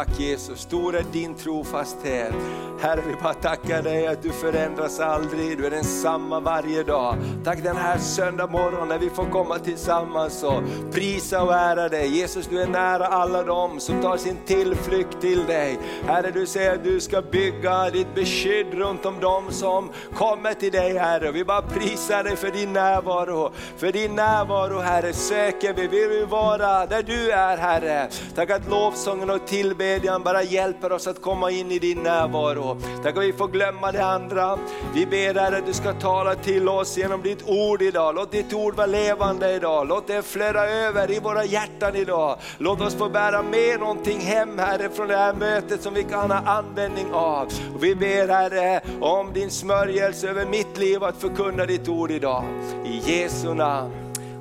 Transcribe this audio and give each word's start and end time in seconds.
Tack 0.00 0.09
Jesus, 0.20 0.60
stor 0.60 0.96
är 0.96 1.04
din 1.12 1.34
trofasthet. 1.34 2.34
Herre, 2.80 3.00
vi 3.06 3.14
bara 3.22 3.34
tackar 3.34 3.82
dig 3.82 4.06
att 4.06 4.22
du 4.22 4.30
förändras 4.30 5.00
aldrig, 5.00 5.58
du 5.58 5.66
är 5.66 5.70
densamma 5.70 6.40
varje 6.40 6.82
dag. 6.82 7.16
Tack 7.44 7.62
den 7.62 7.76
här 7.76 7.98
söndag 7.98 8.46
morgon 8.46 8.88
när 8.88 8.98
vi 8.98 9.10
får 9.10 9.24
komma 9.24 9.58
tillsammans 9.58 10.42
och 10.42 10.62
prisa 10.92 11.42
och 11.42 11.54
ära 11.54 11.88
dig. 11.88 12.18
Jesus, 12.18 12.46
du 12.46 12.62
är 12.62 12.66
nära 12.66 13.06
alla 13.06 13.42
dem 13.42 13.80
som 13.80 14.02
tar 14.02 14.16
sin 14.16 14.36
tillflykt 14.46 15.20
till 15.20 15.46
dig. 15.46 15.78
Herre, 16.06 16.30
du 16.30 16.46
säger 16.46 16.74
att 16.74 16.84
du 16.84 17.00
ska 17.00 17.22
bygga 17.22 17.90
ditt 17.90 18.14
beskydd 18.14 18.74
runt 18.74 19.06
om 19.06 19.20
dem 19.20 19.44
som 19.50 19.90
kommer 20.14 20.54
till 20.54 20.72
dig 20.72 20.98
Herre. 20.98 21.32
Vi 21.32 21.44
bara 21.44 21.62
prisar 21.62 22.24
dig 22.24 22.36
för 22.36 22.50
din 22.50 22.72
närvaro. 22.72 23.52
För 23.76 23.92
din 23.92 24.14
närvaro 24.14 24.78
Herre 24.78 25.12
söker 25.12 25.74
vi, 25.74 25.86
vi 25.86 26.06
vill 26.06 26.26
vara 26.26 26.86
där 26.86 27.02
du 27.02 27.30
är 27.30 27.56
Herre. 27.56 28.08
Tack 28.34 28.50
att 28.50 28.68
lovsången 28.70 29.30
och 29.30 29.46
tillbedjan 29.46 30.09
bara 30.18 30.42
hjälper 30.42 30.92
oss 30.92 31.06
att 31.06 31.22
komma 31.22 31.50
in 31.50 31.70
i 31.70 31.78
din 31.78 31.98
närvaro. 31.98 32.76
Tack 33.02 33.16
att 33.16 33.22
vi 33.22 33.32
får 33.32 33.48
glömma 33.48 33.92
det 33.92 34.04
andra. 34.04 34.58
Vi 34.94 35.06
ber 35.06 35.34
Herre 35.34 35.58
att 35.58 35.66
du 35.66 35.72
ska 35.72 35.92
tala 35.92 36.34
till 36.34 36.68
oss 36.68 36.98
genom 36.98 37.22
ditt 37.22 37.48
ord 37.48 37.82
idag. 37.82 38.14
Låt 38.14 38.32
ditt 38.32 38.52
ord 38.52 38.74
vara 38.74 38.86
levande 38.86 39.54
idag. 39.54 39.88
Låt 39.88 40.06
det 40.06 40.22
flöda 40.22 40.66
över 40.66 41.10
i 41.10 41.18
våra 41.18 41.44
hjärtan 41.44 41.96
idag. 41.96 42.38
Låt 42.58 42.80
oss 42.80 42.94
få 42.94 43.08
bära 43.08 43.42
med 43.42 43.80
någonting 43.80 44.20
hem 44.20 44.58
Herre 44.58 44.88
från 44.88 45.08
det 45.08 45.16
här 45.16 45.34
mötet 45.34 45.82
som 45.82 45.94
vi 45.94 46.04
kan 46.04 46.30
ha 46.30 46.38
användning 46.38 47.12
av. 47.12 47.46
Och 47.74 47.84
vi 47.84 47.94
ber 47.94 48.28
Herre 48.28 48.80
om 49.00 49.32
din 49.32 49.50
smörjelse 49.50 50.28
över 50.28 50.46
mitt 50.46 50.78
liv 50.78 51.04
att 51.04 51.16
förkunna 51.16 51.66
ditt 51.66 51.88
ord 51.88 52.10
idag. 52.10 52.44
I 52.84 53.12
Jesu 53.12 53.54
namn. 53.54 53.92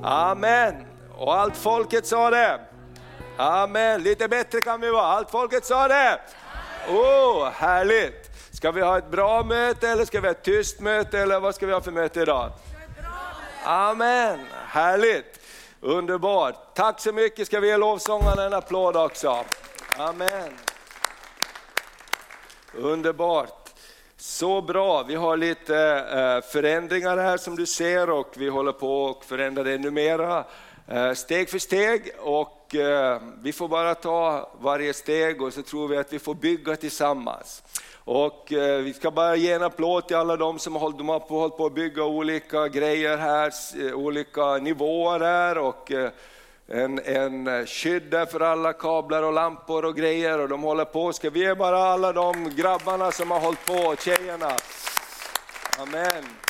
Amen. 0.03 0.73
Och 1.17 1.35
allt 1.35 1.57
folket 1.57 2.05
sa 2.05 2.29
det. 2.29 2.59
Amen, 3.41 4.03
lite 4.03 4.27
bättre 4.27 4.61
kan 4.61 4.81
vi 4.81 4.89
vara. 4.89 5.05
Allt 5.05 5.31
folket 5.31 5.65
sa 5.65 5.87
det. 5.87 6.19
Oh, 6.89 7.49
härligt. 7.49 8.29
Ska 8.51 8.71
vi 8.71 8.81
ha 8.81 8.97
ett 8.97 9.11
bra 9.11 9.43
möte 9.43 9.89
eller 9.89 10.05
ska 10.05 10.21
vi 10.21 10.27
ha 10.27 10.31
ett 10.31 10.43
tyst 10.43 10.79
möte 10.79 11.19
eller 11.19 11.39
vad 11.39 11.55
ska 11.55 11.65
vi 11.65 11.73
ha 11.73 11.81
för 11.81 11.91
möte 11.91 12.21
idag? 12.21 12.51
Amen, 13.63 14.39
härligt. 14.67 15.39
Underbart. 15.81 16.75
Tack 16.75 16.99
så 16.99 17.13
mycket. 17.13 17.47
Ska 17.47 17.59
vi 17.59 17.67
ge 17.67 17.77
lovsångarna 17.77 18.43
en 18.43 18.53
applåd 18.53 18.97
också? 18.97 19.45
Amen. 19.97 20.53
Underbart. 22.73 23.69
Så 24.17 24.61
bra, 24.61 25.03
vi 25.03 25.15
har 25.15 25.37
lite 25.37 25.77
eh, 26.13 26.51
förändringar 26.51 27.17
här 27.17 27.37
som 27.37 27.55
du 27.55 27.65
ser 27.65 28.09
och 28.09 28.33
vi 28.37 28.49
håller 28.49 28.71
på 28.71 29.09
att 29.09 29.25
förändra 29.25 29.63
det 29.63 29.73
ännu 29.73 29.91
mera 29.91 30.45
eh, 30.87 31.13
steg 31.13 31.49
för 31.49 31.59
steg 31.59 32.11
och 32.19 32.58
eh, 32.75 33.17
vi 33.41 33.53
får 33.53 33.67
bara 33.67 33.95
ta 33.95 34.49
varje 34.61 34.93
steg 34.93 35.41
och 35.41 35.53
så 35.53 35.61
tror 35.61 35.87
vi 35.87 35.97
att 35.97 36.13
vi 36.13 36.19
får 36.19 36.35
bygga 36.35 36.75
tillsammans. 36.75 37.63
Och 38.11 38.53
eh, 38.53 38.81
vi 38.81 38.93
ska 38.93 39.11
bara 39.11 39.35
ge 39.35 39.51
en 39.51 39.63
applåd 39.63 40.07
till 40.07 40.17
alla 40.17 40.37
de 40.37 40.59
som 40.59 40.73
har 40.73 40.79
hållit, 40.79 40.97
de 40.97 41.09
har 41.09 41.19
hållit 41.19 41.57
på 41.57 41.65
att 41.65 41.73
bygga 41.73 42.03
olika 42.03 42.67
grejer 42.67 43.17
här, 43.17 43.53
eh, 43.79 43.93
olika 43.93 44.57
nivåer 44.57 45.19
här 45.19 45.57
och 45.57 45.91
eh, 45.91 46.11
en, 46.67 46.99
en 46.99 47.67
skydd 47.67 48.15
för 48.31 48.39
alla 48.39 48.73
kablar 48.73 49.23
och 49.23 49.33
lampor 49.33 49.85
och 49.85 49.95
grejer 49.95 50.39
och 50.39 50.49
de 50.49 50.63
håller 50.63 50.85
på. 50.85 51.13
Ska 51.13 51.29
vi 51.29 51.39
ge 51.39 51.55
bara 51.55 51.83
alla 51.83 52.13
de 52.13 52.49
grabbarna 52.55 53.11
som 53.11 53.31
har 53.31 53.39
hållit 53.39 53.65
på, 53.65 53.95
tjejerna. 53.95 54.51
Amen. 55.79 56.48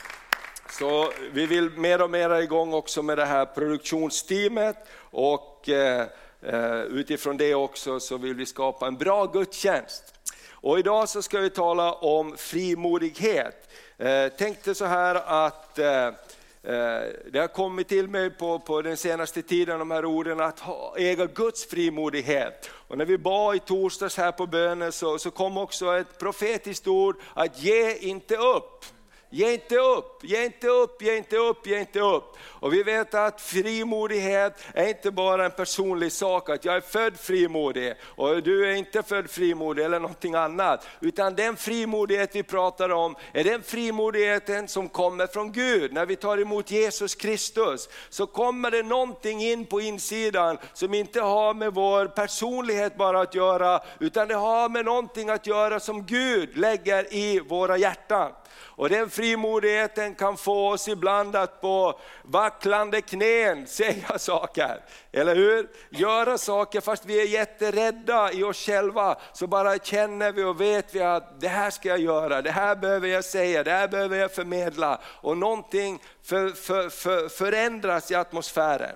Så 0.71 1.11
vi 1.31 1.45
vill 1.45 1.69
mer 1.69 2.01
och 2.01 2.09
mer 2.09 2.41
igång 2.41 2.73
också 2.73 3.01
med 3.01 3.17
det 3.17 3.25
här 3.25 3.45
produktionsteamet 3.45 4.75
och 4.99 5.69
eh, 5.69 6.07
eh, 6.41 6.81
utifrån 6.81 7.37
det 7.37 7.55
också 7.55 7.99
så 7.99 8.17
vill 8.17 8.33
vi 8.33 8.45
skapa 8.45 8.87
en 8.87 8.97
bra 8.97 9.25
gudstjänst. 9.25 10.13
Och 10.51 10.79
idag 10.79 11.09
så 11.09 11.21
ska 11.21 11.39
vi 11.39 11.49
tala 11.49 11.93
om 11.93 12.37
frimodighet. 12.37 13.69
Tänk 13.97 14.37
tänkte 14.37 14.75
så 14.75 14.85
här 14.85 15.15
att 15.45 15.75
det 15.75 17.39
har 17.39 17.47
kommit 17.47 17.87
till 17.87 18.07
mig 18.07 18.29
på, 18.29 18.59
på 18.59 18.81
den 18.81 18.97
senaste 18.97 19.41
tiden, 19.41 19.79
de 19.79 19.91
här 19.91 20.05
orden, 20.05 20.39
att 20.39 20.59
ha, 20.59 20.97
äga 20.97 21.25
Guds 21.25 21.65
frimodighet. 21.65 22.69
Och 22.87 22.97
när 22.97 23.05
vi 23.05 23.17
bad 23.17 23.55
i 23.55 23.59
torsdags 23.59 24.17
här 24.17 24.31
på 24.31 24.47
bönen 24.47 24.91
så, 24.91 25.19
så 25.19 25.31
kom 25.31 25.57
också 25.57 25.97
ett 25.97 26.17
profetiskt 26.17 26.87
ord, 26.87 27.15
att 27.33 27.63
ge 27.63 27.97
inte 27.97 28.37
upp. 28.37 28.85
Ge 29.31 29.53
inte 29.53 29.75
upp, 29.75 30.23
ge 30.23 30.45
inte 30.45 30.67
upp, 30.67 31.01
ge 31.01 31.17
inte 31.17 31.37
upp, 31.37 31.67
ge 31.67 31.79
inte 31.79 31.99
upp. 31.99 32.37
Och 32.41 32.73
vi 32.73 32.83
vet 32.83 33.13
att 33.13 33.41
frimodighet 33.41 34.59
är 34.73 34.87
inte 34.87 35.11
bara 35.11 35.45
en 35.45 35.51
personlig 35.51 36.11
sak, 36.11 36.49
att 36.49 36.65
jag 36.65 36.75
är 36.75 36.81
född 36.81 37.19
frimodig 37.19 37.93
och 38.03 38.43
du 38.43 38.69
är 38.69 38.75
inte 38.75 39.03
född 39.03 39.29
frimodig 39.29 39.85
eller 39.85 39.99
någonting 39.99 40.35
annat. 40.35 40.87
Utan 40.99 41.35
den 41.35 41.55
frimodighet 41.55 42.35
vi 42.35 42.43
pratar 42.43 42.89
om 42.89 43.15
är 43.33 43.43
den 43.43 43.63
frimodigheten 43.63 44.67
som 44.67 44.89
kommer 44.89 45.27
från 45.27 45.51
Gud. 45.51 45.93
När 45.93 46.05
vi 46.05 46.15
tar 46.15 46.37
emot 46.37 46.71
Jesus 46.71 47.15
Kristus 47.15 47.89
så 48.09 48.27
kommer 48.27 48.71
det 48.71 48.83
någonting 48.83 49.41
in 49.41 49.65
på 49.65 49.81
insidan 49.81 50.57
som 50.73 50.93
inte 50.93 51.21
har 51.21 51.53
med 51.53 51.73
vår 51.73 52.05
personlighet 52.05 52.97
bara 52.97 53.21
att 53.21 53.35
göra, 53.35 53.81
utan 53.99 54.27
det 54.27 54.35
har 54.35 54.69
med 54.69 54.85
någonting 54.85 55.29
att 55.29 55.47
göra 55.47 55.79
som 55.79 56.05
Gud 56.05 56.57
lägger 56.57 57.13
i 57.13 57.39
våra 57.39 57.77
hjärtan. 57.77 58.31
Och 58.55 58.89
den 58.89 59.09
frimodigheten 59.09 60.15
kan 60.15 60.37
få 60.37 60.69
oss 60.69 60.87
ibland 60.87 61.35
att 61.35 61.61
på 61.61 61.99
vacklande 62.23 63.01
knän 63.01 63.67
säga 63.67 64.19
saker, 64.19 64.83
eller 65.11 65.35
hur? 65.35 65.69
Göra 65.89 66.37
saker 66.37 66.81
fast 66.81 67.05
vi 67.05 67.21
är 67.21 67.25
jätterädda 67.25 68.31
i 68.31 68.43
oss 68.43 68.65
själva, 68.65 69.17
så 69.33 69.47
bara 69.47 69.77
känner 69.77 70.31
vi 70.31 70.43
och 70.43 70.61
vet 70.61 70.95
vi 70.95 71.01
att 71.01 71.41
det 71.41 71.47
här 71.47 71.69
ska 71.69 71.89
jag 71.89 71.99
göra, 71.99 72.41
det 72.41 72.51
här 72.51 72.75
behöver 72.75 73.07
jag 73.07 73.25
säga, 73.25 73.63
det 73.63 73.71
här 73.71 73.87
behöver 73.87 74.17
jag 74.17 74.31
förmedla. 74.31 75.01
Och 75.21 75.37
någonting 75.37 76.01
för, 76.23 76.49
för, 76.49 76.89
för, 76.89 77.29
förändras 77.29 78.11
i 78.11 78.15
atmosfären. 78.15 78.95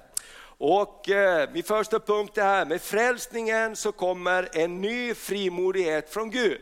Och 0.58 1.10
eh, 1.10 1.50
min 1.54 1.64
första 1.64 2.00
punkt 2.00 2.38
är 2.38 2.44
här, 2.44 2.66
med 2.66 2.82
frälsningen 2.82 3.76
så 3.76 3.92
kommer 3.92 4.50
en 4.54 4.82
ny 4.82 5.14
frimodighet 5.14 6.10
från 6.10 6.32
Gud 6.32 6.62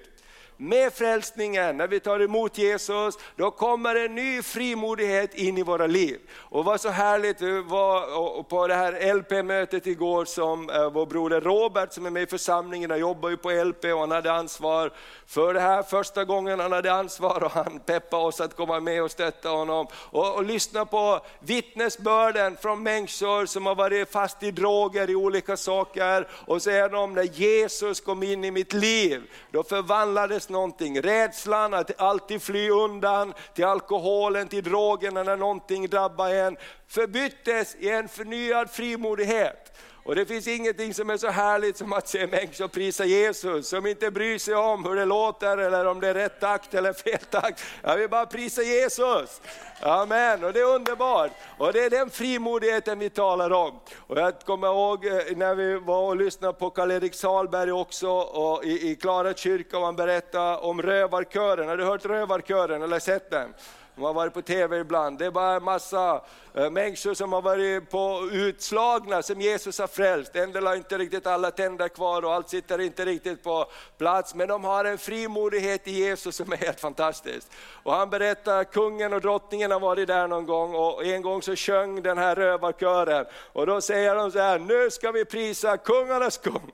med 0.62 0.94
frälsningen, 0.94 1.78
när 1.78 1.88
vi 1.88 2.00
tar 2.00 2.20
emot 2.20 2.58
Jesus, 2.58 3.18
då 3.36 3.52
kommer 3.52 3.96
en 3.96 4.16
ny 4.16 4.42
frimodighet 4.42 5.34
in 5.34 5.58
i 5.58 5.64
våra 5.64 5.88
liv. 5.88 6.20
Och 6.34 6.66
vad 6.66 6.82
så 6.82 6.90
härligt, 6.90 7.42
vi 7.42 7.62
var 7.62 8.44
på 8.44 8.68
det 8.68 8.76
här 8.76 9.14
LP-mötet 9.14 9.88
igår 9.88 10.26
som 10.26 10.70
eh, 10.70 10.90
vår 10.90 11.06
broder 11.06 11.42
Robert 11.42 11.94
som 11.94 12.06
är 12.06 12.10
med 12.10 12.24
i 12.24 12.28
församlingen, 12.28 12.92
han 12.92 13.00
jobbar 13.00 13.30
ju 13.30 13.38
på 13.38 13.52
LP 13.52 13.86
och 13.86 14.00
han 14.00 14.12
hade 14.12 14.34
ansvar 14.34 14.92
för 15.28 15.54
det 15.54 15.60
här 15.60 15.84
första 15.84 16.26
gången 16.26 16.60
han 16.60 16.72
hade 16.72 16.94
ansvar 16.94 17.44
och 17.44 17.52
han 17.52 17.80
peppade 17.80 18.24
oss 18.24 18.42
att 18.42 18.56
komma 18.56 18.80
med 18.80 19.04
och 19.04 19.12
stötta 19.12 19.50
honom. 19.50 19.88
Och, 19.94 20.36
och 20.36 20.44
lyssna 20.44 20.86
på 20.86 21.20
vittnesbörden 21.40 22.58
från 22.62 22.84
människor 22.84 23.46
som 23.46 23.66
har 23.66 23.76
varit 23.76 24.12
fast 24.12 24.44
i 24.44 24.52
droger, 24.52 25.10
i 25.10 25.16
olika 25.16 25.58
saker. 25.58 26.28
Och 26.32 26.62
säger 26.62 26.90
de, 26.90 27.14
när 27.14 27.24
Jesus 27.24 28.02
kom 28.02 28.24
in 28.24 28.44
i 28.44 28.52
mitt 28.52 28.74
liv, 28.74 29.22
då 29.52 29.64
förvandlades 29.64 30.51
någonting. 30.52 31.02
Rädslan 31.02 31.74
att 31.74 32.02
alltid 32.02 32.42
fly 32.42 32.70
undan 32.70 33.34
till 33.54 33.66
alkoholen, 33.66 34.48
till 34.48 34.64
drogerna 34.64 35.24
när 35.24 35.38
någonting 35.38 35.88
drabbar 35.88 36.30
en, 36.30 36.58
förbyttes 36.88 37.76
i 37.76 37.90
en 37.90 38.08
förnyad 38.08 38.70
frimodighet. 38.70 39.78
Och 40.04 40.16
det 40.16 40.26
finns 40.26 40.48
ingenting 40.48 40.94
som 40.94 41.10
är 41.10 41.18
så 41.18 41.28
härligt 41.28 41.78
som 41.78 41.94
att 41.94 42.08
se 42.08 42.28
människor 42.28 42.68
prisa 42.68 43.06
Jesus, 43.06 43.68
som 43.68 43.86
inte 43.86 44.12
bryr 44.12 44.38
sig 44.38 44.56
om 44.56 44.86
hur 44.86 44.96
det 44.96 45.06
låter 45.06 45.58
eller 45.58 45.86
om 45.86 46.00
det 46.00 46.08
är 46.08 46.14
rätt 46.14 46.40
takt 46.40 46.74
eller 46.74 46.94
fel 46.94 47.20
takt. 47.30 47.64
Jag 47.84 47.98
vill 47.98 48.10
bara 48.10 48.26
prisa 48.26 48.62
Jesus. 48.62 49.42
Amen, 49.82 50.44
och 50.44 50.54
det 50.54 50.60
är 50.60 50.76
underbart. 50.76 51.32
Och 51.58 51.74
det 51.74 51.86
är 51.86 51.90
den 51.90 52.10
frimodigheten 52.10 53.00
vi 53.00 53.10
talar 53.10 53.52
om. 53.52 53.80
Och 53.98 54.18
jag 54.18 54.40
kommer 54.40 54.68
ihåg 54.68 55.06
eh, 55.06 55.14
när 55.36 55.56
vi 55.56 55.80
var 55.80 56.02
och 56.02 56.16
lyssnade 56.16 56.54
på 56.54 56.70
Karl-Erik 56.70 57.16
Salberg 57.16 57.72
också 57.72 58.10
och 58.12 58.66
i, 58.66 58.92
i 58.92 58.96
Klara 58.96 59.34
kyrka 59.34 59.78
och 59.78 59.86
han 59.86 59.96
berättade 59.96 60.58
om 60.58 60.82
rövarkören. 60.82 61.68
Har 61.68 61.78
du 61.78 61.84
hört 61.84 62.06
rövarkören 62.06 62.82
eller 62.82 63.00
sett 63.00 63.30
den? 63.30 63.54
De 64.02 64.06
har 64.06 64.14
varit 64.14 64.34
på 64.34 64.42
TV 64.42 64.80
ibland. 64.80 65.18
Det 65.20 65.26
är 65.26 65.32
bara 65.32 65.56
en 65.56 65.64
massa 65.64 66.22
eh, 66.54 66.70
människor 66.70 67.14
som 67.14 67.34
har 67.34 67.42
varit 67.42 67.90
på 67.90 68.30
utslagna 68.32 69.22
som 69.22 69.42
Jesus 69.42 69.80
har 69.80 69.88
frälst. 69.88 70.36
En 70.36 70.52
del 70.52 70.68
har 70.68 70.76
inte 70.76 70.98
riktigt 70.98 71.28
alla 71.28 71.52
tänder 71.52 71.88
kvar 71.88 72.26
och 72.26 72.34
allt 72.34 72.50
sitter 72.50 72.82
inte 72.82 73.06
riktigt 73.06 73.44
på 73.44 73.66
plats. 73.98 74.36
Men 74.36 74.48
de 74.48 74.64
har 74.64 74.86
en 74.86 74.98
frimodighet 74.98 75.88
i 75.88 75.92
Jesus 75.92 76.36
som 76.36 76.52
är 76.52 76.58
helt 76.58 76.80
fantastisk. 76.80 77.48
Och 77.84 77.94
han 77.94 78.10
berättar, 78.10 78.64
kungen 78.64 79.14
och 79.14 79.22
drottningen 79.22 79.72
har 79.72 79.80
varit 79.80 80.08
där 80.08 80.28
någon 80.28 80.46
gång 80.46 80.76
och 80.76 81.06
en 81.06 81.22
gång 81.22 81.42
så 81.42 81.56
sjöng 81.56 82.02
den 82.02 82.18
här 82.18 82.36
rövarkören. 82.36 83.26
Och 83.54 83.66
då 83.66 83.82
säger 83.82 84.16
de 84.16 84.32
så 84.32 84.40
här, 84.40 84.60
nu 84.60 84.92
ska 84.92 85.12
vi 85.12 85.26
prisa 85.26 85.78
kungarnas 85.78 86.38
kung. 86.38 86.72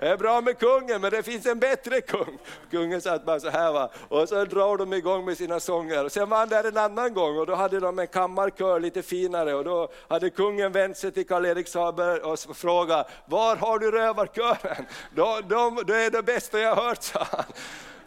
Det 0.00 0.08
är 0.08 0.16
bra 0.16 0.40
med 0.40 0.58
kungen, 0.58 1.00
men 1.00 1.10
det 1.10 1.22
finns 1.22 1.46
en 1.46 1.58
bättre 1.58 2.00
kung. 2.00 2.38
Kungen 2.70 3.00
satt 3.00 3.24
bara 3.24 3.40
så 3.40 3.48
här 3.50 3.72
va. 3.72 3.90
Och 4.08 4.28
så 4.28 4.44
drar 4.44 4.76
de 4.76 4.92
igång 4.92 5.24
med 5.24 5.36
sina 5.36 5.60
sånger. 5.60 6.08
Sen 6.08 6.28
var 6.28 6.38
han 6.38 6.48
där 6.48 6.64
en 6.64 6.76
annan 6.76 7.14
gång 7.14 7.38
och 7.38 7.46
då 7.46 7.54
hade 7.54 7.80
de 7.80 7.98
en 7.98 8.06
kammarkör 8.06 8.80
lite 8.80 9.02
finare 9.02 9.54
och 9.54 9.64
då 9.64 9.88
hade 10.08 10.30
kungen 10.30 10.72
vänt 10.72 10.96
sig 10.96 11.12
till 11.12 11.26
Karl-Erik 11.26 11.68
Saber 11.68 12.26
och 12.26 12.38
frågat, 12.56 13.10
var 13.26 13.56
har 13.56 13.78
du 13.78 13.90
rövarkören? 13.90 14.86
De, 15.14 15.42
de, 15.48 15.82
det 15.86 15.96
är 15.96 16.10
det 16.10 16.22
bästa 16.22 16.58
jag 16.58 16.74
har 16.74 16.82
hört, 16.82 17.02
sa 17.02 17.26
han. 17.30 17.44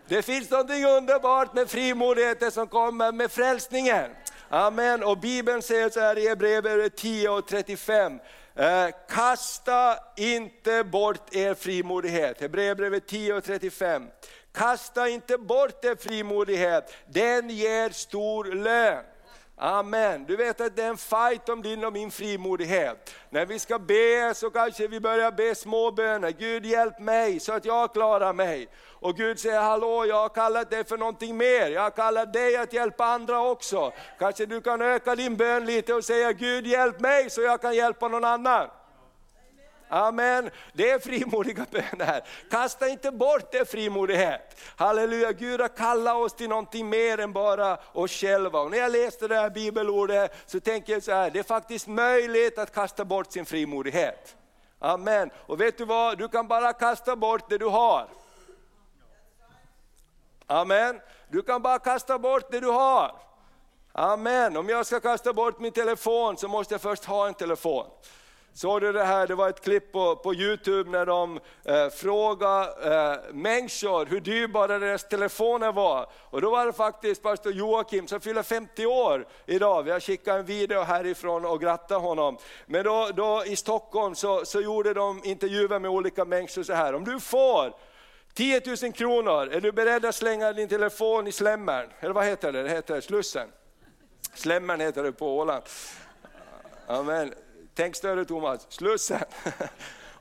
Det 0.08 0.22
finns 0.22 0.52
någonting 0.52 0.86
underbart 0.86 1.54
med 1.54 1.70
frimodigheten 1.70 2.52
som 2.52 2.68
kommer 2.68 3.12
med 3.12 3.32
frälsningen. 3.32 4.12
Amen. 4.50 5.04
Och 5.04 5.18
Bibeln 5.18 5.62
säger 5.62 5.90
så 5.90 6.00
här 6.00 6.18
i 6.18 6.28
Hebreerbrevet 6.28 6.96
10 6.96 7.30
och 7.30 7.48
35. 7.48 8.20
Eh, 8.56 8.90
kasta 9.10 9.98
inte 10.18 10.84
bort 10.84 11.36
er 11.36 11.54
frimodighet. 11.54 12.42
Hebreerbrevet 12.42 13.08
10 13.08 13.34
och 13.34 13.44
35. 13.44 14.08
Kasta 14.52 15.10
inte 15.10 15.38
bort 15.38 15.86
er 15.86 15.96
frimodighet, 15.96 16.94
den 17.08 17.50
ger 17.50 17.90
stor 17.90 18.44
lön. 18.44 19.04
Amen. 19.56 20.26
Du 20.26 20.36
vet 20.36 20.62
att 20.62 20.76
det 20.76 20.84
är 20.84 20.90
en 20.90 20.98
fight 20.98 21.50
om 21.50 21.62
din 21.62 21.86
och 21.86 21.94
min 21.94 22.12
frimodighet. 22.12 23.16
När 23.30 23.46
vi 23.46 23.60
ska 23.60 23.80
be 23.80 24.34
så 24.36 24.50
kanske 24.50 24.88
vi 24.88 25.00
börjar 25.00 25.32
be 25.32 25.56
småböner. 25.56 26.32
Gud 26.32 26.66
hjälp 26.66 27.00
mig 27.00 27.40
så 27.40 27.54
att 27.54 27.66
jag 27.66 27.94
klarar 27.94 28.34
mig. 28.34 28.68
Och 29.04 29.16
Gud 29.16 29.40
säger, 29.40 29.60
hallå 29.62 30.06
jag 30.06 30.16
har 30.16 30.30
kallat 30.30 30.70
dig 30.70 30.84
för 30.84 30.98
någonting 30.98 31.38
mer. 31.38 31.70
Jag 31.70 31.82
har 31.82 31.90
kallat 31.90 32.34
dig 32.34 32.58
att 32.58 32.74
hjälpa 32.74 33.06
andra 33.06 33.42
också. 33.42 33.92
Kanske 34.20 34.46
du 34.46 34.62
kan 34.62 34.82
öka 34.82 35.16
din 35.16 35.36
bön 35.36 35.66
lite 35.66 35.94
och 35.94 36.06
säga, 36.06 36.32
Gud 36.32 36.68
hjälp 36.68 37.00
mig 37.00 37.30
så 37.30 37.42
jag 37.42 37.62
kan 37.62 37.76
hjälpa 37.76 38.08
någon 38.08 38.24
annan. 38.24 38.70
Amen. 39.90 40.50
Det 40.74 40.90
är 40.90 41.00
frimodiga 41.00 41.66
böner. 41.72 42.24
Kasta 42.52 42.88
inte 42.88 43.12
bort 43.12 43.52
det 43.52 43.72
frimodighet. 43.72 44.62
Halleluja, 44.76 45.32
Gud 45.32 45.62
har 45.62 45.68
kallat 45.68 46.16
oss 46.16 46.34
till 46.34 46.50
någonting 46.50 46.90
mer 46.90 47.20
än 47.20 47.34
bara 47.34 47.78
oss 47.94 48.12
själva. 48.12 48.60
Och 48.60 48.72
när 48.72 48.78
jag 48.78 48.92
läste 48.92 49.28
det 49.28 49.36
här 49.36 49.50
bibelordet 49.50 50.36
så 50.46 50.60
tänker 50.60 50.94
jag 50.94 51.04
så 51.04 51.12
här, 51.12 51.30
det 51.30 51.40
är 51.40 51.44
faktiskt 51.44 51.88
möjligt 51.88 52.58
att 52.58 52.74
kasta 52.74 53.06
bort 53.06 53.32
sin 53.32 53.46
frimodighet. 53.46 54.36
Amen. 54.80 55.30
Och 55.36 55.62
vet 55.62 55.78
du 55.78 55.86
vad, 55.86 56.18
du 56.18 56.28
kan 56.28 56.48
bara 56.48 56.74
kasta 56.74 57.16
bort 57.16 57.50
det 57.50 57.58
du 57.58 57.66
har. 57.66 58.08
Amen. 60.48 61.00
Du 61.28 61.42
kan 61.42 61.62
bara 61.62 61.80
kasta 61.80 62.20
bort 62.20 62.52
det 62.52 62.60
du 62.60 62.68
har. 62.68 63.16
Amen. 63.92 64.58
Om 64.58 64.70
jag 64.70 64.86
ska 64.86 65.00
kasta 65.00 65.34
bort 65.34 65.60
min 65.60 65.72
telefon 65.72 66.38
så 66.38 66.48
måste 66.48 66.74
jag 66.74 66.82
först 66.82 67.06
ha 67.06 67.28
en 67.28 67.34
telefon. 67.34 67.86
Såg 68.56 68.82
du 68.82 68.92
det 68.92 69.04
här, 69.04 69.28
det 69.28 69.36
var 69.36 69.50
ett 69.50 69.64
klipp 69.64 69.92
på, 69.92 70.16
på 70.16 70.34
Youtube 70.34 70.90
när 70.90 71.06
de 71.06 71.40
eh, 71.64 71.90
frågade 71.90 72.94
eh, 72.96 73.34
människor 73.34 74.06
hur 74.06 74.20
dyrbara 74.20 74.80
deras 74.80 75.10
telefoner 75.10 75.72
var. 75.72 76.08
Och 76.30 76.42
då 76.42 76.50
var 76.50 76.66
det 76.66 76.74
faktiskt 76.74 77.24
pastor 77.24 77.54
Joakim 77.54 78.08
som 78.08 78.20
fyller 78.20 78.44
50 78.44 78.86
år 78.86 79.28
idag. 79.46 79.84
Vi 79.84 79.92
har 79.92 80.00
skickat 80.00 80.40
en 80.40 80.46
video 80.46 80.82
härifrån 80.82 81.46
och 81.46 81.62
grattat 81.62 82.02
honom. 82.02 82.38
Men 82.66 82.84
då, 82.84 83.10
då 83.16 83.44
i 83.46 83.56
Stockholm 83.56 84.16
så, 84.16 84.46
så 84.46 84.62
gjorde 84.62 84.94
de 84.94 85.22
intervjuer 85.24 85.80
med 85.80 85.92
olika 85.92 86.26
människor 86.26 86.64
så 86.64 86.74
här. 86.74 86.96
Om 86.96 87.04
du 87.04 87.20
får 87.20 87.74
10 88.34 88.62
000 88.82 88.94
kronor, 88.94 89.48
är 89.48 89.62
du 89.62 89.72
beredd 89.72 90.06
att 90.06 90.16
slänga 90.16 90.54
din 90.54 90.68
telefon 90.68 91.28
i 91.28 91.32
slämmern? 91.32 91.90
Eller 92.00 92.14
vad 92.14 92.26
heter 92.26 92.52
det? 92.52 92.64
Det 92.64 92.70
heter 92.70 93.02
Slussen. 93.02 93.50
Slämmern 94.34 94.80
heter 94.80 95.04
det 95.04 95.12
på 95.12 95.38
Åland. 95.38 95.64
Amen. 96.88 97.34
Tänk 97.74 97.96
större 97.96 98.26
Thomas, 98.26 98.66
Slussen. 98.70 99.20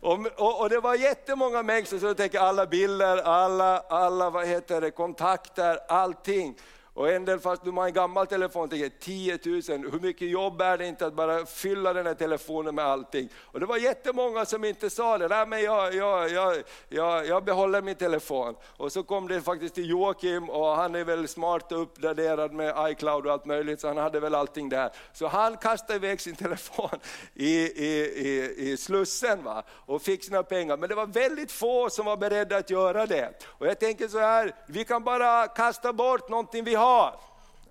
Och, 0.05 0.27
och, 0.37 0.61
och, 0.61 0.71
det 0.71 0.81
var 0.81 0.95
jättemånga 0.95 1.63
människor 1.63 1.99
som 1.99 2.15
tänker 2.15 2.39
alla 2.39 2.67
bilder, 2.67 3.17
alla, 3.17 3.79
alla 3.79 4.31
vad 4.31 4.47
heter 4.47 4.81
det, 4.81 4.91
kontakter, 4.91 5.79
allting. 5.89 6.59
Och 6.95 7.11
en 7.11 7.25
del, 7.25 7.41
fast 7.41 7.65
du 7.65 7.71
har 7.71 7.87
en 7.87 7.93
gammal 7.93 8.27
telefon, 8.27 8.69
tänker 8.69 8.89
10 8.89 9.39
000, 9.45 9.91
hur 9.93 10.01
mycket 10.01 10.29
jobb 10.29 10.61
är 10.61 10.79
det 10.79 10.87
inte 10.87 11.07
att 11.07 11.15
bara 11.15 11.47
fylla 11.47 11.93
den 11.93 12.07
här 12.07 12.15
telefonen 12.15 12.75
med 12.75 12.85
allting? 12.85 13.29
Och 13.37 13.61
det 13.61 13.67
var 13.67 13.77
jättemånga 13.77 14.45
som 14.45 14.65
inte 14.65 14.91
sa 14.91 15.19
det, 15.19 15.29
nej 15.29 15.47
men 15.47 15.63
jag, 15.63 15.95
jag, 15.95 16.31
jag, 16.31 16.63
jag, 16.89 17.27
jag 17.27 17.45
behåller 17.45 17.83
min 17.83 17.95
telefon. 17.95 18.55
Och 18.77 18.93
så 18.93 19.03
kom 19.03 19.29
det 19.29 19.41
faktiskt 19.41 19.75
till 19.75 19.91
Joakim 19.91 20.51
och 20.51 20.67
han 20.67 20.95
är 20.95 21.05
väl 21.05 21.29
smart 21.29 21.73
och 21.73 21.83
uppdaterad 21.83 22.53
med 22.53 22.91
iCloud 22.91 23.27
och 23.27 23.33
allt 23.33 23.47
möjligt, 23.47 23.81
så 23.81 23.89
han 23.89 23.97
hade 23.97 24.21
väl 24.21 24.35
allting 24.35 24.69
där. 24.69 24.91
Så 25.13 25.27
han 25.27 25.57
kastade 25.57 25.95
iväg 25.95 26.21
sin 26.21 26.37
telefon 26.37 26.99
i, 27.35 27.57
i, 27.59 27.89
i, 28.17 28.55
i 28.71 28.77
Slussen 28.77 29.45
va? 29.45 29.63
och 29.69 30.03
fick 30.03 30.25
sina 30.25 30.43
pengar. 30.43 30.77
Men 30.77 30.89
det 30.89 30.95
var 30.95 31.07
väldigt 31.07 31.53
få 31.53 31.91
som 31.91 32.07
var 32.07 32.17
beredda 32.17 32.57
att 32.57 32.71
göra 32.71 33.07
det. 33.07 33.45
Och 33.45 33.67
jag 33.67 33.81
tänker 33.81 34.09
så 34.09 34.19
här, 34.19 34.55
vi 34.67 34.85
kan 34.85 35.05
bara 35.05 35.49
kasta 35.49 35.93
bort 35.93 36.29
någonting 36.29 36.65
vi 36.65 36.75
har 36.75 36.82
har. 36.83 37.15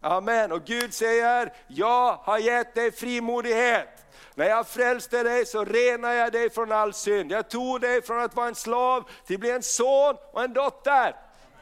Amen. 0.01 0.51
Och 0.51 0.65
Gud 0.65 0.93
säger, 0.93 1.53
jag 1.67 2.13
har 2.23 2.37
gett 2.37 2.75
dig 2.75 2.91
frimodighet. 2.91 3.87
När 4.35 4.49
jag 4.49 4.67
frälste 4.67 5.23
dig 5.23 5.45
så 5.45 5.65
renar 5.65 6.13
jag 6.13 6.31
dig 6.31 6.49
från 6.49 6.71
all 6.71 6.93
synd. 6.93 7.31
Jag 7.31 7.49
tog 7.49 7.81
dig 7.81 8.01
från 8.01 8.21
att 8.21 8.35
vara 8.35 8.47
en 8.47 8.55
slav 8.55 9.09
till 9.25 9.35
att 9.35 9.39
bli 9.39 9.51
en 9.51 9.63
son 9.63 10.15
och 10.33 10.43
en 10.43 10.53
dotter. 10.53 11.15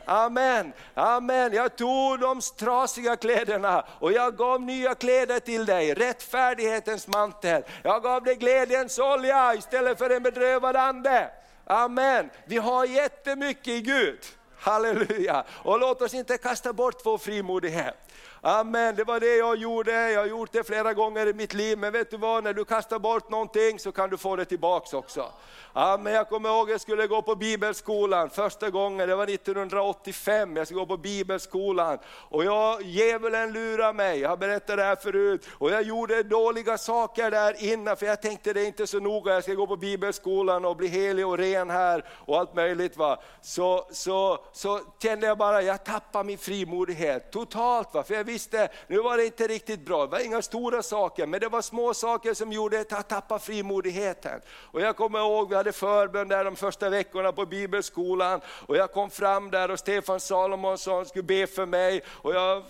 Amen, 0.05 0.73
amen. 0.93 1.53
Jag 1.53 1.75
tog 1.75 2.19
de 2.19 2.41
trasiga 2.57 3.15
kläderna 3.15 3.85
och 3.99 4.11
jag 4.11 4.37
gav 4.37 4.61
nya 4.61 4.95
kläder 4.95 5.39
till 5.39 5.65
dig, 5.65 5.93
rättfärdighetens 5.93 7.07
mantel. 7.07 7.63
Jag 7.83 8.03
gav 8.03 8.23
dig 8.23 8.35
glädjens 8.35 8.99
olja 8.99 9.53
istället 9.53 9.97
för 9.97 10.09
en 10.09 10.23
bedrövad 10.23 10.75
ande. 10.75 11.31
Amen. 11.65 12.29
Vi 12.45 12.57
har 12.57 12.85
jättemycket 12.85 13.67
i 13.67 13.81
Gud. 13.81 14.19
Halleluja! 14.59 15.43
Och 15.49 15.79
låt 15.79 16.01
oss 16.01 16.13
inte 16.13 16.37
kasta 16.37 16.73
bort 16.73 17.01
vår 17.03 17.17
frimodighet. 17.17 17.95
Amen, 18.41 18.95
det 18.95 19.03
var 19.03 19.19
det 19.19 19.35
jag 19.35 19.55
gjorde, 19.55 20.11
jag 20.11 20.19
har 20.19 20.27
gjort 20.27 20.51
det 20.51 20.63
flera 20.63 20.93
gånger 20.93 21.27
i 21.27 21.33
mitt 21.33 21.53
liv, 21.53 21.77
men 21.77 21.93
vet 21.93 22.11
du 22.11 22.17
vad, 22.17 22.43
när 22.43 22.53
du 22.53 22.65
kastar 22.65 22.99
bort 22.99 23.29
någonting 23.29 23.79
så 23.79 23.91
kan 23.91 24.09
du 24.09 24.17
få 24.17 24.35
det 24.35 24.45
tillbaks 24.45 24.93
också. 24.93 25.31
Amen, 25.73 26.13
jag 26.13 26.29
kommer 26.29 26.49
ihåg 26.49 26.69
jag 26.69 26.81
skulle 26.81 27.07
gå 27.07 27.21
på 27.21 27.35
bibelskolan 27.35 28.29
första 28.29 28.69
gången, 28.69 29.09
det 29.09 29.15
var 29.15 29.27
1985, 29.27 30.55
jag 30.55 30.67
skulle 30.67 30.79
gå 30.79 30.85
på 30.85 30.97
bibelskolan. 30.97 31.97
Och 32.05 32.45
jag, 32.45 32.81
djävulen 32.81 33.53
lurade 33.53 33.93
mig, 33.93 34.19
jag 34.19 34.29
har 34.29 34.37
berättat 34.37 34.77
det 34.77 34.83
här 34.83 34.95
förut. 34.95 35.47
Och 35.51 35.71
jag 35.71 35.83
gjorde 35.83 36.23
dåliga 36.23 36.77
saker 36.77 37.31
där 37.31 37.63
innan, 37.63 37.97
för 37.97 38.05
jag 38.05 38.21
tänkte 38.21 38.53
det 38.53 38.61
är 38.61 38.65
inte 38.65 38.87
så 38.87 38.99
noga, 38.99 39.33
jag 39.33 39.43
ska 39.43 39.53
gå 39.53 39.67
på 39.67 39.77
bibelskolan 39.77 40.65
och 40.65 40.75
bli 40.75 40.87
helig 40.87 41.27
och 41.27 41.37
ren 41.37 41.69
här 41.69 42.05
och 42.09 42.37
allt 42.39 42.55
möjligt. 42.55 42.97
Va? 42.97 43.19
Så, 43.41 43.87
så, 43.91 44.37
så 44.51 44.79
kände 45.01 45.27
jag 45.27 45.37
bara, 45.37 45.61
jag 45.61 45.83
tappade 45.83 46.23
min 46.23 46.37
frimodighet 46.37 47.31
totalt. 47.31 47.93
Va? 47.93 48.03
För 48.03 48.13
jag 48.13 48.28
visste, 48.29 48.69
nu 48.87 48.97
var 48.97 49.17
det 49.17 49.25
inte 49.25 49.47
riktigt 49.47 49.79
bra, 49.79 50.05
det 50.05 50.11
var 50.11 50.25
inga 50.25 50.41
stora 50.41 50.83
saker, 50.83 51.27
men 51.27 51.39
det 51.39 51.47
var 51.47 51.61
små 51.61 51.93
saker 51.93 52.33
som 52.33 52.51
gjorde 52.51 52.79
att 52.79 52.91
jag 52.91 53.07
tappade 53.07 53.39
frimodigheten. 53.39 54.41
Och 54.71 54.81
jag 54.81 54.95
kommer 54.95 55.19
ihåg, 55.19 55.49
vi 55.49 55.55
hade 55.55 55.71
förbön 55.71 56.27
där 56.27 56.45
de 56.45 56.55
första 56.55 56.89
veckorna 56.89 57.31
på 57.31 57.45
bibelskolan, 57.45 58.41
och 58.67 58.77
jag 58.77 58.91
kom 58.91 59.09
fram 59.09 59.51
där 59.51 59.71
och 59.71 59.79
Stefan 59.79 60.19
Salomonsson 60.19 61.05
skulle 61.05 61.23
be 61.23 61.47
för 61.47 61.65
mig, 61.65 62.01
och 62.07 62.33
jag 62.35 62.63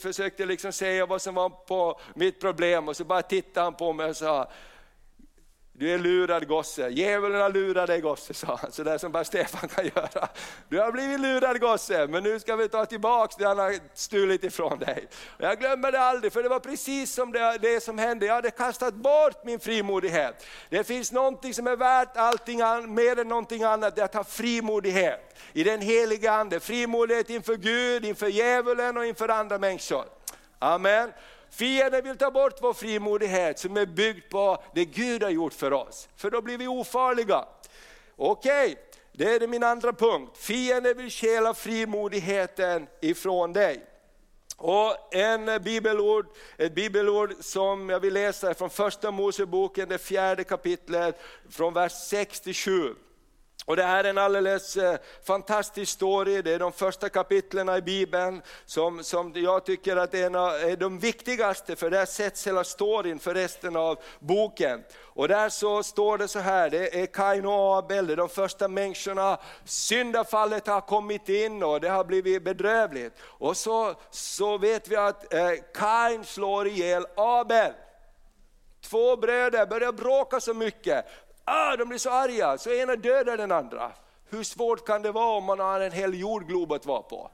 försökte 0.00 0.46
liksom 0.46 0.72
säga 0.72 1.06
vad 1.06 1.22
som 1.22 1.34
var 1.34 1.48
på 1.48 2.00
mitt 2.14 2.40
problem, 2.40 2.88
och 2.88 2.96
så 2.96 3.04
bara 3.04 3.22
tittade 3.22 3.66
han 3.66 3.74
på 3.74 3.92
mig 3.92 4.10
och 4.10 4.16
sa, 4.16 4.50
du 5.76 5.90
är 5.90 5.98
lurad 5.98 6.48
gosse, 6.48 6.88
djävulen 6.88 7.40
har 7.40 7.50
lurat 7.50 7.86
dig 7.86 8.00
gosse, 8.00 8.34
sa 8.34 8.58
han, 8.62 8.72
sådär 8.72 8.98
som 8.98 9.12
bara 9.12 9.24
Stefan 9.24 9.68
kan 9.68 9.84
göra. 9.84 10.28
Du 10.68 10.80
har 10.80 10.92
blivit 10.92 11.20
lurad 11.20 11.60
gosse, 11.60 12.06
men 12.06 12.22
nu 12.22 12.40
ska 12.40 12.56
vi 12.56 12.68
ta 12.68 12.86
tillbaka 12.86 13.34
det 13.38 13.48
han 13.48 13.58
har 13.58 13.74
stulit 13.94 14.44
ifrån 14.44 14.78
dig. 14.78 15.08
Jag 15.38 15.58
glömmer 15.58 15.92
det 15.92 16.00
aldrig, 16.00 16.32
för 16.32 16.42
det 16.42 16.48
var 16.48 16.60
precis 16.60 17.14
som 17.14 17.32
det, 17.32 17.58
det 17.60 17.82
som 17.82 17.98
hände, 17.98 18.26
jag 18.26 18.34
hade 18.34 18.50
kastat 18.50 18.94
bort 18.94 19.44
min 19.44 19.60
frimodighet. 19.60 20.46
Det 20.68 20.84
finns 20.84 21.12
någonting 21.12 21.54
som 21.54 21.66
är 21.66 21.76
värt 21.76 22.16
allting 22.16 22.58
mer 22.94 23.18
än 23.18 23.28
någonting 23.28 23.62
annat, 23.62 23.96
det 23.96 24.00
är 24.00 24.04
att 24.04 24.14
ha 24.14 24.24
frimodighet 24.24 25.36
i 25.52 25.64
den 25.64 25.80
heliga 25.80 26.32
Ande. 26.32 26.60
Frimodighet 26.60 27.30
inför 27.30 27.56
Gud, 27.56 28.04
inför 28.04 28.28
djävulen 28.28 28.96
och 28.96 29.06
inför 29.06 29.28
andra 29.28 29.58
människor. 29.58 30.04
Amen. 30.58 31.12
Fienden 31.50 32.04
vill 32.04 32.16
ta 32.16 32.30
bort 32.30 32.58
vår 32.60 32.74
frimodighet 32.74 33.58
som 33.58 33.76
är 33.76 33.86
byggd 33.86 34.30
på 34.30 34.62
det 34.74 34.84
Gud 34.84 35.22
har 35.22 35.30
gjort 35.30 35.54
för 35.54 35.72
oss, 35.72 36.08
för 36.16 36.30
då 36.30 36.42
blir 36.42 36.58
vi 36.58 36.66
ofarliga. 36.66 37.44
Okej, 38.16 38.72
okay, 38.72 38.76
det 39.12 39.44
är 39.44 39.46
min 39.46 39.62
andra 39.62 39.92
punkt. 39.92 40.36
Fienden 40.36 40.96
vill 40.96 41.10
stjäla 41.10 41.54
frimodigheten 41.54 42.86
ifrån 43.00 43.52
dig. 43.52 43.86
Och 44.56 45.14
en 45.14 45.62
bibelord, 45.62 46.26
ett 46.56 46.74
bibelord 46.74 47.34
som 47.40 47.88
jag 47.88 48.00
vill 48.00 48.14
läsa 48.14 48.54
från 48.54 48.70
första 48.70 49.10
Moseboken, 49.10 49.88
det 49.88 49.98
fjärde 49.98 50.44
kapitlet, 50.44 51.20
från 51.50 51.74
vers 51.74 51.92
6 51.92 52.40
till 52.40 52.54
7. 52.54 52.94
Och 53.66 53.76
det 53.76 53.82
här 53.82 54.04
är 54.04 54.10
en 54.10 54.18
alldeles 54.18 54.76
eh, 54.76 54.98
fantastisk 55.22 55.92
story, 55.92 56.42
det 56.42 56.52
är 56.52 56.58
de 56.58 56.72
första 56.72 57.08
kapitlen 57.08 57.68
i 57.68 57.82
Bibeln 57.82 58.42
som, 58.64 59.04
som 59.04 59.32
jag 59.34 59.64
tycker 59.64 59.96
att 59.96 60.14
är, 60.14 60.26
en 60.26 60.34
av, 60.34 60.50
är 60.54 60.76
de 60.76 60.98
viktigaste, 60.98 61.76
för 61.76 61.90
där 61.90 62.06
sätts 62.06 62.46
hela 62.46 62.64
storyn 62.64 63.18
för 63.18 63.34
resten 63.34 63.76
av 63.76 63.98
boken. 64.18 64.84
Och 65.00 65.28
där 65.28 65.48
så 65.48 65.82
står 65.82 66.18
det 66.18 66.28
så 66.28 66.38
här, 66.38 66.70
det 66.70 67.02
är 67.02 67.06
Kain 67.06 67.46
och 67.46 67.76
Abel, 67.76 68.06
det 68.06 68.12
är 68.12 68.16
de 68.16 68.28
första 68.28 68.68
människorna, 68.68 69.38
syndafallet 69.64 70.66
har 70.66 70.80
kommit 70.80 71.28
in 71.28 71.62
och 71.62 71.80
det 71.80 71.88
har 71.88 72.04
blivit 72.04 72.44
bedrövligt. 72.44 73.12
Och 73.22 73.56
så, 73.56 73.94
så 74.10 74.58
vet 74.58 74.88
vi 74.88 74.96
att 74.96 75.34
eh, 75.34 75.50
Kain 75.74 76.24
slår 76.24 76.66
ihjäl 76.66 77.06
Abel. 77.16 77.72
Två 78.84 79.16
bröder 79.16 79.66
börjar 79.66 79.92
bråka 79.92 80.40
så 80.40 80.54
mycket, 80.54 81.06
ah, 81.44 81.76
de 81.76 81.88
blir 81.88 81.98
så 81.98 82.10
arga, 82.10 82.58
så 82.58 82.70
ena 82.70 82.96
dödar 82.96 83.36
den 83.36 83.52
andra. 83.52 83.92
Hur 84.30 84.42
svårt 84.42 84.86
kan 84.86 85.02
det 85.02 85.12
vara 85.12 85.36
om 85.36 85.44
man 85.44 85.60
har 85.60 85.80
en 85.80 85.92
hel 85.92 86.20
jordglob 86.20 86.72
att 86.72 86.86
vara 86.86 87.02
på? 87.02 87.30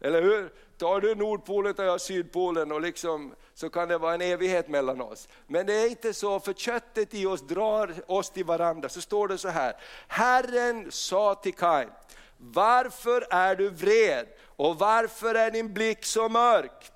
Eller 0.00 0.22
hur? 0.22 0.52
Tar 0.78 1.00
du 1.00 1.14
Nordpolen 1.14 1.74
tar 1.74 1.84
jag 1.84 2.00
Sydpolen 2.00 2.72
och 2.72 2.80
liksom, 2.80 3.34
så 3.54 3.70
kan 3.70 3.88
det 3.88 3.98
vara 3.98 4.14
en 4.14 4.20
evighet 4.20 4.68
mellan 4.68 5.00
oss. 5.00 5.28
Men 5.46 5.66
det 5.66 5.74
är 5.74 5.90
inte 5.90 6.14
så, 6.14 6.40
för 6.40 6.52
köttet 6.52 7.14
i 7.14 7.26
oss 7.26 7.40
drar 7.40 7.94
oss 8.06 8.30
till 8.30 8.44
varandra. 8.44 8.88
Så 8.88 9.00
står 9.00 9.28
det 9.28 9.38
så 9.38 9.48
här, 9.48 9.76
Herren 10.08 10.92
sa 10.92 11.34
till 11.34 11.54
Kain, 11.54 11.88
varför 12.36 13.26
är 13.30 13.56
du 13.56 13.68
vred 13.70 14.26
och 14.44 14.78
varför 14.78 15.34
är 15.34 15.50
din 15.50 15.74
blick 15.74 16.04
så 16.04 16.28
mörk? 16.28 16.92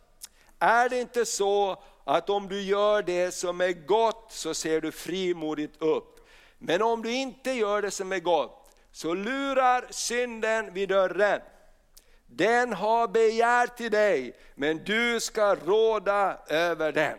Är 0.59 0.88
det 0.88 1.00
inte 1.00 1.25
så 1.25 1.83
att 2.04 2.31
om 2.31 2.49
du 2.49 2.62
gör 2.62 3.02
det 3.02 3.35
som 3.35 3.61
är 3.61 3.73
gott 3.73 4.26
så 4.28 4.54
ser 4.54 4.81
du 4.81 4.92
frimodigt 4.92 5.83
upp? 5.83 6.12
Men 6.64 6.83
om 6.83 7.02
du 7.02 7.12
inte 7.12 7.52
gör 7.52 7.83
det 7.83 7.90
som 7.90 8.12
är 8.12 8.19
gott, 8.19 8.71
så 8.92 9.14
lurar 9.14 9.85
synden 9.90 10.75
vid 10.75 10.88
dörren. 10.88 11.40
Den 12.26 12.73
har 12.73 13.09
begär 13.09 13.66
till 13.66 13.90
dig, 13.90 14.37
men 14.54 14.85
du 14.85 15.21
ska 15.21 15.54
råda 15.54 16.38
över 16.49 16.92
den. 16.92 17.19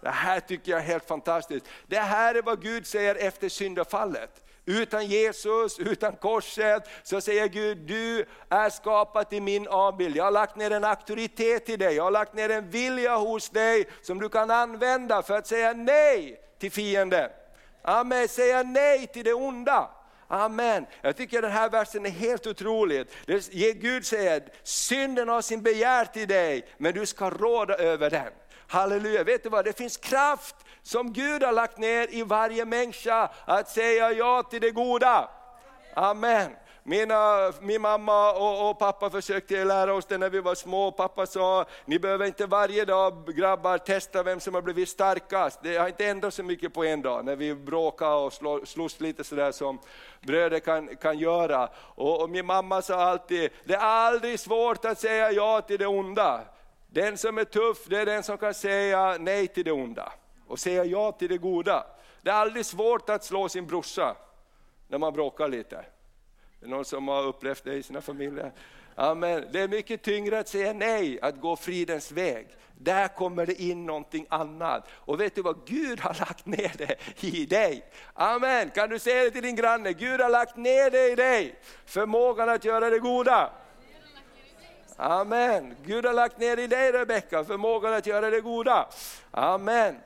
Det 0.00 0.08
här 0.08 0.40
tycker 0.40 0.72
jag 0.72 0.80
är 0.80 0.84
helt 0.84 1.08
fantastiskt. 1.08 1.66
Det 1.86 1.98
här 1.98 2.34
är 2.34 2.42
vad 2.42 2.62
Gud 2.62 2.86
säger 2.86 3.14
efter 3.14 3.48
syndafallet. 3.48 4.44
Utan 4.64 5.06
Jesus, 5.06 5.78
utan 5.78 6.16
korset, 6.16 6.88
så 7.02 7.20
säger 7.20 7.48
Gud, 7.48 7.78
du 7.78 8.24
är 8.48 8.70
skapad 8.70 9.32
i 9.32 9.40
min 9.40 9.68
avbild. 9.68 10.16
Jag 10.16 10.24
har 10.24 10.30
lagt 10.30 10.56
ner 10.56 10.70
en 10.70 10.84
auktoritet 10.84 11.68
i 11.68 11.76
dig, 11.76 11.94
jag 11.94 12.04
har 12.04 12.10
lagt 12.10 12.34
ner 12.34 12.50
en 12.50 12.70
vilja 12.70 13.16
hos 13.16 13.48
dig 13.50 13.88
som 14.02 14.20
du 14.20 14.28
kan 14.28 14.50
använda 14.50 15.22
för 15.22 15.38
att 15.38 15.46
säga 15.46 15.72
nej 15.72 16.40
till 16.58 16.72
fienden. 16.72 17.30
Amen, 17.82 18.28
säga 18.28 18.62
nej 18.62 19.06
till 19.06 19.24
det 19.24 19.32
onda. 19.32 19.90
Amen. 20.28 20.86
Jag 21.02 21.16
tycker 21.16 21.42
den 21.42 21.52
här 21.52 21.70
versen 21.70 22.06
är 22.06 22.10
helt 22.10 22.46
otrolig. 22.46 23.06
Gud 23.74 24.06
säger, 24.06 24.42
synden 24.62 25.28
har 25.28 25.42
sin 25.42 25.62
begär 25.62 26.04
till 26.04 26.28
dig, 26.28 26.68
men 26.78 26.94
du 26.94 27.06
ska 27.06 27.30
råda 27.30 27.74
över 27.74 28.10
den. 28.10 28.32
Halleluja, 28.66 29.24
vet 29.24 29.42
du 29.42 29.48
vad, 29.48 29.64
det 29.64 29.78
finns 29.78 29.96
kraft 29.96 30.56
som 30.82 31.12
Gud 31.12 31.42
har 31.42 31.52
lagt 31.52 31.78
ner 31.78 32.14
i 32.14 32.22
varje 32.22 32.64
människa 32.64 33.30
att 33.44 33.68
säga 33.68 34.12
ja 34.12 34.42
till 34.42 34.60
det 34.60 34.70
goda. 34.70 35.30
Amen. 35.94 36.50
Mina, 36.84 37.52
min 37.60 37.82
mamma 37.82 38.32
och, 38.32 38.70
och, 38.70 38.78
pappa 38.78 39.10
försökte 39.10 39.64
lära 39.64 39.94
oss 39.94 40.06
det 40.06 40.18
när 40.18 40.30
vi 40.30 40.40
var 40.40 40.54
små. 40.54 40.92
Pappa 40.92 41.26
sa, 41.26 41.64
ni 41.84 41.98
behöver 41.98 42.26
inte 42.26 42.46
varje 42.46 42.84
dag 42.84 43.34
grabbar 43.36 43.78
testa 43.78 44.22
vem 44.22 44.40
som 44.40 44.54
har 44.54 44.62
blivit 44.62 44.88
starkast. 44.88 45.58
Det 45.62 45.76
har 45.76 45.88
inte 45.88 46.06
ändrat 46.06 46.34
så 46.34 46.42
mycket 46.42 46.74
på 46.74 46.84
en 46.84 47.02
dag, 47.02 47.24
när 47.24 47.36
vi 47.36 47.54
bråkade 47.54 48.14
och 48.14 48.32
slå, 48.32 48.66
slogs 48.66 49.00
lite 49.00 49.24
sådär 49.24 49.52
som 49.52 49.78
bröder 50.20 50.58
kan, 50.58 50.96
kan 50.96 51.18
göra. 51.18 51.68
Och, 51.76 52.22
och 52.22 52.30
min 52.30 52.46
mamma 52.46 52.82
sa 52.82 52.94
alltid, 52.94 53.50
det 53.64 53.74
är 53.74 53.78
aldrig 53.80 54.40
svårt 54.40 54.84
att 54.84 54.98
säga 54.98 55.32
ja 55.32 55.60
till 55.60 55.78
det 55.78 55.86
onda. 55.86 56.40
Den 56.86 57.18
som 57.18 57.38
är 57.38 57.44
tuff, 57.44 57.86
det 57.86 57.98
är 57.98 58.06
den 58.06 58.22
som 58.22 58.38
kan 58.38 58.54
säga 58.54 59.16
nej 59.20 59.48
till 59.48 59.64
det 59.64 59.72
onda 59.72 60.12
och 60.46 60.58
säga 60.58 60.84
ja 60.84 61.12
till 61.12 61.28
det 61.28 61.38
goda. 61.38 61.86
Det 62.22 62.30
är 62.30 62.34
aldrig 62.34 62.66
svårt 62.66 63.10
att 63.10 63.24
slå 63.24 63.48
sin 63.48 63.66
brorsa 63.66 64.16
när 64.88 64.98
man 64.98 65.12
bråkar 65.12 65.48
lite. 65.48 65.84
Det 66.62 66.66
är 66.66 66.70
någon 66.70 66.84
som 66.84 67.08
har 67.08 67.22
upplevt 67.22 67.64
det 67.64 67.74
i 67.74 67.82
sina 67.82 68.00
familjer? 68.00 68.52
Amen. 68.94 69.44
Det 69.52 69.60
är 69.60 69.68
mycket 69.68 70.02
tyngre 70.02 70.38
att 70.38 70.48
säga 70.48 70.72
nej, 70.72 71.18
att 71.22 71.40
gå 71.40 71.56
fridens 71.56 72.12
väg. 72.12 72.46
Där 72.78 73.08
kommer 73.08 73.46
det 73.46 73.62
in 73.62 73.86
någonting 73.86 74.26
annat. 74.28 74.88
Och 74.90 75.20
vet 75.20 75.34
du 75.34 75.42
vad, 75.42 75.66
Gud 75.66 76.00
har 76.00 76.16
lagt 76.20 76.46
ner 76.46 76.72
det 76.78 76.96
i 77.26 77.46
dig. 77.46 77.84
Amen, 78.14 78.70
kan 78.70 78.90
du 78.90 78.98
säga 78.98 79.24
det 79.24 79.30
till 79.30 79.42
din 79.42 79.56
granne? 79.56 79.92
Gud 79.92 80.20
har 80.20 80.30
lagt 80.30 80.56
ner 80.56 80.90
det 80.90 81.12
i 81.12 81.14
dig, 81.14 81.54
förmågan 81.86 82.48
att 82.48 82.64
göra 82.64 82.90
det 82.90 82.98
goda. 82.98 83.50
Amen, 84.96 85.76
Gud 85.84 86.06
har 86.06 86.12
lagt 86.12 86.38
ner 86.38 86.56
i 86.58 86.66
dig 86.66 86.92
Rebecka, 86.92 87.44
förmågan 87.44 87.94
att 87.94 88.06
göra 88.06 88.30
det 88.30 88.40
goda. 88.40 88.88
Amen. 89.30 89.96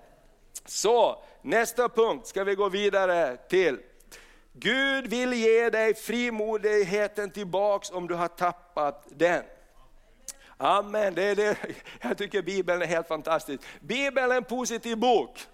Så, 0.65 1.23
nästa 1.43 1.89
punkt 1.89 2.27
ska 2.27 2.45
vi 2.45 2.55
gå 2.55 2.69
vidare 2.69 3.37
till. 3.37 3.79
Gud 4.59 5.07
vill 5.07 5.33
ge 5.33 5.71
dig 5.71 5.95
frimodigheten 5.95 7.31
tillbaks 7.31 7.91
om 7.91 8.09
du 8.09 8.15
har 8.15 8.29
tappat 8.29 9.07
den. 9.11 9.43
Amen, 10.57 11.15
det 11.15 11.23
är 11.23 11.37
det. 11.37 11.57
jag 12.01 12.19
tycker 12.19 12.43
Bibeln 12.43 12.83
är 12.83 12.87
helt 12.87 13.09
fantastisk. 13.09 13.63
Bibeln 13.81 14.33
är 14.33 14.37
en 14.37 14.45
positiv 14.45 14.99
bok. 14.99 15.47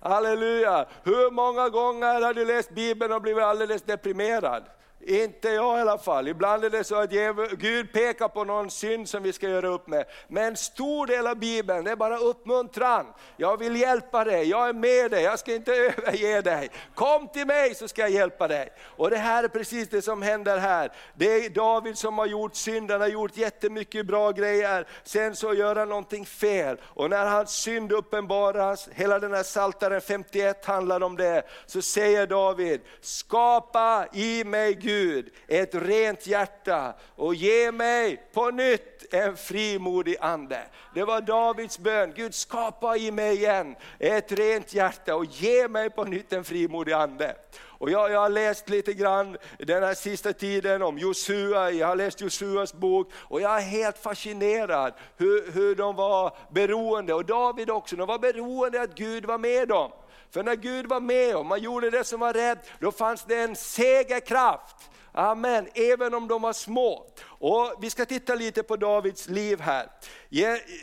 Halleluja! 0.00 0.86
Hur 1.02 1.30
många 1.30 1.68
gånger 1.68 2.20
har 2.20 2.34
du 2.34 2.44
läst 2.44 2.70
Bibeln 2.70 3.12
och 3.12 3.22
blivit 3.22 3.42
alldeles 3.42 3.82
deprimerad? 3.82 4.64
Inte 5.02 5.48
jag 5.48 5.78
i 5.78 5.80
alla 5.80 5.98
fall. 5.98 6.28
Ibland 6.28 6.64
är 6.64 6.70
det 6.70 6.84
så 6.84 6.94
att 6.94 7.10
Gud 7.58 7.92
pekar 7.92 8.28
på 8.28 8.44
någon 8.44 8.70
synd 8.70 9.08
som 9.08 9.22
vi 9.22 9.32
ska 9.32 9.48
göra 9.48 9.68
upp 9.68 9.86
med. 9.86 10.04
Men 10.28 10.44
en 10.44 10.56
stor 10.56 11.06
del 11.06 11.26
av 11.26 11.36
Bibeln 11.36 11.84
det 11.84 11.90
är 11.90 11.96
bara 11.96 12.18
uppmuntran. 12.18 13.06
Jag 13.36 13.56
vill 13.56 13.76
hjälpa 13.76 14.24
dig, 14.24 14.48
jag 14.48 14.68
är 14.68 14.72
med 14.72 15.10
dig, 15.10 15.22
jag 15.22 15.38
ska 15.38 15.54
inte 15.54 15.72
överge 15.98 16.40
dig. 16.40 16.70
Kom 16.94 17.28
till 17.28 17.46
mig 17.46 17.74
så 17.74 17.88
ska 17.88 18.02
jag 18.02 18.10
hjälpa 18.10 18.48
dig. 18.48 18.72
Och 18.82 19.10
det 19.10 19.16
här 19.16 19.44
är 19.44 19.48
precis 19.48 19.88
det 19.88 20.02
som 20.02 20.22
händer 20.22 20.58
här. 20.58 20.92
Det 21.14 21.44
är 21.44 21.50
David 21.50 21.98
som 21.98 22.18
har 22.18 22.26
gjort 22.26 22.54
synd, 22.54 22.90
han 22.90 23.00
har 23.00 23.08
gjort 23.08 23.36
jättemycket 23.36 24.06
bra 24.06 24.30
grejer. 24.30 24.86
Sen 25.04 25.36
så 25.36 25.54
gör 25.54 25.76
han 25.76 25.88
någonting 25.88 26.26
fel. 26.26 26.76
Och 26.82 27.10
när 27.10 27.26
hans 27.26 27.50
synd 27.50 27.92
uppenbaras, 27.92 28.88
hela 28.92 29.18
den 29.18 29.34
här 29.34 29.42
Psaltaren 29.42 30.00
51 30.00 30.64
handlar 30.64 31.02
om 31.02 31.16
det, 31.16 31.42
så 31.66 31.82
säger 31.82 32.26
David, 32.26 32.80
skapa 33.00 34.06
i 34.12 34.44
mig 34.44 34.74
Gud 34.74 34.89
Gud 34.90 35.30
ett 35.48 35.74
rent 35.74 36.26
hjärta 36.26 36.94
och 37.16 37.34
ge 37.34 37.72
mig 37.72 38.22
på 38.32 38.50
nytt 38.50 39.14
en 39.14 39.36
frimodig 39.36 40.16
ande. 40.20 40.60
Det 40.94 41.04
var 41.04 41.20
Davids 41.20 41.78
bön, 41.78 42.12
Gud 42.16 42.34
skapa 42.34 42.96
i 42.96 43.10
mig 43.10 43.36
igen 43.36 43.76
ett 43.98 44.32
rent 44.32 44.74
hjärta 44.74 45.16
och 45.16 45.24
ge 45.24 45.68
mig 45.68 45.90
på 45.90 46.04
nytt 46.04 46.32
en 46.32 46.44
frimodig 46.44 46.92
ande. 46.92 47.36
Och 47.80 47.90
jag, 47.90 48.10
jag, 48.10 48.20
har 48.20 48.28
läst 48.28 48.68
lite 48.68 48.92
grann 48.92 49.36
den 49.58 49.82
här 49.82 49.94
sista 49.94 50.32
tiden 50.32 50.82
om 50.82 50.98
Josua, 50.98 51.70
jag 51.70 51.86
har 51.86 51.96
läst 51.96 52.20
Josuas 52.20 52.74
bok 52.74 53.10
och 53.14 53.40
jag 53.40 53.56
är 53.56 53.60
helt 53.60 53.98
fascinerad 53.98 54.92
hur, 55.16 55.52
hur 55.52 55.74
de 55.74 55.96
var 55.96 56.36
beroende, 56.50 57.14
och 57.14 57.24
David 57.24 57.70
också, 57.70 57.96
de 57.96 58.08
var 58.08 58.18
beroende 58.18 58.82
att 58.82 58.94
Gud 58.94 59.24
var 59.24 59.38
med 59.38 59.68
dem. 59.68 59.90
För 60.30 60.42
när 60.42 60.56
Gud 60.56 60.86
var 60.86 61.00
med 61.00 61.36
och 61.36 61.46
man 61.46 61.60
gjorde 61.60 61.90
det 61.90 62.04
som 62.04 62.20
var 62.20 62.32
rätt, 62.32 62.58
då 62.78 62.92
fanns 62.92 63.24
det 63.24 63.36
en 63.36 63.56
segerkraft. 63.56 64.76
Amen, 65.12 65.68
även 65.74 66.14
om 66.14 66.28
de 66.28 66.42
var 66.42 66.52
små. 66.52 67.06
Och 67.22 67.74
Vi 67.80 67.90
ska 67.90 68.04
titta 68.04 68.34
lite 68.34 68.62
på 68.62 68.76
Davids 68.76 69.28
liv 69.28 69.60
här. 69.60 69.86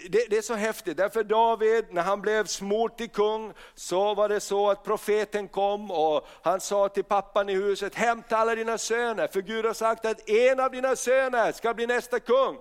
Det 0.10 0.38
är 0.38 0.42
så 0.42 0.54
häftigt, 0.54 0.98
därför 0.98 1.24
David, 1.24 1.86
när 1.92 2.02
han 2.02 2.22
blev 2.22 2.46
smort 2.46 2.98
till 2.98 3.10
kung, 3.10 3.54
så 3.76 4.14
var 4.14 4.30
det 4.30 4.40
så 4.40 4.70
att 4.70 4.84
profeten 4.84 5.48
kom 5.48 5.92
och 5.92 6.28
han 6.42 6.60
sa 6.60 6.90
till 6.90 7.04
pappan 7.04 7.50
i 7.50 7.54
huset, 7.54 7.96
hämta 7.96 8.38
alla 8.38 8.56
dina 8.56 8.78
söner, 8.78 9.28
för 9.28 9.42
Gud 9.42 9.66
har 9.66 9.74
sagt 9.74 10.06
att 10.06 10.30
en 10.30 10.60
av 10.60 10.72
dina 10.72 10.96
söner 10.96 11.52
ska 11.52 11.74
bli 11.74 11.88
nästa 11.88 12.20
kung. 12.20 12.58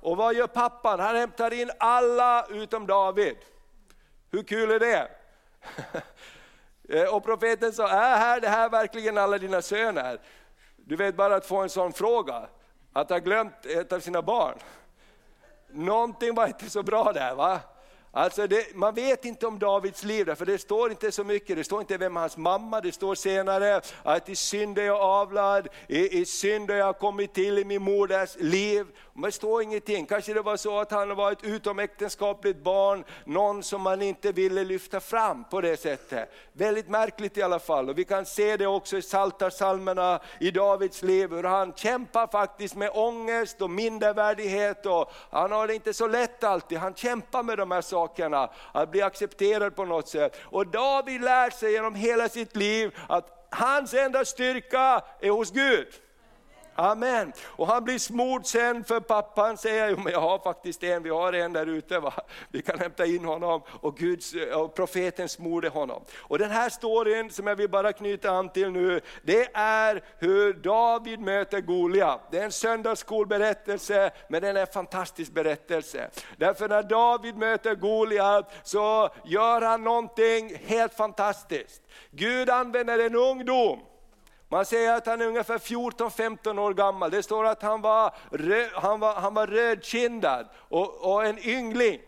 Och 0.00 0.16
vad 0.16 0.34
gör 0.34 0.46
pappan? 0.46 1.00
Han 1.00 1.16
hämtar 1.16 1.52
in 1.52 1.70
alla 1.78 2.46
utom 2.50 2.86
David. 2.86 3.36
Hur 4.30 4.42
kul 4.42 4.70
är 4.70 4.80
det? 4.80 5.08
Eh, 6.90 7.14
och 7.14 7.24
profeten 7.24 7.72
sa, 7.72 7.88
är 7.88 8.18
här 8.18 8.40
det 8.40 8.48
här 8.48 8.68
verkligen 8.68 9.18
alla 9.18 9.38
dina 9.38 9.62
söner? 9.62 10.20
Du 10.76 10.96
vet 10.96 11.16
bara 11.16 11.36
att 11.36 11.46
få 11.46 11.56
en 11.56 11.68
sån 11.68 11.92
fråga, 11.92 12.48
att 12.92 13.10
ha 13.10 13.18
glömt 13.18 13.66
ett 13.66 13.92
av 13.92 14.00
sina 14.00 14.22
barn. 14.22 14.58
Någonting 15.70 16.34
var 16.34 16.46
inte 16.46 16.70
så 16.70 16.82
bra 16.82 17.12
där 17.12 17.34
va? 17.34 17.60
Alltså 18.10 18.46
det, 18.46 18.74
man 18.74 18.94
vet 18.94 19.24
inte 19.24 19.46
om 19.46 19.58
Davids 19.58 20.04
liv, 20.04 20.34
för 20.34 20.46
det 20.46 20.58
står 20.58 20.90
inte 20.90 21.12
så 21.12 21.24
mycket. 21.24 21.56
Det 21.56 21.64
står 21.64 21.80
inte 21.80 21.96
vem 21.96 22.16
hans 22.16 22.36
mamma, 22.36 22.80
det 22.80 22.92
står 22.92 23.14
senare 23.14 23.80
att 24.02 24.28
i 24.28 24.36
synd 24.36 24.78
är 24.78 24.82
jag 24.82 25.00
avlad, 25.00 25.68
i, 25.88 26.18
i 26.20 26.24
synd 26.24 26.70
har 26.70 26.76
jag 26.76 26.98
kommit 26.98 27.34
till 27.34 27.58
i 27.58 27.64
min 27.64 27.82
moders 27.82 28.36
liv. 28.36 28.86
Det 29.22 29.32
står 29.32 29.62
ingenting. 29.62 30.06
Kanske 30.06 30.34
det 30.34 30.42
var 30.42 30.56
så 30.56 30.78
att 30.78 30.90
han 30.90 31.16
var 31.16 31.32
ett 31.32 31.44
utomäktenskapligt 31.44 32.62
barn, 32.62 33.04
någon 33.24 33.62
som 33.62 33.82
man 33.82 34.02
inte 34.02 34.32
ville 34.32 34.64
lyfta 34.64 35.00
fram 35.00 35.44
på 35.44 35.60
det 35.60 35.76
sättet. 35.76 36.32
Väldigt 36.52 36.88
märkligt 36.88 37.36
i 37.36 37.42
alla 37.42 37.58
fall. 37.58 37.88
Och 37.88 37.98
vi 37.98 38.04
kan 38.04 38.26
se 38.26 38.56
det 38.56 38.66
också 38.66 38.98
i 38.98 39.02
Psaltarpsalmerna 39.02 40.20
i 40.40 40.50
Davids 40.50 41.02
liv, 41.02 41.30
hur 41.30 41.42
han 41.42 41.72
kämpar 41.72 42.26
faktiskt 42.26 42.74
med 42.74 42.90
ångest 42.94 43.62
och 43.62 43.70
mindervärdighet. 43.70 44.86
Och 44.86 45.12
han 45.30 45.52
har 45.52 45.66
det 45.66 45.74
inte 45.74 45.94
så 45.94 46.06
lätt 46.06 46.44
alltid, 46.44 46.78
han 46.78 46.94
kämpar 46.94 47.42
med 47.42 47.58
de 47.58 47.70
här 47.70 47.82
sakerna, 47.82 48.50
att 48.72 48.90
bli 48.90 49.02
accepterad 49.02 49.76
på 49.76 49.84
något 49.84 50.08
sätt. 50.08 50.36
Och 50.42 50.66
David 50.66 51.20
lär 51.20 51.50
sig 51.50 51.72
genom 51.72 51.94
hela 51.94 52.28
sitt 52.28 52.56
liv 52.56 52.96
att 53.08 53.48
hans 53.50 53.94
enda 53.94 54.24
styrka 54.24 55.02
är 55.20 55.30
hos 55.30 55.50
Gud. 55.50 55.88
Amen. 56.80 57.32
Och 57.44 57.66
han 57.66 57.84
blir 57.84 57.98
smord 57.98 58.46
sen 58.46 58.84
för 58.84 59.00
pappan 59.00 59.56
säger, 59.56 59.90
jo 59.90 59.96
men 59.96 60.12
jag 60.12 60.20
har 60.20 60.38
faktiskt 60.38 60.82
en, 60.82 61.02
vi 61.02 61.10
har 61.10 61.32
en 61.32 61.52
där 61.52 61.66
ute, 61.66 61.98
va? 61.98 62.12
vi 62.50 62.62
kan 62.62 62.78
hämta 62.78 63.06
in 63.06 63.24
honom. 63.24 63.62
Och, 63.80 63.96
Guds, 63.96 64.34
eh, 64.34 64.60
och 64.60 64.74
profeten 64.74 65.28
smorde 65.28 65.68
honom. 65.68 66.02
Och 66.18 66.38
den 66.38 66.50
här 66.50 66.68
storyn 66.68 67.30
som 67.30 67.46
jag 67.46 67.56
vill 67.56 67.70
bara 67.70 67.92
knyta 67.92 68.30
an 68.30 68.48
till 68.48 68.70
nu, 68.70 69.00
det 69.22 69.48
är 69.54 70.04
hur 70.18 70.52
David 70.52 71.20
möter 71.20 71.60
Goliat. 71.60 72.20
Det 72.30 72.38
är 72.38 72.44
en 72.44 72.52
söndagsskolberättelse, 72.52 74.10
men 74.28 74.42
den 74.42 74.56
är 74.56 74.60
en 74.60 74.66
fantastisk 74.66 75.32
berättelse. 75.32 76.10
Därför 76.36 76.68
när 76.68 76.82
David 76.82 77.36
möter 77.36 77.74
Goliat 77.74 78.52
så 78.62 79.08
gör 79.24 79.60
han 79.60 79.84
någonting 79.84 80.54
helt 80.64 80.94
fantastiskt. 80.94 81.82
Gud 82.10 82.50
använder 82.50 82.98
en 82.98 83.14
ungdom 83.14 83.78
man 84.48 84.64
säger 84.64 84.94
att 84.94 85.06
han 85.06 85.20
är 85.20 85.26
ungefär 85.26 85.58
14-15 85.58 86.58
år 86.58 86.74
gammal. 86.74 87.10
Det 87.10 87.22
står 87.22 87.44
att 87.44 87.62
han 87.62 87.80
var, 87.80 88.14
röd, 88.30 88.70
han 88.74 89.00
var, 89.00 89.14
han 89.14 89.34
var 89.34 89.46
rödkindad 89.46 90.46
och, 90.68 91.12
och 91.12 91.26
en 91.26 91.38
yngling. 91.48 92.00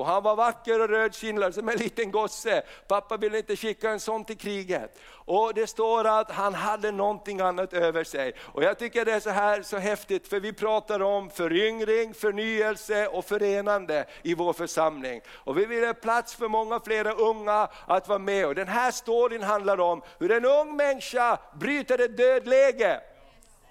Och 0.00 0.06
han 0.06 0.22
var 0.22 0.36
vacker 0.36 0.80
och 0.80 0.88
rödkindlad 0.88 1.54
som 1.54 1.68
en 1.68 1.76
liten 1.76 2.10
gosse. 2.10 2.62
Pappa 2.88 3.16
ville 3.16 3.38
inte 3.38 3.56
skicka 3.56 3.90
en 3.90 4.00
sån 4.00 4.24
till 4.24 4.38
kriget. 4.38 4.98
Och 5.12 5.54
det 5.54 5.66
står 5.66 6.04
att 6.04 6.30
han 6.30 6.54
hade 6.54 6.92
någonting 6.92 7.40
annat 7.40 7.72
över 7.72 8.04
sig. 8.04 8.32
Och 8.40 8.62
jag 8.62 8.78
tycker 8.78 9.04
det 9.04 9.12
är 9.12 9.20
så 9.20 9.30
här 9.30 9.62
så 9.62 9.76
häftigt, 9.76 10.28
för 10.28 10.40
vi 10.40 10.52
pratar 10.52 11.02
om 11.02 11.30
föryngring, 11.30 12.14
förnyelse 12.14 13.06
och 13.06 13.24
förenande 13.24 14.04
i 14.22 14.34
vår 14.34 14.52
församling. 14.52 15.20
Och 15.28 15.58
vi 15.58 15.66
vill 15.66 15.86
ha 15.86 15.94
plats 15.94 16.34
för 16.34 16.48
många 16.48 16.80
flera 16.80 17.12
unga 17.12 17.68
att 17.86 18.08
vara 18.08 18.18
med. 18.18 18.46
Och 18.46 18.54
den 18.54 18.68
här 18.68 18.90
storyn 18.90 19.42
handlar 19.42 19.80
om 19.80 20.02
hur 20.18 20.32
en 20.32 20.44
ung 20.44 20.76
människa 20.76 21.38
bryter 21.60 21.98
ett 22.04 22.16
dödläge. 22.16 23.00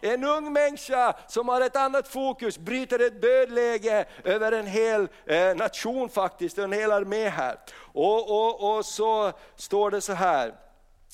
En 0.01 0.24
ung 0.24 0.53
människa 0.53 1.15
som 1.27 1.50
har 1.50 1.62
ett 1.62 1.75
annat 1.75 2.08
fokus 2.08 2.58
bryter 2.58 3.00
ett 3.08 3.22
dödläge 3.22 4.06
över 4.24 4.51
en 4.51 4.68
hel 4.68 5.08
eh, 5.25 5.56
nation 5.56 6.10
faktiskt, 6.10 6.58
en 6.58 6.74
hel 6.74 6.91
armé 6.91 7.29
här. 7.29 7.60
Och, 7.79 8.32
och, 8.32 8.77
och 8.77 8.86
så 8.86 9.32
står 9.56 9.91
det 9.91 10.01
så 10.01 10.13
här, 10.13 10.53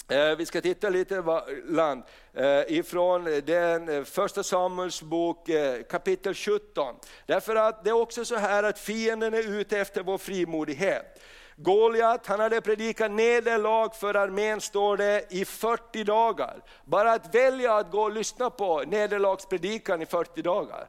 eh, 0.10 0.36
vi 0.38 0.46
ska 0.46 0.62
titta 0.62 0.89
lite 0.89 1.24
land, 1.65 2.04
eh, 2.34 2.62
ifrån 2.68 3.24
den 3.46 4.06
första 4.06 4.44
Samuels 4.44 5.01
bok 5.01 5.50
kapitel 5.89 6.34
17. 6.34 6.96
Därför 7.25 7.56
att 7.56 7.84
det 7.84 7.89
är 7.89 8.01
också 8.01 8.25
så 8.25 8.36
här 8.36 8.63
att 8.63 8.80
fienden 8.80 9.34
är 9.34 9.60
ute 9.60 9.80
efter 9.80 10.04
vår 10.04 10.18
frimodighet. 10.18 11.22
Goliat, 11.57 12.27
han 12.27 12.39
hade 12.39 12.62
predikat 12.62 13.12
nederlag 13.12 13.95
för 13.95 14.13
armén 14.13 14.62
står 14.62 14.97
det 14.97 15.25
i 15.29 15.45
40 15.45 16.03
dagar. 16.03 16.63
Bara 16.85 17.13
att 17.13 17.35
välja 17.35 17.74
att 17.74 17.91
gå 17.91 18.01
och 18.01 18.12
lyssna 18.12 18.50
på 18.50 18.83
nederlagspredikan 18.88 20.01
i 20.01 20.05
40 20.05 20.41
dagar. 20.41 20.88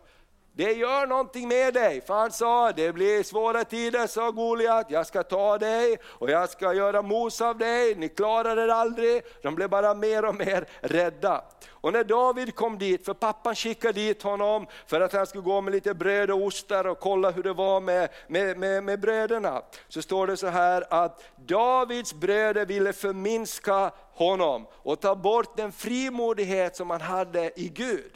Det 0.56 0.72
gör 0.72 1.06
någonting 1.06 1.48
med 1.48 1.74
dig, 1.74 2.00
för 2.00 2.14
han 2.14 2.32
sa, 2.32 2.72
det 2.72 2.92
blir 2.92 3.22
svåra 3.22 3.64
tider, 3.64 4.06
sa 4.06 4.30
Goliat, 4.30 4.86
jag 4.90 5.06
ska 5.06 5.22
ta 5.22 5.58
dig 5.58 5.98
och 6.04 6.30
jag 6.30 6.50
ska 6.50 6.74
göra 6.74 7.02
mos 7.02 7.40
av 7.40 7.58
dig, 7.58 7.94
ni 7.94 8.08
klarar 8.08 8.56
er 8.56 8.68
aldrig. 8.68 9.22
De 9.42 9.54
blev 9.54 9.70
bara 9.70 9.94
mer 9.94 10.24
och 10.24 10.34
mer 10.34 10.68
rädda. 10.80 11.44
Och 11.70 11.92
när 11.92 12.04
David 12.04 12.54
kom 12.54 12.78
dit, 12.78 13.04
för 13.04 13.14
pappan 13.14 13.54
skickade 13.54 13.92
dit 13.92 14.22
honom 14.22 14.66
för 14.86 15.00
att 15.00 15.12
han 15.12 15.26
skulle 15.26 15.44
gå 15.44 15.60
med 15.60 15.72
lite 15.72 15.94
bröd 15.94 16.30
och 16.30 16.42
ostar 16.42 16.86
och 16.86 17.00
kolla 17.00 17.30
hur 17.30 17.42
det 17.42 17.52
var 17.52 17.80
med, 17.80 18.08
med, 18.28 18.58
med, 18.58 18.84
med 18.84 19.00
bröderna. 19.00 19.62
Så 19.88 20.02
står 20.02 20.26
det 20.26 20.36
så 20.36 20.46
här 20.46 20.84
att 20.90 21.22
Davids 21.36 22.14
bröder 22.14 22.66
ville 22.66 22.92
förminska 22.92 23.90
honom 24.12 24.66
och 24.72 25.00
ta 25.00 25.14
bort 25.14 25.56
den 25.56 25.72
frimodighet 25.72 26.76
som 26.76 26.90
han 26.90 27.00
hade 27.00 27.60
i 27.60 27.68
Gud. 27.68 28.12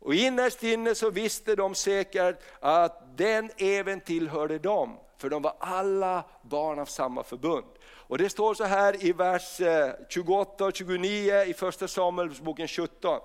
Och 0.00 0.14
innerst 0.14 0.62
inne 0.62 0.94
så 0.94 1.10
visste 1.10 1.56
de 1.56 1.74
säkert 1.74 2.42
att 2.60 3.16
den 3.16 3.50
även 3.56 4.00
tillhörde 4.00 4.58
dem, 4.58 4.98
för 5.18 5.30
de 5.30 5.42
var 5.42 5.54
alla 5.58 6.24
barn 6.42 6.78
av 6.78 6.86
samma 6.86 7.22
förbund. 7.22 7.66
Och 7.84 8.18
det 8.18 8.30
står 8.30 8.54
så 8.54 8.64
här 8.64 9.04
i 9.04 9.12
vers 9.12 9.60
eh, 9.60 9.90
28 10.08 10.64
och 10.64 10.76
29 10.76 11.42
i 11.42 11.54
första 11.54 11.88
Samuelsboken 11.88 12.68
17. 12.68 13.20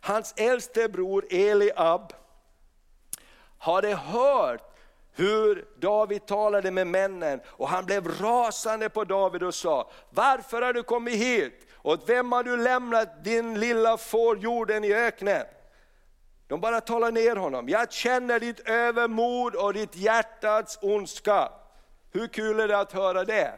Hans 0.00 0.34
äldste 0.36 0.88
bror 0.88 1.24
Eliab 1.30 2.12
hade 3.58 3.94
hört 3.94 4.72
hur 5.14 5.64
David 5.76 6.26
talade 6.26 6.70
med 6.70 6.86
männen 6.86 7.40
och 7.46 7.68
han 7.68 7.84
blev 7.84 8.08
rasande 8.08 8.88
på 8.88 9.04
David 9.04 9.42
och 9.42 9.54
sa, 9.54 9.90
varför 10.10 10.62
har 10.62 10.72
du 10.72 10.82
kommit 10.82 11.14
hit? 11.14 11.66
Och 11.74 11.98
vem 12.06 12.32
har 12.32 12.42
du 12.42 12.56
lämnat 12.56 13.24
din 13.24 13.60
lilla 13.60 13.96
fårjorden 13.96 14.84
i 14.84 14.94
öknen? 14.94 15.46
De 16.46 16.60
bara 16.60 16.80
talar 16.80 17.12
ner 17.12 17.36
honom. 17.36 17.68
Jag 17.68 17.92
känner 17.92 18.40
ditt 18.40 18.68
övermod 18.68 19.54
och 19.54 19.74
ditt 19.74 19.96
hjärtats 19.96 20.78
ondska. 20.82 21.48
Hur 22.12 22.28
kul 22.28 22.60
är 22.60 22.68
det 22.68 22.78
att 22.78 22.92
höra 22.92 23.24
det? 23.24 23.52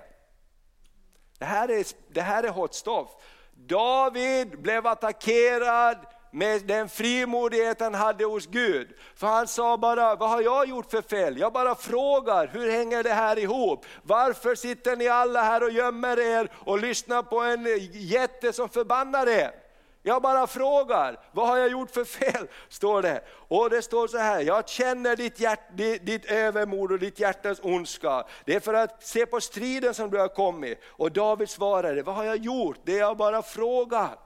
Det 1.39 1.45
här 1.45 1.71
är, 1.71 1.87
det 2.09 2.21
här 2.21 2.43
är 2.43 2.49
hot 2.49 2.75
stuff. 2.75 3.09
David 3.55 4.61
blev 4.61 4.87
attackerad 4.87 5.99
med 6.35 6.63
den 6.67 6.89
frimodighet 6.89 7.81
han 7.81 7.95
hade 7.95 8.25
hos 8.25 8.47
Gud. 8.47 8.89
För 9.15 9.27
han 9.27 9.49
sa 9.49 9.77
bara, 9.79 10.15
vad 10.15 10.31
har 10.31 10.43
jag 10.43 10.69
gjort 10.69 10.91
för 10.91 11.03
fel? 11.03 11.39
Jag 11.39 11.53
bara 11.53 11.75
frågar, 11.75 12.47
hur 12.47 12.71
hänger 12.71 13.03
det 13.03 13.13
här 13.13 13.39
ihop? 13.39 13.87
Varför 14.03 14.55
sitter 14.55 14.97
ni 14.97 15.09
alla 15.09 15.43
här 15.43 15.63
och 15.63 15.71
gömmer 15.71 16.21
er 16.21 16.49
och 16.55 16.79
lyssnar 16.79 17.23
på 17.23 17.41
en 17.41 17.67
jätte 17.93 18.53
som 18.53 18.69
förbannar 18.69 19.29
er? 19.29 19.64
Jag 20.07 20.23
bara 20.23 20.47
frågar, 20.47 21.21
vad 21.33 21.49
har 21.49 21.57
jag 21.57 21.71
gjort 21.71 21.91
för 21.91 22.05
fel? 22.05 22.49
Står 22.69 23.03
det. 23.03 23.25
Och 23.49 23.71
det 23.71 23.83
står 23.83 24.09
så 24.09 24.19
här, 24.19 24.41
jag 24.41 24.69
känner 24.69 25.17
ditt, 25.17 25.41
hjärt, 25.41 25.77
ditt, 25.77 26.07
ditt 26.07 26.25
övermod 26.25 26.93
och 26.93 26.99
ditt 26.99 27.19
hjärtas 27.19 27.61
ondska. 27.63 28.25
Det 28.45 28.55
är 28.55 28.61
för 28.61 28.75
att 28.75 29.07
se 29.07 29.27
på 29.27 29.41
striden 29.41 29.95
som 29.95 30.11
du 30.11 30.19
har 30.19 30.29
kommit. 30.29 30.81
Och 30.85 31.13
David 31.13 31.51
svarade, 31.51 32.03
vad 32.03 32.15
har 32.15 32.25
jag 32.25 32.37
gjort? 32.37 32.79
Det 32.85 32.95
är 32.95 32.99
jag 32.99 33.17
bara 33.17 33.43
frågar. 33.43 34.19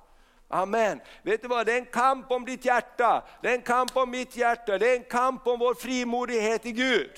Amen. 0.48 1.00
Vet 1.22 1.42
du 1.42 1.48
vad, 1.48 1.66
det 1.66 1.72
är 1.72 1.78
en 1.78 1.86
kamp 1.86 2.30
om 2.30 2.44
ditt 2.44 2.64
hjärta, 2.64 3.22
det 3.42 3.48
är 3.48 3.54
en 3.54 3.62
kamp 3.62 3.96
om 3.96 4.10
mitt 4.10 4.36
hjärta, 4.36 4.78
det 4.78 4.90
är 4.90 4.96
en 4.96 5.04
kamp 5.04 5.46
om 5.46 5.58
vår 5.58 5.74
frimodighet 5.74 6.66
i 6.66 6.72
Gud. 6.72 7.10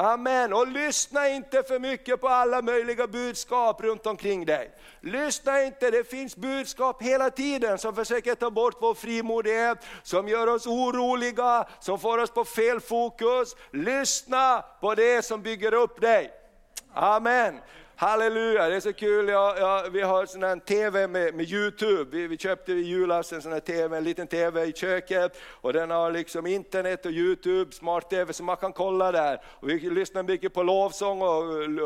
Amen. 0.00 0.52
Och 0.52 0.66
lyssna 0.66 1.28
inte 1.28 1.62
för 1.62 1.78
mycket 1.78 2.20
på 2.20 2.28
alla 2.28 2.62
möjliga 2.62 3.06
budskap 3.06 3.80
runt 3.82 4.06
omkring 4.06 4.44
dig. 4.44 4.70
Lyssna 5.00 5.62
inte, 5.62 5.90
det 5.90 6.10
finns 6.10 6.36
budskap 6.36 7.02
hela 7.02 7.30
tiden 7.30 7.78
som 7.78 7.94
försöker 7.94 8.34
ta 8.34 8.50
bort 8.50 8.76
vår 8.80 8.94
frimodighet, 8.94 9.78
som 10.02 10.28
gör 10.28 10.46
oss 10.46 10.66
oroliga, 10.66 11.68
som 11.80 11.98
får 11.98 12.18
oss 12.18 12.30
på 12.30 12.44
fel 12.44 12.80
fokus. 12.80 13.56
Lyssna 13.72 14.64
på 14.80 14.94
det 14.94 15.24
som 15.24 15.42
bygger 15.42 15.74
upp 15.74 16.00
dig. 16.00 16.30
Amen. 16.94 17.60
Halleluja, 18.00 18.68
det 18.68 18.76
är 18.76 18.80
så 18.80 18.92
kul. 18.92 19.28
Ja, 19.28 19.54
ja, 19.58 19.84
vi 19.92 20.02
har 20.02 20.26
sån 20.26 20.42
här 20.42 20.56
TV 20.56 21.06
med, 21.06 21.34
med 21.34 21.50
Youtube. 21.50 22.16
Vi, 22.16 22.26
vi 22.26 22.38
köpte 22.38 22.72
i 22.72 22.82
julas 22.82 23.32
en 23.32 23.42
sån 23.42 23.52
här 23.52 23.60
TV, 23.60 23.96
en 23.96 24.04
liten 24.04 24.26
TV 24.26 24.64
i 24.64 24.72
köket 24.72 25.38
och 25.44 25.72
den 25.72 25.90
har 25.90 26.10
liksom 26.10 26.46
internet 26.46 27.06
och 27.06 27.12
Youtube, 27.12 27.72
smart-TV 27.72 28.32
så 28.32 28.42
man 28.42 28.56
kan 28.56 28.72
kolla 28.72 29.12
där. 29.12 29.40
Och 29.44 29.68
vi 29.68 29.90
lyssnar 29.90 30.22
mycket 30.22 30.54
på 30.54 30.62
lovsång 30.62 31.22
och 31.22 31.28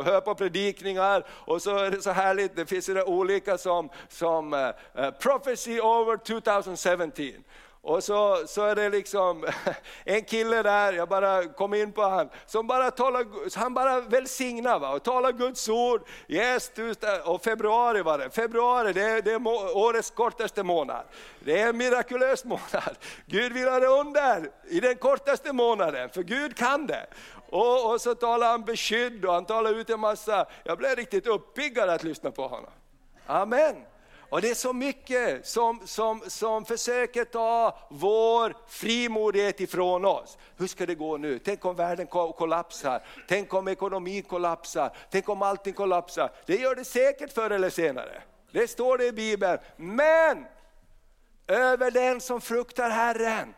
hör 0.05 0.21
på 0.21 0.35
predikningar 0.35 1.25
och 1.29 1.63
så 1.63 1.79
är 1.79 1.91
det 1.91 2.03
så 2.03 2.11
härligt, 2.11 2.57
det 2.57 2.67
finns 2.67 2.87
det 2.87 3.05
olika 3.05 3.59
som, 3.59 3.89
som 4.09 4.55
uh, 4.55 5.11
Prophecy 5.11 5.81
over 5.81 6.17
2017. 6.17 7.45
Och 7.85 8.05
så, 8.05 8.43
så 8.47 8.65
är 8.65 8.75
det 8.75 8.89
liksom 8.89 9.45
en 10.05 10.25
kille 10.25 10.63
där, 10.63 10.93
jag 10.93 11.09
bara 11.09 11.49
kom 11.49 11.75
in 11.75 11.93
på 11.93 12.03
han, 12.03 12.29
som 12.47 12.67
bara 12.67 12.91
talar, 12.91 13.59
han 13.59 13.75
bara 13.75 14.01
välsignar 14.01 14.79
va? 14.79 14.91
och 14.91 15.03
talar 15.03 15.33
Guds 15.33 15.69
ord. 15.69 16.03
Yes, 16.29 16.73
och 17.25 17.45
februari 17.45 18.03
var 18.03 18.19
det, 18.19 18.31
februari 18.31 18.93
det 18.93 19.03
är, 19.03 19.23
det 19.23 19.33
är 19.33 19.47
årets 19.77 20.11
kortaste 20.11 20.63
månad. 20.63 21.05
Det 21.41 21.61
är 21.61 21.69
en 21.69 21.77
mirakulös 21.77 22.45
månad. 22.45 22.97
Gud 23.27 23.53
vill 23.53 23.69
ha 23.69 23.81
det 23.81 23.87
under 23.87 24.51
i 24.69 24.81
den 24.81 24.97
kortaste 24.97 25.53
månaden, 25.53 26.09
för 26.09 26.23
Gud 26.23 26.57
kan 26.57 26.87
det. 26.87 27.07
Och, 27.51 27.93
och 27.93 28.01
så 28.01 28.15
talar 28.15 28.51
han 28.51 28.65
beskydd 28.65 29.25
och 29.25 29.35
han 29.35 29.45
talar 29.45 29.75
ut 29.75 29.91
en 29.91 30.01
massa, 30.01 30.47
jag 30.65 30.79
blev 30.79 30.97
riktigt 30.97 31.27
uppiggad 31.27 31.89
att 31.89 32.05
lyssna 32.05 32.31
på 32.31 32.49
honom. 32.49 32.71
Amen. 33.27 33.92
Och 34.33 34.43
det 34.43 34.51
är 34.51 34.55
så 34.55 34.73
mycket 34.73 35.47
som, 35.47 35.81
som, 35.85 36.23
som 36.27 36.65
försöker 36.65 37.25
ta 37.25 37.79
vår 37.89 38.55
frimodighet 38.69 39.61
ifrån 39.61 40.05
oss. 40.05 40.39
Hur 40.57 40.67
ska 40.67 40.87
det 40.87 40.95
gå 40.95 41.17
nu? 41.17 41.39
Tänk 41.39 41.65
om 41.65 41.77
världen 41.77 42.07
kollapsar? 42.07 43.03
Tänk 43.29 43.55
om 43.55 43.69
ekonomin 43.69 44.23
kollapsar? 44.23 44.97
Tänk 45.11 45.29
om 45.29 45.43
allting 45.43 45.73
kollapsar? 45.73 46.31
Det 46.47 46.57
gör 46.57 46.75
det 46.75 46.85
säkert 46.85 47.33
förr 47.33 47.51
eller 47.51 47.71
senare. 47.71 48.23
Det 48.53 48.69
står 48.69 48.99
det 48.99 49.07
i 49.07 49.13
Bibeln. 49.13 49.59
Men 49.77 50.45
över 51.47 51.91
den 51.91 52.21
som 52.21 52.41
fruktar 52.41 52.91
Herren 52.91 53.55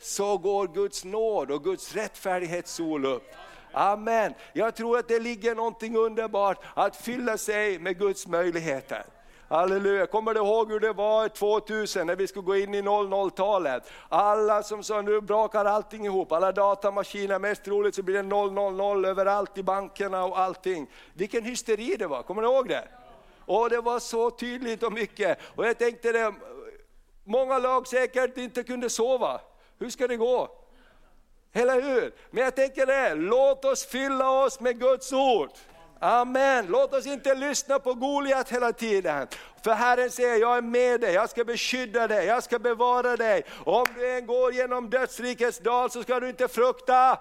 så 0.00 0.38
går 0.38 0.68
Guds 0.68 1.04
nåd 1.04 1.50
och 1.50 1.64
Guds 1.64 1.94
rättfärdighetssol 1.94 3.06
upp. 3.06 3.30
Amen. 3.72 4.34
Jag 4.52 4.74
tror 4.74 4.98
att 4.98 5.08
det 5.08 5.20
ligger 5.20 5.54
någonting 5.54 5.96
underbart 5.96 6.58
att 6.74 6.96
fylla 6.96 7.38
sig 7.38 7.78
med 7.78 7.98
Guds 7.98 8.26
möjligheter. 8.26 9.06
Halleluja, 9.48 10.06
kommer 10.06 10.34
du 10.34 10.40
ihåg 10.40 10.72
hur 10.72 10.80
det 10.80 10.92
var 10.92 11.28
2000 11.28 12.06
när 12.06 12.16
vi 12.16 12.26
skulle 12.26 12.44
gå 12.44 12.56
in 12.56 12.74
i 12.74 12.82
00-talet? 12.82 13.90
Alla 14.08 14.62
som 14.62 14.82
sa 14.82 15.02
nu 15.02 15.20
brakar 15.20 15.64
allting 15.64 16.04
ihop, 16.04 16.32
alla 16.32 16.52
datamaskiner, 16.52 17.38
mest 17.38 17.64
troligt 17.64 17.94
så 17.94 18.02
blir 18.02 18.14
det 18.14 18.22
000 18.22 19.04
överallt 19.04 19.58
i 19.58 19.62
bankerna 19.62 20.24
och 20.24 20.38
allting. 20.38 20.86
Vilken 21.14 21.44
hysteri 21.44 21.96
det 21.98 22.06
var, 22.06 22.22
kommer 22.22 22.42
du 22.42 22.48
ihåg 22.48 22.68
det? 22.68 22.88
Och 23.44 23.70
det 23.70 23.80
var 23.80 23.98
så 23.98 24.30
tydligt 24.30 24.82
och 24.82 24.92
mycket. 24.92 25.38
Och 25.54 25.66
jag 25.66 25.78
tänkte 25.78 26.12
det, 26.12 26.34
många 27.24 27.58
lag 27.58 27.86
säkert 27.86 28.36
inte 28.36 28.62
kunde 28.62 28.90
sova. 28.90 29.40
Hur 29.78 29.90
ska 29.90 30.06
det 30.06 30.16
gå? 30.16 30.50
Eller 31.52 31.82
hur? 31.82 32.14
Men 32.30 32.44
jag 32.44 32.56
tänker 32.56 32.86
det, 32.86 33.14
låt 33.14 33.64
oss 33.64 33.86
fylla 33.86 34.44
oss 34.44 34.60
med 34.60 34.80
Guds 34.80 35.12
ord. 35.12 35.50
Amen. 36.00 36.66
Låt 36.66 36.94
oss 36.94 37.06
inte 37.06 37.34
lyssna 37.34 37.78
på 37.78 37.94
Goliat 37.94 38.52
hela 38.52 38.72
tiden. 38.72 39.28
För 39.62 39.70
Herren 39.70 40.10
säger, 40.10 40.36
jag 40.36 40.56
är 40.56 40.62
med 40.62 41.00
dig, 41.00 41.14
jag 41.14 41.30
ska 41.30 41.44
beskydda 41.44 42.08
dig, 42.08 42.26
jag 42.26 42.42
ska 42.42 42.58
bevara 42.58 43.16
dig. 43.16 43.44
Om 43.64 43.84
du 43.94 44.16
än 44.16 44.26
går 44.26 44.52
genom 44.52 44.90
dödsrikets 44.90 45.58
dal 45.58 45.90
så 45.90 46.02
ska 46.02 46.20
du 46.20 46.28
inte 46.28 46.48
frukta. 46.48 47.18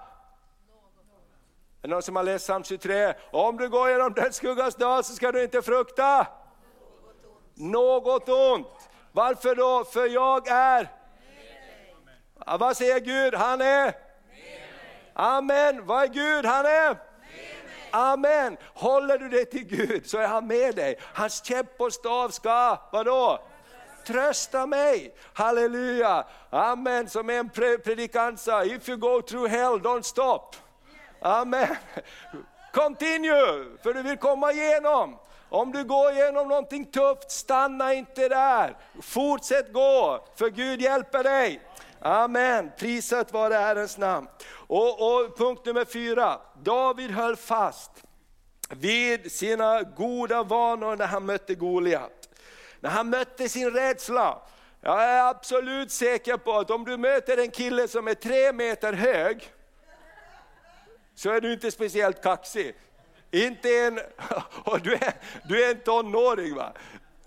Är 1.81 1.88
det 1.88 1.88
någon 1.88 2.01
som 2.01 2.15
har 2.15 2.23
läst 2.23 2.45
psalm 2.45 2.63
23? 2.63 3.13
Om 3.31 3.57
du 3.57 3.69
går 3.69 3.89
genom 3.89 4.13
dödsskuggans 4.13 4.75
dal 4.75 5.03
så 5.03 5.13
ska 5.13 5.31
du 5.31 5.43
inte 5.43 5.61
frukta. 5.61 6.27
Något 7.53 8.29
ont. 8.29 8.89
Varför 9.11 9.55
då? 9.55 9.83
För 9.83 10.05
jag 10.07 10.47
är 10.47 10.89
vad 12.59 12.77
säger 12.77 12.99
Gud? 12.99 13.35
Han 13.35 13.61
är? 13.61 13.93
Amen. 15.13 15.85
Vad 15.85 16.03
är 16.03 16.07
Gud? 16.07 16.45
Han 16.45 16.65
är? 16.65 17.14
Amen. 17.95 18.58
Håller 18.73 19.17
du 19.17 19.29
dig 19.29 19.45
till 19.45 19.63
Gud 19.63 20.10
så 20.10 20.17
är 20.17 20.27
han 20.27 20.47
med 20.47 20.75
dig. 20.75 20.99
Hans 21.01 21.45
käpp 21.45 21.81
och 21.81 21.93
stav 21.93 22.29
ska, 22.29 22.77
vadå? 22.91 23.39
Trösta 24.08 24.65
mig. 24.65 25.15
Halleluja. 25.34 26.25
Amen. 26.49 27.10
Som 27.10 27.29
en 27.29 27.49
predikant 27.49 28.39
sa, 28.39 28.63
if 28.63 28.89
you 28.89 28.97
go 28.97 29.21
through 29.21 29.49
hell, 29.49 29.79
don't 29.79 30.01
stop. 30.01 30.55
Amen. 31.21 31.75
Continue, 32.73 33.65
för 33.84 33.93
du 33.93 34.01
vill 34.01 34.17
komma 34.17 34.51
igenom. 34.51 35.17
Om 35.49 35.71
du 35.71 35.84
går 35.84 36.12
igenom 36.12 36.47
någonting 36.47 36.86
tufft, 36.86 37.31
stanna 37.31 37.93
inte 37.93 38.29
där. 38.29 38.77
Fortsätt 39.01 39.73
gå, 39.73 40.25
för 40.36 40.49
Gud 40.49 40.81
hjälper 40.81 41.23
dig. 41.23 41.62
Amen, 42.05 42.71
prisat 42.77 43.33
vare 43.33 43.53
Herrens 43.53 43.97
namn. 43.97 44.27
Och, 44.49 45.15
och 45.15 45.37
punkt 45.37 45.65
nummer 45.65 45.85
fyra, 45.85 46.41
David 46.63 47.11
höll 47.11 47.35
fast 47.35 47.91
vid 48.69 49.31
sina 49.31 49.83
goda 49.83 50.43
vanor 50.43 50.95
när 50.95 51.05
han 51.05 51.25
mötte 51.25 51.55
Goliat. 51.55 52.29
När 52.79 52.89
han 52.89 53.09
mötte 53.09 53.49
sin 53.49 53.71
rädsla. 53.71 54.41
Jag 54.81 55.03
är 55.03 55.29
absolut 55.29 55.91
säker 55.91 56.37
på 56.37 56.53
att 56.53 56.71
om 56.71 56.85
du 56.85 56.97
möter 56.97 57.37
en 57.37 57.51
kille 57.51 57.87
som 57.87 58.07
är 58.07 58.13
tre 58.13 58.53
meter 58.53 58.93
hög, 58.93 59.49
så 61.15 61.29
är 61.29 61.41
du 61.41 61.53
inte 61.53 61.71
speciellt 61.71 62.23
kaxig. 62.23 62.75
Inte 63.31 63.69
en, 63.69 63.99
och 64.63 64.81
du 64.81 64.93
är, 64.93 65.13
du 65.43 65.65
är 65.65 65.71
en 65.71 65.79
tonåring. 65.79 66.55
Va? 66.55 66.73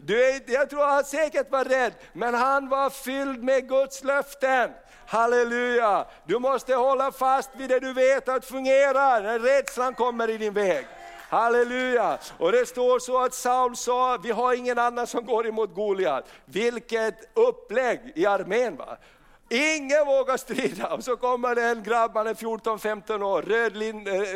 Du 0.01 0.25
är, 0.25 0.41
jag 0.47 0.71
tror 0.71 0.85
han 0.85 1.05
säkert 1.05 1.51
var 1.51 1.65
rädd, 1.65 1.93
men 2.13 2.35
han 2.35 2.69
var 2.69 2.91
fylld 2.91 3.43
med 3.43 3.69
Guds 3.69 4.05
löften. 4.05 4.71
Halleluja! 5.07 6.07
Du 6.27 6.39
måste 6.39 6.75
hålla 6.75 7.13
fast 7.13 7.51
vid 7.57 7.69
det 7.69 7.81
du 7.81 7.93
vet 7.93 8.29
att 8.29 8.45
fungerar 8.45 9.23
när 9.23 9.39
rädslan 9.39 9.95
kommer 9.95 10.31
i 10.31 10.39
din 10.39 10.53
väg. 10.53 10.87
Halleluja! 11.29 12.19
Och 12.39 12.53
det 12.53 12.67
står 12.67 12.99
så 12.99 13.25
att 13.25 13.35
Saul 13.35 13.77
sa, 13.77 14.19
vi 14.23 14.31
har 14.31 14.55
ingen 14.55 14.79
annan 14.79 15.07
som 15.07 15.27
går 15.27 15.47
emot 15.47 15.75
Goliat. 15.75 16.25
Vilket 16.45 17.15
upplägg 17.35 18.13
i 18.15 18.27
armén! 18.27 18.77
Va? 18.77 18.97
Ingen 19.51 20.07
vågar 20.07 20.37
strida. 20.37 20.95
Och 20.95 21.05
så 21.05 21.17
kommer 21.17 21.55
det 21.55 21.63
en 21.63 21.83
grabb, 21.83 22.11
han 22.15 22.27
är 22.27 22.35
14-15 22.35 23.23
år, 23.23 23.43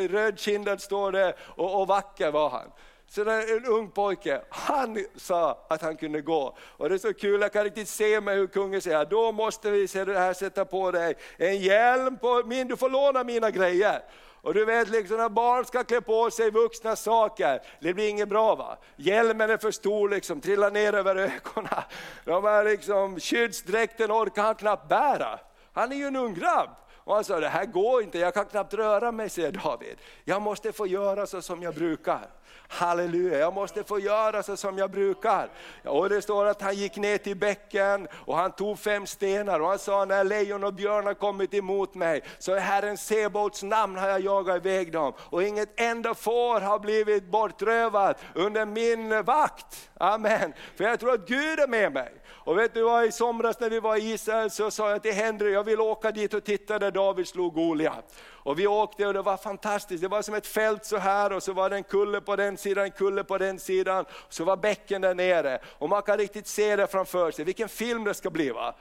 rödkindad 0.07 0.67
röd 0.67 0.77
eh, 0.77 0.77
står 0.77 1.11
det 1.11 1.35
och, 1.55 1.81
och 1.81 1.87
vacker 1.87 2.31
var 2.31 2.49
han. 2.49 2.71
Så 3.13 3.29
en 3.29 3.65
ung 3.65 3.91
pojke, 3.91 4.41
han 4.49 5.05
sa 5.15 5.65
att 5.69 5.81
han 5.81 5.97
kunde 5.97 6.21
gå. 6.21 6.57
Och 6.61 6.89
det 6.89 6.95
är 6.95 6.99
så 6.99 7.13
kul, 7.13 7.41
jag 7.41 7.53
kan 7.53 7.63
riktigt 7.63 7.89
se 7.89 8.21
mig 8.21 8.35
hur 8.35 8.47
kungen 8.47 8.81
säger, 8.81 9.05
då 9.05 9.31
måste 9.31 9.71
vi 9.71 9.87
se 9.87 10.05
det 10.05 10.19
här, 10.19 10.33
sätta 10.33 10.65
på 10.65 10.91
dig 10.91 11.15
en 11.37 11.57
hjälm, 11.57 12.17
på 12.17 12.43
min, 12.45 12.67
du 12.67 12.77
får 12.77 12.89
låna 12.89 13.23
mina 13.23 13.51
grejer. 13.51 14.01
Och 14.41 14.53
du 14.53 14.65
vet, 14.65 14.89
liksom, 14.89 15.17
när 15.17 15.29
barn 15.29 15.65
ska 15.65 15.83
klä 15.83 16.01
på 16.01 16.31
sig 16.31 16.51
vuxna 16.51 16.95
saker, 16.95 17.61
det 17.79 17.93
blir 17.93 18.09
inget 18.09 18.29
bra. 18.29 18.55
va? 18.55 18.77
Hjälmen 18.95 19.49
är 19.49 19.57
för 19.57 19.71
stor, 19.71 20.09
liksom, 20.09 20.41
trillar 20.41 20.71
ner 20.71 20.93
över 20.93 21.15
ögonen. 21.15 21.83
De 22.25 22.43
här 22.43 22.63
liksom, 22.63 23.19
skyddsdräkten 23.19 24.11
orkar 24.11 24.43
han 24.43 24.55
knappt 24.55 24.89
bära. 24.89 25.39
Han 25.73 25.91
är 25.91 25.95
ju 25.95 26.07
en 26.07 26.15
ung 26.15 26.33
grabb. 26.33 26.69
Och 27.03 27.15
han 27.15 27.23
sa, 27.23 27.39
det 27.39 27.49
här 27.49 27.65
går 27.65 28.03
inte, 28.03 28.19
jag 28.19 28.33
kan 28.33 28.45
knappt 28.45 28.73
röra 28.73 29.11
mig, 29.11 29.29
säger 29.29 29.51
David. 29.51 29.97
Jag 30.23 30.41
måste 30.41 30.71
få 30.71 30.87
göra 30.87 31.27
så 31.27 31.41
som 31.41 31.63
jag 31.63 31.75
brukar. 31.75 32.29
Halleluja, 32.67 33.39
jag 33.39 33.53
måste 33.53 33.83
få 33.83 33.99
göra 33.99 34.43
så 34.43 34.57
som 34.57 34.77
jag 34.77 34.91
brukar. 34.91 35.49
Och 35.83 36.09
det 36.09 36.21
står 36.21 36.45
att 36.45 36.61
han 36.61 36.75
gick 36.75 36.97
ner 36.97 37.17
till 37.17 37.37
bäcken 37.37 38.07
och 38.13 38.37
han 38.37 38.51
tog 38.51 38.79
fem 38.79 39.07
stenar 39.07 39.59
och 39.59 39.67
han 39.67 39.79
sa, 39.79 40.05
när 40.05 40.23
lejon 40.23 40.63
och 40.63 40.73
björn 40.73 41.05
har 41.05 41.13
kommit 41.13 41.53
emot 41.53 41.95
mig, 41.95 42.23
så 42.39 42.55
i 42.55 42.59
Herren 42.59 42.97
Sebaots 42.97 43.63
namn 43.63 43.97
har 43.97 44.09
jag 44.09 44.19
jagat 44.21 44.65
iväg 44.65 44.91
dem. 44.91 45.13
Och 45.19 45.43
inget 45.43 45.79
enda 45.79 46.13
får 46.13 46.59
har 46.59 46.79
blivit 46.79 47.23
bortrövat 47.23 48.17
under 48.35 48.65
min 48.65 49.23
vakt. 49.23 49.89
Amen. 49.97 50.53
För 50.75 50.83
jag 50.83 50.99
tror 50.99 51.13
att 51.13 51.27
Gud 51.27 51.59
är 51.59 51.67
med 51.67 51.93
mig. 51.93 52.11
Och 52.45 52.57
vet 52.57 52.73
du 52.73 52.81
vad, 52.81 53.05
i 53.05 53.11
somras 53.11 53.59
när 53.59 53.69
vi 53.69 53.79
var 53.79 53.97
i 53.97 54.11
Israel 54.11 54.51
så 54.51 54.71
sa 54.71 54.89
jag 54.89 55.01
till 55.01 55.13
Henry, 55.13 55.51
jag 55.51 55.63
vill 55.63 55.81
åka 55.81 56.11
dit 56.11 56.33
och 56.33 56.43
titta 56.43 56.79
där 56.79 56.91
David 56.91 57.27
slog 57.27 57.53
Goliat. 57.53 58.15
Och 58.29 58.59
vi 58.59 58.67
åkte 58.67 59.07
och 59.07 59.13
det 59.13 59.21
var 59.21 59.37
fantastiskt, 59.37 60.01
det 60.01 60.07
var 60.07 60.21
som 60.21 60.35
ett 60.35 60.47
fält 60.47 60.85
så 60.85 60.97
här 60.97 61.33
och 61.33 61.43
så 61.43 61.53
var 61.53 61.69
det 61.69 61.75
en 61.75 61.83
kulle 61.83 62.21
på 62.21 62.35
den 62.35 62.57
sidan, 62.57 62.83
en 62.83 62.91
kulle 62.91 63.23
på 63.23 63.37
den 63.37 63.59
sidan, 63.59 64.05
och 64.09 64.33
så 64.33 64.43
var 64.43 64.57
bäcken 64.57 65.01
där 65.01 65.15
nere. 65.15 65.59
Och 65.65 65.89
man 65.89 66.01
kan 66.01 66.17
riktigt 66.17 66.47
se 66.47 66.75
det 66.75 66.87
framför 66.87 67.31
sig, 67.31 67.45
vilken 67.45 67.69
film 67.69 68.03
det 68.03 68.13
ska 68.13 68.29
bli 68.29 68.49
va? 68.49 68.75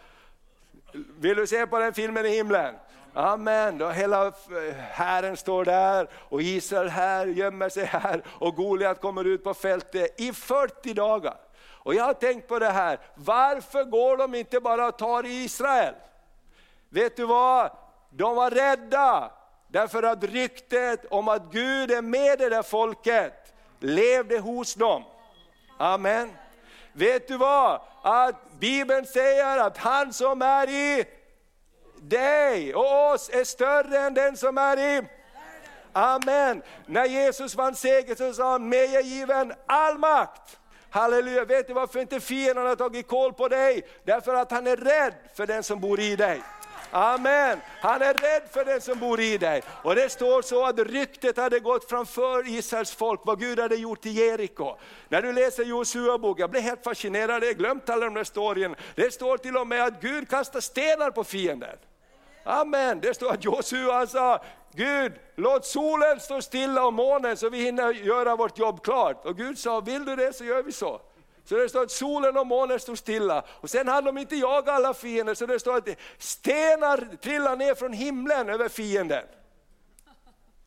Vill 1.19 1.37
du 1.37 1.47
se 1.47 1.67
på 1.67 1.79
den 1.79 1.95
filmen 1.95 2.27
i 2.27 2.29
himlen? 2.29 2.75
Amen, 3.15 3.79
då 3.79 3.89
hela 3.89 4.27
eh, 4.27 4.33
hären 4.75 5.37
står 5.37 5.65
där 5.65 6.09
och 6.15 6.43
Israel 6.43 6.89
här 6.89 7.27
gömmer 7.27 7.69
sig 7.69 7.85
här 7.85 8.23
och 8.29 8.57
Goliat 8.57 9.01
kommer 9.01 9.25
ut 9.25 9.45
på 9.45 9.55
fältet 9.55 10.21
i 10.21 10.33
40 10.33 10.95
dagar. 10.95 11.35
Och 11.85 11.95
jag 11.95 12.05
har 12.05 12.15
tänkt 12.15 12.49
på 12.49 12.59
det 12.59 12.71
här, 12.71 12.99
varför 13.15 13.85
går 13.85 14.17
de 14.17 14.35
inte 14.35 14.61
bara 14.61 14.89
och 14.89 14.99
tar 14.99 15.27
Israel? 15.27 15.95
Vet 16.89 17.17
du 17.17 17.25
vad? 17.25 17.71
De 18.11 18.37
var 18.37 18.51
rädda, 18.51 19.31
därför 19.69 20.03
att 20.03 20.25
ryktet 20.25 21.05
om 21.11 21.29
att 21.29 21.43
Gud 21.53 21.91
är 21.91 22.03
med 22.03 22.39
det 22.39 22.49
där 22.49 22.63
folket 22.63 23.55
levde 23.81 24.39
hos 24.39 24.75
dem. 24.75 25.05
Amen. 25.79 26.33
Vet 26.93 27.29
du 27.29 27.37
vad? 27.37 27.81
Att 28.03 28.53
Bibeln 28.59 29.07
säger 29.07 29.59
att 29.59 29.79
han 29.79 30.13
som 30.13 30.43
är 30.43 30.69
i 30.69 31.05
dig 32.01 32.75
och 32.75 33.13
oss 33.13 33.31
är 33.33 33.45
större 33.45 33.99
än 33.99 34.15
den 34.15 34.37
som 34.37 34.59
är 34.59 34.79
i 34.79 35.03
Amen. 35.93 36.63
När 36.87 37.05
Jesus 37.05 37.55
vann 37.55 37.75
seger 37.75 38.15
så 38.15 38.35
sa 38.35 38.51
han, 38.51 38.69
mig 38.69 38.97
är 38.97 39.03
given 39.03 39.53
all 39.67 39.99
makt 39.99 40.59
Halleluja, 40.93 41.45
vet 41.45 41.67
du 41.67 41.73
varför 41.73 42.01
inte 42.01 42.21
fienden 42.21 42.67
har 42.67 42.77
tagit 42.77 43.09
koll 43.09 43.33
på 43.33 43.49
dig? 43.49 43.83
Därför 44.05 44.35
att 44.35 44.51
han 44.51 44.67
är 44.67 44.77
rädd 44.77 45.15
för 45.35 45.47
den 45.47 45.63
som 45.63 45.81
bor 45.81 46.01
i 46.01 46.17
dig. 46.17 46.43
Amen. 46.91 47.61
Han 47.81 48.03
är 48.03 48.15
rädd 48.15 48.43
för 48.51 48.65
den 48.65 48.81
som 48.81 48.99
bor 48.99 49.21
i 49.21 49.39
dig. 49.39 49.63
Och 49.83 49.95
det 49.95 50.09
står 50.09 50.43
så 50.43 50.67
att 50.67 50.79
ryktet 50.79 51.37
hade 51.37 51.61
gått 51.61 51.91
framför 51.91 52.49
Israels 52.49 52.93
folk, 52.93 53.21
vad 53.25 53.41
Gud 53.41 53.59
hade 53.59 53.77
gjort 53.77 54.07
i 54.07 54.11
Jeriko. 54.11 54.77
När 55.09 55.23
du 55.23 55.33
läser 55.33 55.65
Josua 55.65 56.19
bok, 56.19 56.41
jag 56.41 56.51
blev 56.51 56.63
helt 56.63 56.85
fascinerad, 56.85 57.43
jag 57.43 57.49
har 57.49 57.55
glömt 57.55 57.91
alla 57.91 58.05
de 58.05 58.15
där 58.15 58.25
storyn. 58.25 58.75
Det 58.95 59.15
står 59.15 59.37
till 59.37 59.57
och 59.57 59.67
med 59.67 59.85
att 59.85 60.01
Gud 60.01 60.29
kastar 60.29 60.61
stenar 60.61 61.11
på 61.11 61.25
fienden. 61.25 61.77
Amen, 62.45 63.01
det 63.01 63.15
står 63.15 63.33
att 63.33 63.45
Josua 63.45 64.07
sa, 64.07 64.45
Gud, 64.75 65.13
låt 65.37 65.67
solen 65.67 66.21
stå 66.21 66.43
stilla 66.43 66.87
och 66.87 66.93
månen 66.93 67.37
så 67.37 67.49
vi 67.49 67.65
hinner 67.65 67.93
göra 67.93 68.37
vårt 68.37 68.59
jobb 68.59 68.83
klart. 68.83 69.27
Och 69.27 69.37
Gud 69.37 69.59
sa, 69.59 69.81
vill 69.81 70.05
du 70.05 70.17
det 70.17 70.33
så 70.33 70.45
gör 70.45 70.63
vi 70.63 70.73
så. 70.73 71.01
Så 71.45 71.57
det 71.57 71.69
står 71.69 71.83
att 71.83 71.91
solen 71.91 72.37
och 72.37 72.47
månen 72.47 72.81
stod 72.81 72.99
stilla. 72.99 73.45
Och 73.49 73.71
sen 73.71 73.89
hann 73.89 74.05
de 74.05 74.19
inte 74.19 74.37
jaga 74.37 74.73
alla 74.73 74.95
fiender, 74.95 75.35
så 75.35 75.47
det 75.47 75.61
står 75.61 75.77
att 75.77 75.89
stenar 76.19 77.17
trillar 77.17 77.57
ner 77.57 77.75
från 77.75 77.93
himlen 77.93 78.49
över 78.49 78.69
fienden. 78.69 79.25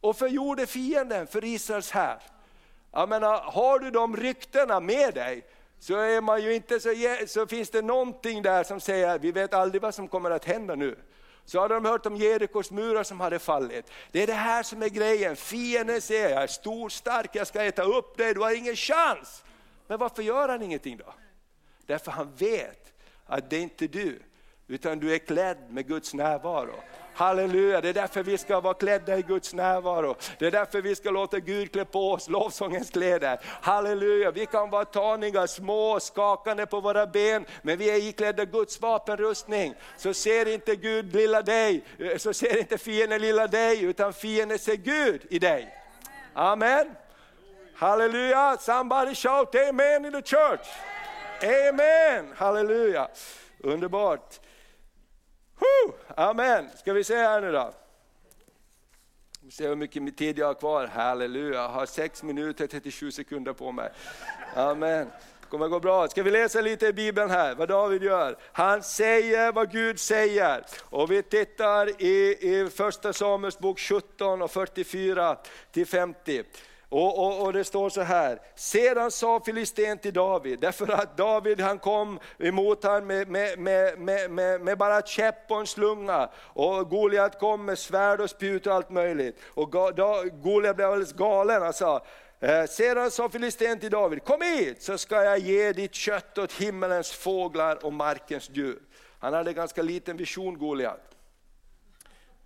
Och 0.02 0.18
förgjorde 0.18 0.68
fienden 0.68 1.28
för 1.28 1.44
Israels 1.44 1.91
här. 1.91 2.20
Jag 2.91 3.10
menar, 3.10 3.38
har 3.38 3.80
du 3.80 3.91
de 3.91 4.18
ryktena 4.18 4.80
med 4.80 5.13
dig, 5.13 5.46
så, 5.80 5.98
är 5.98 6.22
man 6.22 6.44
ju 6.44 6.56
inte 6.56 6.80
så, 6.80 6.89
så 7.28 7.48
finns 7.48 7.70
det 7.70 7.82
någonting 7.82 8.41
där 8.41 8.63
som 8.63 8.80
säger, 8.80 9.20
vi 9.20 9.32
vet 9.32 9.54
aldrig 9.54 9.82
vad 9.82 9.96
som 9.96 10.08
kommer 10.08 10.32
att 10.32 10.46
hända 10.46 10.76
nu. 10.76 10.98
Så 11.45 11.62
hade 11.62 11.73
de 11.73 11.86
hört 11.86 12.05
om 12.05 12.15
Jerikos 12.15 12.71
murar 12.71 13.03
som 13.03 13.19
hade 13.19 13.39
fallit. 13.39 13.91
Det 14.12 14.23
är 14.23 14.27
det 14.27 14.34
här 14.34 14.63
som 14.63 14.84
är 14.84 14.89
grejen, 14.89 15.36
fienden 15.36 16.01
säger, 16.01 16.29
jag 16.29 16.43
är 16.43 16.47
stor, 16.47 16.89
stark, 16.89 17.29
jag 17.34 17.47
ska 17.47 17.63
äta 17.63 17.84
upp 17.84 18.17
dig, 18.17 18.34
du 18.34 18.39
har 18.39 18.58
ingen 18.58 18.75
chans. 18.75 19.43
Men 19.88 19.99
varför 19.99 20.23
gör 20.23 20.49
han 20.49 20.62
ingenting 20.62 20.97
då? 20.97 21.13
Därför 21.86 22.12
han 22.12 22.36
vet 22.36 22.93
att 23.25 23.49
det 23.49 23.58
är 23.58 23.62
inte 23.62 23.88
du, 23.88 24.19
utan 24.67 24.99
du 24.99 25.13
är 25.13 25.17
klädd 25.17 25.58
med 25.69 25.88
Guds 25.88 26.13
närvaro. 26.13 26.75
Halleluja, 27.15 27.82
det 27.82 27.89
är 27.89 27.93
därför 27.93 28.23
vi 28.23 28.38
ska 28.38 28.60
vara 28.60 28.73
klädda 28.73 29.17
i 29.17 29.21
Guds 29.21 29.54
närvaro. 29.54 30.15
Det 30.39 30.47
är 30.47 30.51
därför 30.51 30.82
vi 30.82 30.95
ska 30.95 31.12
låta 31.12 31.39
Gud 31.39 31.71
klä 31.71 31.86
på 31.86 32.12
oss 32.12 32.30
lovsångens 32.30 32.89
kläder. 32.89 33.39
Halleluja, 33.62 34.32
vi 34.32 34.45
kan 34.45 34.69
vara 34.69 34.86
taniga, 34.86 35.47
små, 35.47 35.99
skakande 35.99 36.65
på 36.65 36.80
våra 36.80 37.08
ben, 37.08 37.45
men 37.62 37.78
vi 37.78 37.89
är 37.89 37.95
iklädda 37.95 38.45
Guds 38.45 38.82
vapenrustning. 38.82 39.73
Så 39.97 40.13
ser 40.13 40.54
inte 40.54 40.75
Gud 40.75 41.15
lilla 41.15 41.41
dig, 41.41 41.84
eh, 41.99 42.17
så 42.17 42.34
ser 42.34 42.60
inte 42.60 42.78
fienden 42.78 43.21
lilla 43.21 43.47
dig, 43.47 43.84
utan 43.84 44.13
fienden 44.13 44.60
ser 44.60 44.75
Gud 44.75 45.21
i 45.30 45.39
dig. 45.39 45.75
Amen. 46.34 46.95
Halleluja, 47.75 48.58
somebody 48.60 49.15
shout 49.15 49.56
amen 49.56 50.06
in 50.06 50.12
the 50.12 50.21
church. 50.21 50.67
Amen, 51.43 52.34
halleluja. 52.38 53.08
Underbart. 53.63 54.39
Amen, 56.18 56.70
ska 56.78 56.94
vi 56.94 57.04
se 57.04 57.15
här 57.15 57.41
nu 57.41 57.52
då. 57.52 57.74
Vi 59.41 59.52
ser 59.52 59.68
hur 59.70 59.76
mycket 59.76 60.18
tid 60.18 60.39
jag 60.39 60.46
har 60.46 60.54
kvar, 60.54 60.88
halleluja. 60.88 61.62
Jag 61.62 61.70
har 61.70 61.86
6 61.86 62.24
minuter 62.24 62.68
37 62.68 63.12
sekunder 63.12 63.54
på 63.54 63.72
mig. 63.72 63.89
Amen. 64.56 65.08
Det 65.41 65.50
kommer 65.50 65.68
gå 65.68 65.80
bra. 65.80 66.08
Ska 66.08 66.24
vi 66.24 66.32
läsa 66.32 66.62
lite 66.62 66.88
i 66.88 66.94
Bibeln 66.94 67.30
här, 67.30 67.56
vad 67.56 67.68
David 67.68 68.04
gör? 68.04 68.38
Han 68.52 68.84
säger 68.84 69.52
vad 69.52 69.72
Gud 69.72 70.00
säger. 70.00 70.65
Och 70.84 71.12
vi 71.12 71.24
tittar 71.24 72.02
i, 72.02 72.38
i 72.41 72.70
första 72.70 73.13
Samuels 73.13 73.60
bok 73.60 73.80
17 73.80 74.41
och 74.41 74.52
44 74.52 75.38
till 75.72 75.86
50. 75.86 76.44
Och, 76.89 77.26
och, 77.26 77.45
och, 77.45 77.54
det 77.54 77.63
står 77.63 77.89
så 77.89 78.02
här, 78.02 78.39
sedan 78.56 79.12
sa 79.12 79.41
filisten 79.45 79.98
till 79.98 80.13
David, 80.13 80.60
därför 80.60 80.91
att 80.91 81.17
David 81.17 81.60
han 81.62 81.80
kom 81.80 82.19
emot 82.39 82.84
honom 82.84 83.08
med, 83.08 83.28
med, 83.28 83.60
med, 83.60 84.32
med, 84.32 84.62
med 84.62 84.78
bara 84.78 85.02
käpp 85.02 85.52
och 85.52 85.60
en 85.60 85.67
slunga. 85.67 86.30
Och 86.36 86.89
Goliat 86.89 87.39
kom 87.39 87.65
med 87.65 87.80
svärd 87.80 88.21
och 88.21 88.30
spjut 88.30 88.67
och 88.67 88.74
allt 88.74 88.89
möjligt. 88.89 89.39
Och 89.45 89.71
Goliat 90.43 90.76
blev 90.76 90.88
alldeles 90.88 91.13
galen, 91.13 91.62
han 91.62 91.74
sa, 91.74 92.06
eh, 92.39 92.65
sedan 92.65 93.12
sa 93.12 93.30
filisten 93.30 93.80
till 93.80 93.91
David, 93.91 94.24
kom 94.24 94.41
hit 94.41 94.84
så 94.84 94.98
ska 94.98 95.24
jag 95.24 95.39
ge 95.39 95.71
ditt 95.71 95.93
kött 95.93 96.38
åt 96.38 96.54
himmelens 96.54 97.12
fåglar 97.12 97.86
och 97.86 97.93
markens 97.93 98.50
djur. 98.54 98.80
Han 99.19 99.34
hade 99.34 99.54
ganska 99.54 99.82
liten 99.82 100.17
vision 100.17 100.58
Goliat. 100.58 101.14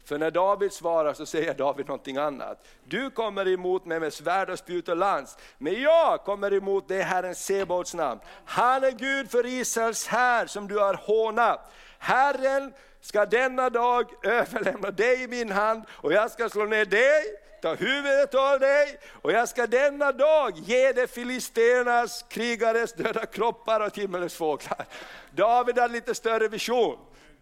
För 0.09 0.17
när 0.17 0.31
David 0.31 0.73
svarar 0.73 1.13
så 1.13 1.25
säger 1.25 1.53
David 1.53 1.87
någonting 1.87 2.17
annat. 2.17 2.67
Du 2.83 3.09
kommer 3.09 3.47
emot 3.47 3.85
mig 3.85 3.99
med 3.99 4.13
svärd 4.13 4.49
och 4.49 4.59
spjut 4.59 4.89
och 4.89 4.97
lans, 4.97 5.37
men 5.57 5.81
jag 5.81 6.23
kommer 6.23 6.53
emot 6.53 6.87
dig 6.87 7.01
Herren 7.01 7.35
Sebaots 7.35 7.93
namn. 7.93 8.19
Han 8.45 8.83
är 8.83 8.91
Gud 8.91 9.31
för 9.31 9.45
Israels 9.45 10.07
här 10.07 10.45
som 10.45 10.67
du 10.67 10.79
har 10.79 10.93
hånat. 10.93 11.71
Herren 11.99 12.73
ska 13.01 13.25
denna 13.25 13.69
dag 13.69 14.05
överlämna 14.23 14.91
dig 14.91 15.23
i 15.23 15.27
min 15.27 15.51
hand 15.51 15.83
och 15.89 16.13
jag 16.13 16.31
ska 16.31 16.49
slå 16.49 16.65
ner 16.65 16.85
dig, 16.85 17.23
ta 17.61 17.73
huvudet 17.73 18.35
av 18.35 18.59
dig 18.59 18.99
och 19.21 19.31
jag 19.31 19.49
ska 19.49 19.67
denna 19.67 20.11
dag 20.11 20.57
ge 20.57 20.91
dig 20.91 21.07
filisternas 21.07 22.25
krigares 22.29 22.93
döda 22.93 23.25
kroppar 23.25 23.79
och 23.79 23.97
himmelens 23.97 24.35
fåglar. 24.35 24.85
David 25.31 25.79
hade 25.79 25.93
lite 25.93 26.15
större 26.15 26.47
vision. 26.47 26.97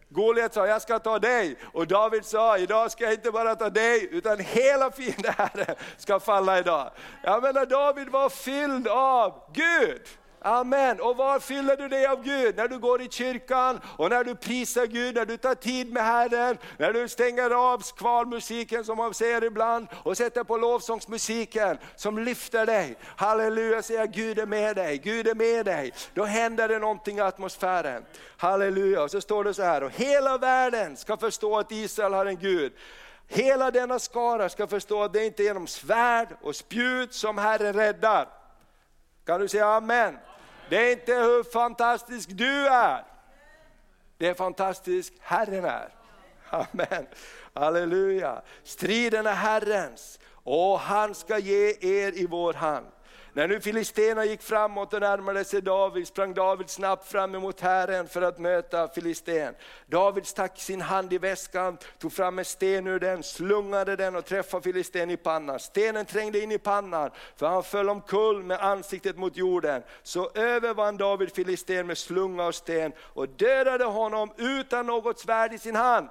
Goliat 0.10 0.54
sa, 0.54 0.68
jag 0.68 0.82
ska 0.82 1.00
ta 1.00 1.20
dig. 1.20 1.58
Och 1.74 1.88
David 1.88 2.26
sa, 2.26 2.58
idag 2.58 2.92
ska 2.92 3.04
jag 3.04 3.14
inte 3.14 3.32
bara 3.32 3.56
ta 3.56 3.70
dig, 3.70 4.10
utan 4.12 4.40
hela 4.40 4.92
fienden 4.92 5.76
ska 5.98 6.20
falla 6.20 6.60
idag. 6.60 6.92
Jag 7.24 7.44
menar, 7.44 7.66
David 7.66 8.10
var 8.10 8.30
fylld 8.30 8.88
av 8.88 9.34
Gud. 9.54 10.02
Amen. 10.48 11.02
Och 11.02 11.18
var 11.18 11.40
fyller 11.40 11.78
du 11.78 11.88
dig 11.88 12.06
av 12.06 12.24
Gud? 12.24 12.58
När 12.58 12.68
du 12.68 12.80
går 12.80 13.02
i 13.02 13.10
kyrkan 13.10 13.82
och 13.98 14.10
när 14.10 14.24
du 14.24 14.36
prisar 14.36 14.86
Gud, 14.86 15.16
när 15.16 15.26
du 15.26 15.38
tar 15.38 15.56
tid 15.56 15.94
med 15.94 16.04
Herren, 16.04 16.58
när 16.78 16.94
du 16.94 17.08
stänger 17.08 17.50
av 17.50 17.80
skvalmusiken 17.80 18.86
som 18.86 18.98
man 18.98 19.14
säger 19.14 19.44
ibland 19.44 19.88
och 20.04 20.18
sätter 20.18 20.44
på 20.44 20.58
lovsångsmusiken 20.58 21.78
som 21.96 22.20
lyfter 22.20 22.66
dig. 22.66 22.98
Halleluja, 23.16 23.82
säger 23.82 24.08
Gud 24.08 24.40
är 24.40 24.46
med 24.46 24.76
dig, 24.76 24.98
Gud 24.98 25.28
är 25.28 25.36
med 25.36 25.66
dig. 25.66 25.94
Då 26.14 26.24
händer 26.24 26.68
det 26.68 26.80
någonting 26.80 27.18
i 27.18 27.22
atmosfären. 27.22 28.06
Halleluja, 28.38 29.04
och 29.04 29.12
så 29.12 29.22
står 29.22 29.44
det 29.44 29.54
så 29.54 29.64
här, 29.64 29.84
och 29.84 29.92
hela 29.92 30.38
världen 30.38 30.98
ska 30.98 31.18
förstå 31.18 31.58
att 31.58 31.72
Israel 31.72 32.14
har 32.14 32.26
en 32.26 32.38
Gud. 32.38 32.74
Hela 33.28 33.72
denna 33.72 34.00
skara 34.00 34.50
ska 34.50 34.68
förstå 34.68 35.04
att 35.04 35.14
det 35.14 35.26
inte 35.26 35.44
är 35.44 35.46
genom 35.46 35.68
svärd 35.68 36.28
och 36.42 36.56
spjut 36.56 37.14
som 37.14 37.38
Herren 37.38 37.74
räddar. 37.74 38.28
Kan 39.26 39.42
du 39.42 39.48
säga 39.48 39.68
amen? 39.68 40.18
Det 40.70 40.88
är 40.88 40.92
inte 40.92 41.14
hur 41.14 41.44
fantastisk 41.44 42.30
du 42.30 42.68
är. 42.68 43.04
Det 44.18 44.28
är 44.28 44.34
fantastisk 44.34 45.14
Herren 45.20 45.66
är. 45.66 45.90
Amen. 46.50 47.08
Halleluja. 47.54 48.42
Striden 48.64 49.26
är 49.26 49.34
Herrens 49.34 50.20
och 50.44 50.80
han 50.80 51.16
ska 51.16 51.38
ge 51.38 51.70
er 51.82 52.18
i 52.18 52.28
vår 52.30 52.54
hand. 52.54 52.86
När 53.38 53.48
nu 53.48 53.60
filisterna 53.60 54.26
gick 54.26 54.42
framåt 54.42 54.94
och 54.94 55.02
närmade 55.02 55.46
sig 55.46 55.62
David 55.62 56.08
sprang 56.08 56.34
David 56.34 56.70
snabbt 56.70 57.12
fram 57.12 57.36
emot 57.36 57.62
Herren 57.62 58.08
för 58.08 58.22
att 58.22 58.40
möta 58.40 58.88
filisten. 58.88 59.56
David 59.86 60.26
stack 60.26 60.60
sin 60.60 60.82
hand 60.82 61.14
i 61.14 61.18
väskan, 61.18 61.78
tog 62.00 62.14
fram 62.14 62.40
en 62.40 62.46
sten 62.46 62.88
ur 62.88 63.00
den, 63.00 63.24
slungade 63.24 63.96
den 63.96 64.16
och 64.16 64.26
träffade 64.26 64.64
filisten 64.64 65.10
i 65.10 65.18
pannan. 65.18 65.60
Stenen 65.60 66.06
trängde 66.06 66.40
in 66.40 66.52
i 66.52 66.58
pannan 66.58 67.12
för 67.36 67.48
han 67.48 67.64
föll 67.64 67.90
omkull 67.90 68.44
med 68.44 68.62
ansiktet 68.62 69.18
mot 69.18 69.38
jorden. 69.38 69.84
Så 70.04 70.30
övervann 70.34 70.98
David 70.98 71.36
filisten 71.36 71.88
med 71.88 71.98
slunga 71.98 72.46
och 72.46 72.56
sten 72.56 72.92
och 73.00 73.30
dödade 73.30 73.86
honom 73.86 74.32
utan 74.38 74.88
något 74.88 75.20
svärd 75.20 75.54
i 75.54 75.58
sin 75.58 75.76
hand. 75.76 76.10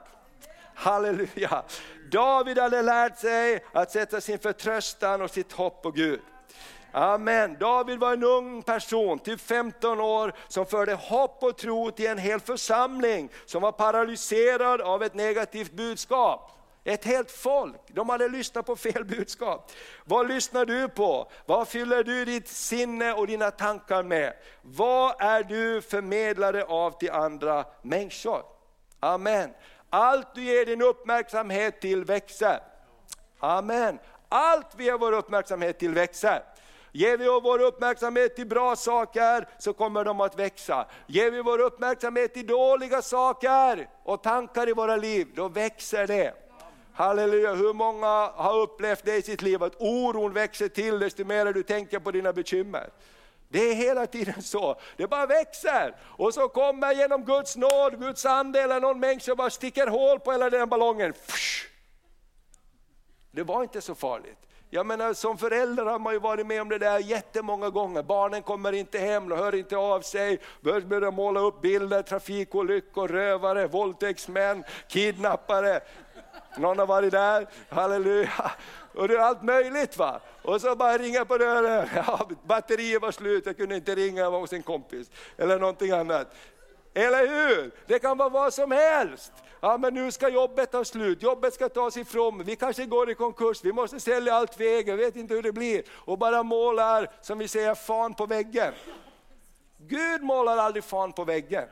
Halleluja! 0.75 1.63
David 2.11 2.59
hade 2.59 2.83
lärt 2.83 3.19
sig 3.19 3.65
att 3.73 3.91
sätta 3.91 4.21
sin 4.21 4.39
förtröstan 4.39 5.23
och 5.23 5.31
sitt 5.31 5.53
hopp 5.53 5.83
på 5.83 5.91
Gud. 5.91 6.21
Amen. 6.99 7.57
David 7.61 7.99
var 7.99 8.13
en 8.13 8.25
ung 8.25 8.63
person, 8.63 9.19
typ 9.19 9.41
15 9.41 10.01
år, 10.01 10.33
som 10.49 10.67
förde 10.67 10.95
hopp 10.95 11.43
och 11.43 11.57
tro 11.57 11.91
till 11.91 12.07
en 12.07 12.19
hel 12.19 12.41
församling 12.41 13.29
som 13.47 13.63
var 13.63 13.73
paralyserad 13.73 14.81
av 14.81 15.03
ett 15.03 15.15
negativt 15.15 15.73
budskap. 15.73 16.51
Ett 16.85 17.05
helt 17.05 17.31
folk, 17.31 17.81
de 17.89 18.09
hade 18.09 18.29
lyssnat 18.29 18.67
på 18.67 18.77
fel 18.77 19.05
budskap. 19.05 19.73
Vad 20.05 20.29
lyssnar 20.29 20.65
du 20.65 20.89
på? 20.89 21.31
Vad 21.47 21.69
fyller 21.69 22.05
du 22.05 22.25
ditt 22.25 22.49
sinne 22.49 23.13
och 23.13 23.27
dina 23.27 23.51
tankar 23.51 24.03
med? 24.03 24.33
Vad 24.63 25.23
är 25.23 25.43
du 25.43 25.83
förmedlare 25.83 26.65
av 26.65 26.99
till 26.99 27.11
andra 27.11 27.65
människor? 27.83 28.43
Amen. 29.01 29.51
Allt 29.91 30.35
du 30.35 30.45
ger 30.45 30.67
din 30.67 30.83
uppmärksamhet 30.83 31.81
till 31.81 32.05
växer. 32.05 32.61
Amen. 33.39 33.99
Allt 34.29 34.75
vi 34.77 34.85
ger 34.85 34.99
vår 34.99 35.13
uppmärksamhet 35.13 35.79
till 35.79 35.95
växer. 35.95 36.43
Ger 36.93 37.17
vi 37.17 37.27
vår 37.27 37.63
uppmärksamhet 37.63 38.37
till 38.37 38.47
bra 38.47 38.77
saker 38.77 39.49
så 39.59 39.73
kommer 39.73 40.05
de 40.05 40.21
att 40.21 40.39
växa. 40.39 40.87
Ger 41.07 41.31
vi 41.31 41.43
vår 41.43 41.59
uppmärksamhet 41.59 42.35
till 42.35 42.47
dåliga 42.47 43.03
saker 43.03 43.89
och 44.03 44.23
tankar 44.23 44.69
i 44.69 44.73
våra 44.73 44.97
liv, 44.97 45.29
då 45.35 45.49
växer 45.49 46.07
det. 46.07 46.35
Halleluja, 46.93 47.55
hur 47.55 47.73
många 47.73 48.07
har 48.35 48.61
upplevt 48.61 49.05
det 49.05 49.17
i 49.17 49.23
sitt 49.23 49.43
liv, 49.43 49.63
att 49.63 49.77
oron 49.79 50.33
växer 50.33 50.69
till 50.69 50.99
desto 50.99 51.25
mer 51.25 51.53
du 51.53 51.63
tänker 51.63 51.99
på 51.99 52.11
dina 52.11 52.33
bekymmer. 52.33 52.91
Det 53.49 53.71
är 53.71 53.75
hela 53.75 54.07
tiden 54.07 54.43
så, 54.43 54.81
det 54.97 55.07
bara 55.07 55.27
växer. 55.27 55.97
Och 56.03 56.35
så 56.35 56.49
kommer 56.49 56.95
genom 56.95 57.25
Guds 57.25 57.57
nåd, 57.57 58.01
Guds 58.01 58.27
ande 58.27 58.61
eller 58.61 58.81
någon 58.81 59.01
människa 59.01 59.35
bara 59.35 59.51
sticker 59.51 59.87
hål 59.87 60.21
på 60.21 60.33
hela 60.33 60.51
den 60.51 60.69
ballongen. 60.69 61.15
Det 63.31 63.43
var 63.43 63.63
inte 63.63 63.81
så 63.81 63.95
farligt. 63.95 64.46
Jag 64.77 64.87
menar, 64.87 65.07
eh, 65.07 65.13
som 65.13 65.39
förälder 65.39 65.85
har 65.85 65.99
man 65.99 66.13
ju 66.13 66.19
varit 66.19 66.47
med 66.47 66.63
om 66.63 66.69
det 66.69 66.79
där 66.79 66.99
jättemånga 66.99 67.71
gånger. 67.71 68.03
Barnen 68.03 68.43
kommer 68.43 68.73
inte 68.73 68.99
hem, 68.99 69.29
de 69.29 69.39
hör 69.39 69.55
inte 69.55 69.77
av 69.77 70.01
sig, 70.01 70.39
börjar 70.61 71.11
måla 71.11 71.41
upp 71.41 71.61
bilder, 71.61 72.03
trafikolyckor, 72.03 73.09
rövare, 73.09 73.67
våldtäktsmän, 73.67 74.65
kidnappare. 74.89 75.81
Någon 76.59 76.79
har 76.79 76.87
varit 76.87 77.13
där, 77.13 77.47
halleluja. 77.69 78.53
Och 78.95 79.09
det 79.09 79.15
är 79.15 79.19
allt 79.19 79.43
möjligt. 79.43 79.97
va. 79.97 80.21
Och 80.43 80.61
så 80.61 80.77
bara 80.77 80.99
ringa 80.99 81.25
på 81.25 81.39
dörren, 81.39 81.89
ja, 81.95 82.29
batteriet 82.45 83.03
var 83.03 83.13
slut, 83.13 83.47
jag 83.47 83.57
kunde 83.57 83.77
inte 83.77 83.95
ringa, 83.95 84.21
jag 84.21 84.31
var 84.31 84.41
hos 84.41 84.53
en 84.53 84.63
kompis. 84.63 85.11
Eller 85.37 85.59
någonting 85.59 85.91
annat. 85.91 86.35
Eller 86.95 87.27
hur? 87.27 87.71
Det 87.87 87.99
kan 87.99 88.19
vara 88.19 88.29
vad 88.29 88.55
som 88.55 88.71
helst. 88.71 89.33
Ja, 89.67 89.79
men 89.79 89.95
nu 89.95 90.13
ska 90.13 90.29
jobbet 90.29 90.71
ta 90.71 90.85
slut, 90.85 91.23
jobbet 91.23 91.55
ska 91.55 91.69
tas 91.69 91.97
ifrån 91.97 92.37
mig, 92.37 92.47
vi 92.47 92.57
kanske 92.57 92.87
går 92.87 93.11
i 93.11 93.15
konkurs, 93.15 93.65
vi 93.65 93.73
måste 93.73 94.01
sälja 94.01 94.35
allt 94.35 94.61
vi 94.61 94.79
äger, 94.79 94.97
vet 94.97 95.17
inte 95.17 95.35
hur 95.35 95.43
det 95.43 95.53
blir. 95.53 95.83
Och 95.91 96.19
bara 96.19 96.43
målar, 96.43 97.11
som 97.21 97.39
vi 97.39 97.49
säger, 97.49 97.75
fan 97.75 98.15
på 98.15 98.27
väggen. 98.27 98.73
Gud 99.79 100.23
målar 100.23 100.57
aldrig 100.57 100.85
fan 100.85 101.13
på 101.13 101.25
väggen. 101.25 101.65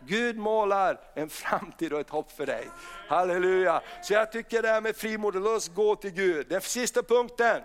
Gud 0.00 0.36
målar 0.36 1.00
en 1.14 1.28
framtid 1.28 1.92
och 1.92 2.00
ett 2.00 2.10
hopp 2.10 2.32
för 2.32 2.46
dig. 2.46 2.68
Halleluja! 3.08 3.82
Så 4.02 4.12
jag 4.12 4.32
tycker 4.32 4.62
det 4.62 4.68
här 4.68 4.80
med 4.80 4.96
frimod 4.96 5.34
låt 5.34 5.56
oss 5.56 5.68
gå 5.68 5.96
till 5.96 6.12
Gud. 6.12 6.46
Den 6.48 6.60
sista 6.60 7.02
punkten. 7.02 7.62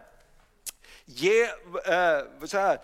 Ge, 1.14 1.44
eh, 1.44 2.46
så 2.46 2.58
här, 2.58 2.80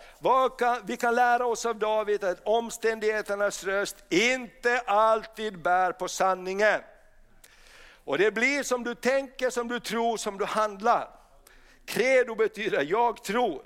kan, 0.58 0.82
vi 0.86 0.96
kan 0.96 1.14
lära 1.14 1.46
oss 1.46 1.66
av 1.66 1.78
David 1.78 2.24
att 2.24 2.40
omständigheternas 2.44 3.64
röst 3.64 3.96
inte 4.08 4.80
alltid 4.86 5.62
bär 5.62 5.92
på 5.92 6.08
sanningen. 6.08 6.80
Och 8.04 8.18
det 8.18 8.30
blir 8.30 8.62
som 8.62 8.84
du 8.84 8.94
tänker, 8.94 9.50
som 9.50 9.68
du 9.68 9.80
tror, 9.80 10.16
som 10.16 10.38
du 10.38 10.44
handlar. 10.44 11.10
Credo 11.84 12.34
betyder 12.34 12.82
jag 12.82 13.24
tror. 13.24 13.62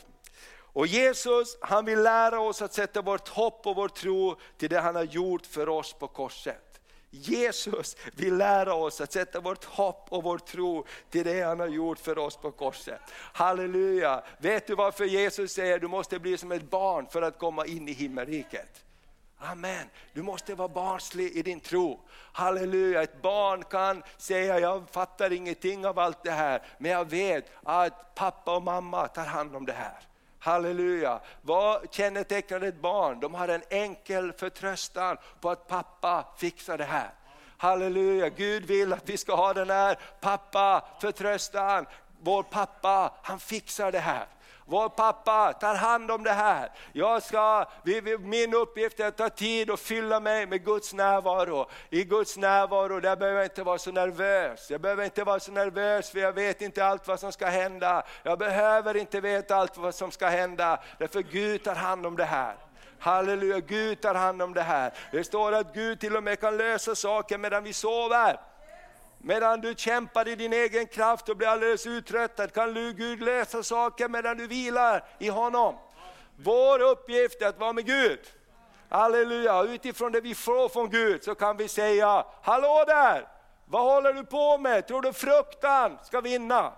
Och 0.72 0.86
Jesus 0.86 1.56
han 1.60 1.84
vill 1.84 2.02
lära 2.02 2.40
oss 2.40 2.62
att 2.62 2.74
sätta 2.74 3.02
vårt 3.02 3.28
hopp 3.28 3.66
och 3.66 3.76
vår 3.76 3.88
tro 3.88 4.36
till 4.58 4.70
det 4.70 4.80
han 4.80 4.94
har 4.94 5.04
gjort 5.04 5.46
för 5.46 5.68
oss 5.68 5.92
på 5.92 6.08
korset. 6.08 6.71
Jesus 7.14 7.96
vill 8.16 8.36
lära 8.36 8.74
oss 8.74 9.00
att 9.00 9.12
sätta 9.12 9.40
vårt 9.40 9.64
hopp 9.64 10.06
och 10.08 10.22
vår 10.22 10.38
tro 10.38 10.86
till 11.10 11.24
det 11.24 11.42
han 11.42 11.60
har 11.60 11.66
gjort 11.66 11.98
för 11.98 12.18
oss 12.18 12.36
på 12.36 12.50
korset. 12.50 13.00
Halleluja! 13.12 14.22
Vet 14.38 14.66
du 14.66 14.74
varför 14.74 15.04
Jesus 15.04 15.52
säger 15.52 15.78
du 15.78 15.88
måste 15.88 16.18
bli 16.18 16.38
som 16.38 16.52
ett 16.52 16.70
barn 16.70 17.06
för 17.06 17.22
att 17.22 17.38
komma 17.38 17.66
in 17.66 17.88
i 17.88 17.92
himmelriket? 17.92 18.84
Amen. 19.38 19.86
Du 20.12 20.22
måste 20.22 20.54
vara 20.54 20.68
barnslig 20.68 21.36
i 21.36 21.42
din 21.42 21.60
tro. 21.60 22.00
Halleluja, 22.32 23.02
ett 23.02 23.22
barn 23.22 23.64
kan 23.64 24.02
säga 24.16 24.60
jag 24.60 24.90
fattar 24.90 25.32
ingenting 25.32 25.86
av 25.86 25.98
allt 25.98 26.22
det 26.24 26.30
här, 26.30 26.62
men 26.78 26.90
jag 26.90 27.10
vet 27.10 27.50
att 27.62 28.14
pappa 28.14 28.56
och 28.56 28.62
mamma 28.62 29.08
tar 29.08 29.24
hand 29.24 29.56
om 29.56 29.66
det 29.66 29.72
här. 29.72 30.11
Halleluja. 30.42 31.20
Vad 31.42 31.94
kännetecknar 31.94 32.60
ett 32.60 32.80
barn? 32.80 33.20
De 33.20 33.34
har 33.34 33.48
en 33.48 33.62
enkel 33.70 34.32
förtröstan 34.32 35.16
på 35.40 35.50
att 35.50 35.68
pappa 35.68 36.24
fixar 36.36 36.78
det 36.78 36.84
här. 36.84 37.10
Halleluja, 37.56 38.28
Gud 38.28 38.64
vill 38.64 38.92
att 38.92 39.08
vi 39.08 39.16
ska 39.16 39.34
ha 39.34 39.54
den 39.54 39.70
här 39.70 39.98
pappa 40.20 40.84
förtröstan. 41.00 41.86
Vår 42.20 42.42
pappa, 42.42 43.12
han 43.22 43.40
fixar 43.40 43.92
det 43.92 43.98
här. 43.98 44.26
Vår 44.72 44.88
pappa 44.88 45.52
tar 45.52 45.74
hand 45.74 46.10
om 46.10 46.24
det 46.24 46.32
här. 46.32 46.70
Jag 46.92 47.22
ska, 47.22 47.64
min 48.20 48.54
uppgift 48.54 49.00
är 49.00 49.06
att 49.06 49.16
ta 49.16 49.28
tid 49.28 49.70
och 49.70 49.80
fylla 49.80 50.20
mig 50.20 50.46
med 50.46 50.64
Guds 50.64 50.94
närvaro. 50.94 51.66
I 51.90 52.04
Guds 52.04 52.36
närvaro 52.36 53.00
där 53.00 53.16
behöver 53.16 53.38
jag 53.38 53.46
inte 53.46 53.62
vara 53.62 53.78
så 53.78 53.92
nervös. 53.92 54.70
Jag 54.70 54.80
behöver 54.80 55.04
inte 55.04 55.24
vara 55.24 55.40
så 55.40 55.52
nervös 55.52 56.10
för 56.10 56.18
jag 56.18 56.32
vet 56.32 56.62
inte 56.62 56.84
allt 56.84 57.08
vad 57.08 57.20
som 57.20 57.32
ska 57.32 57.46
hända. 57.46 58.02
Jag 58.22 58.38
behöver 58.38 58.96
inte 58.96 59.20
veta 59.20 59.56
allt 59.56 59.76
vad 59.76 59.94
som 59.94 60.10
ska 60.10 60.26
hända, 60.26 60.80
därför 60.98 61.22
Gud 61.22 61.64
tar 61.64 61.74
hand 61.74 62.06
om 62.06 62.16
det 62.16 62.24
här. 62.24 62.56
Halleluja, 62.98 63.60
Gud 63.60 64.00
tar 64.00 64.14
hand 64.14 64.42
om 64.42 64.54
det 64.54 64.62
här. 64.62 64.92
Det 65.12 65.24
står 65.24 65.52
att 65.52 65.74
Gud 65.74 66.00
till 66.00 66.16
och 66.16 66.22
med 66.22 66.40
kan 66.40 66.56
lösa 66.56 66.94
saker 66.94 67.38
medan 67.38 67.64
vi 67.64 67.72
sover. 67.72 68.51
Medan 69.24 69.60
du 69.60 69.74
kämpar 69.76 70.28
i 70.28 70.34
din 70.34 70.52
egen 70.52 70.86
kraft 70.86 71.28
och 71.28 71.36
blir 71.36 71.48
alldeles 71.48 71.86
uttröttad 71.86 72.52
kan 72.52 72.74
du 72.74 72.92
Gud 72.92 73.22
lösa 73.22 73.62
saker 73.62 74.08
medan 74.08 74.36
du 74.36 74.46
vilar 74.46 75.04
i 75.18 75.28
honom. 75.28 75.74
Vår 76.36 76.80
uppgift 76.82 77.42
är 77.42 77.46
att 77.46 77.58
vara 77.58 77.72
med 77.72 77.86
Gud. 77.86 78.20
Halleluja, 78.88 79.62
utifrån 79.62 80.12
det 80.12 80.20
vi 80.20 80.34
får 80.34 80.68
från 80.68 80.90
Gud 80.90 81.24
så 81.24 81.34
kan 81.34 81.56
vi 81.56 81.68
säga, 81.68 82.24
hallå 82.42 82.84
där! 82.86 83.28
Vad 83.66 83.82
håller 83.82 84.12
du 84.12 84.24
på 84.24 84.58
med? 84.58 84.86
Tror 84.86 85.02
du 85.02 85.12
fruktan 85.12 85.98
ska 86.02 86.20
vinna? 86.20 86.72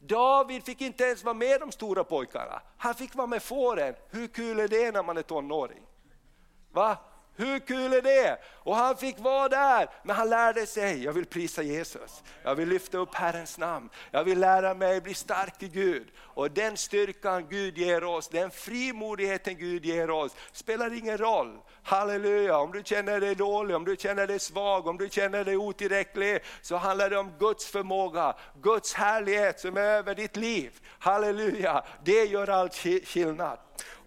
David 0.00 0.64
fick 0.64 0.80
inte 0.80 1.04
ens 1.04 1.24
vara 1.24 1.34
med 1.34 1.60
de 1.60 1.72
stora 1.72 2.04
pojkarna, 2.04 2.62
han 2.76 2.94
fick 2.94 3.14
vara 3.14 3.26
med 3.26 3.42
fåren. 3.42 3.94
Hur 4.10 4.26
kul 4.26 4.60
är 4.60 4.68
det 4.68 4.90
när 4.90 5.02
man 5.02 5.16
är 5.16 5.22
tonåring? 5.22 5.82
Va? 6.72 6.96
Hur 7.36 7.58
kul 7.58 7.92
är 7.92 8.02
det? 8.02 8.38
Och 8.68 8.76
han 8.76 8.96
fick 8.96 9.18
vara 9.18 9.48
där, 9.48 9.88
men 10.02 10.16
han 10.16 10.28
lärde 10.30 10.66
sig, 10.66 11.04
jag 11.04 11.12
vill 11.12 11.26
prisa 11.26 11.62
Jesus, 11.62 12.22
jag 12.42 12.54
vill 12.54 12.68
lyfta 12.68 12.98
upp 12.98 13.14
Herrens 13.14 13.58
namn, 13.58 13.90
jag 14.10 14.24
vill 14.24 14.40
lära 14.40 14.74
mig 14.74 15.00
bli 15.00 15.14
stark 15.14 15.62
i 15.62 15.68
Gud. 15.68 16.06
Och 16.18 16.50
den 16.50 16.76
styrkan 16.76 17.46
Gud 17.48 17.78
ger 17.78 18.04
oss, 18.04 18.28
den 18.28 18.50
frimodigheten 18.50 19.58
Gud 19.58 19.84
ger 19.84 20.10
oss, 20.10 20.36
spelar 20.52 20.98
ingen 20.98 21.18
roll. 21.18 21.58
Halleluja, 21.82 22.58
om 22.58 22.72
du 22.72 22.82
känner 22.84 23.20
dig 23.20 23.34
dålig, 23.34 23.76
om 23.76 23.84
du 23.84 23.96
känner 23.96 24.26
dig 24.26 24.38
svag, 24.38 24.86
om 24.86 24.98
du 24.98 25.08
känner 25.08 25.44
dig 25.44 25.56
otillräcklig, 25.56 26.38
så 26.62 26.76
handlar 26.76 27.10
det 27.10 27.18
om 27.18 27.32
Guds 27.38 27.66
förmåga, 27.66 28.34
Guds 28.62 28.94
härlighet 28.94 29.60
som 29.60 29.76
är 29.76 29.80
över 29.80 30.14
ditt 30.14 30.36
liv. 30.36 30.80
Halleluja, 30.98 31.84
det 32.04 32.24
gör 32.24 32.50
all 32.50 32.70
skillnad. 33.04 33.58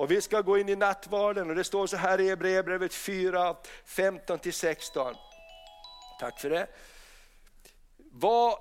Och 0.02 0.12
vi 0.12 0.21
ska 0.21 0.41
gå 0.41 0.58
in 0.58 0.69
i 0.69 0.76
nattvarden 0.76 1.50
och 1.50 1.56
det 1.56 1.63
står 1.63 1.88
så 1.88 1.97
här 1.97 2.21
i 2.21 2.30
Hebreerbrevet 2.30 2.93
4, 2.93 3.56
15 3.86 4.39
15-16. 4.52 5.16
Tack 6.20 6.40
för 6.40 6.50
det. 6.50 6.68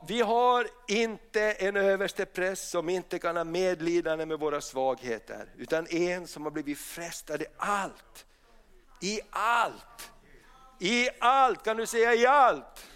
Vi 0.08 0.20
har 0.20 0.66
inte 0.88 1.52
en 1.52 1.76
överste 1.76 2.26
präst 2.26 2.70
som 2.70 2.88
inte 2.88 3.18
kan 3.18 3.36
ha 3.36 3.44
medlidande 3.44 4.26
med 4.26 4.38
våra 4.38 4.60
svagheter, 4.60 5.48
utan 5.56 5.86
en 5.86 6.26
som 6.26 6.44
har 6.44 6.50
blivit 6.50 6.78
frestad 6.78 7.42
i 7.42 7.46
allt. 7.56 8.26
I 9.00 9.20
allt! 9.30 10.10
I 10.78 11.08
allt, 11.18 11.64
kan 11.64 11.76
du 11.76 11.86
säga 11.86 12.14
i 12.14 12.26
allt? 12.26 12.86